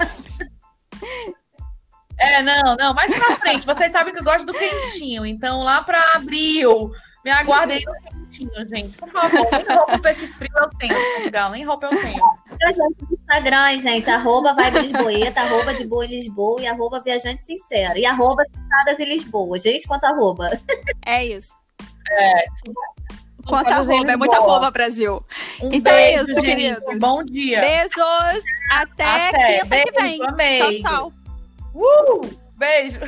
É, 2.18 2.42
não, 2.42 2.76
não, 2.76 2.94
mais 2.94 3.12
pra 3.12 3.36
frente. 3.36 3.66
Vocês 3.66 3.90
sabem 3.90 4.12
que 4.12 4.20
eu 4.20 4.24
gosto 4.24 4.46
do 4.46 4.52
quentinho, 4.52 5.26
então 5.26 5.62
lá 5.62 5.82
pra 5.82 6.12
abril, 6.14 6.92
me 7.24 7.30
aguardem 7.30 7.84
no 7.84 7.94
quentinho, 8.10 8.68
gente. 8.68 8.96
Por 8.96 9.08
favor, 9.08 9.48
nem 9.52 9.76
roupa 9.76 9.98
pra 9.98 10.10
esse 10.10 10.26
frio 10.28 10.52
eu 10.56 10.70
tenho, 10.78 10.94
Portugal, 10.94 11.50
nem 11.50 11.64
roupa 11.64 11.86
eu 11.86 12.00
tenho. 12.00 12.22
Instagram, 13.32 13.80
gente, 13.80 14.10
arroba 14.10 14.52
Vibe 14.52 14.80
Lisboeta, 14.80 15.40
arroba 15.40 15.72
de 15.72 15.86
boa 15.86 16.04
em 16.04 16.10
Lisboa 16.10 16.60
e 16.60 16.66
arroba 16.66 17.00
Viajante 17.00 17.42
Sincero. 17.44 17.98
E 17.98 18.04
arroba 18.04 18.44
Citadas 18.44 19.00
em 19.00 19.08
Lisboa. 19.08 19.58
Gente, 19.58 19.88
quanto 19.88 20.04
arroba. 20.04 20.50
É 21.06 21.24
isso. 21.24 21.54
É. 22.10 22.44
Quanto 23.46 23.68
arroba, 23.70 24.12
é 24.12 24.16
muita 24.16 24.36
arroba, 24.36 24.70
Brasil. 24.70 25.24
Um 25.62 25.70
então 25.72 25.92
é 25.92 25.96
beijo, 25.96 26.18
é 26.18 26.22
isso, 26.22 26.34
gente. 26.34 26.44
queridos. 26.44 26.98
Bom 27.00 27.24
dia. 27.24 27.60
Beijos. 27.60 28.44
Até, 28.70 29.28
Até. 29.28 29.52
quinta 29.52 29.66
beijo, 29.66 29.86
que 29.86 30.02
vem. 30.02 30.22
Amei. 30.22 30.58
Tchau, 30.58 30.90
tchau. 30.90 31.12
Uh! 31.74 32.38
Beijo! 32.56 33.00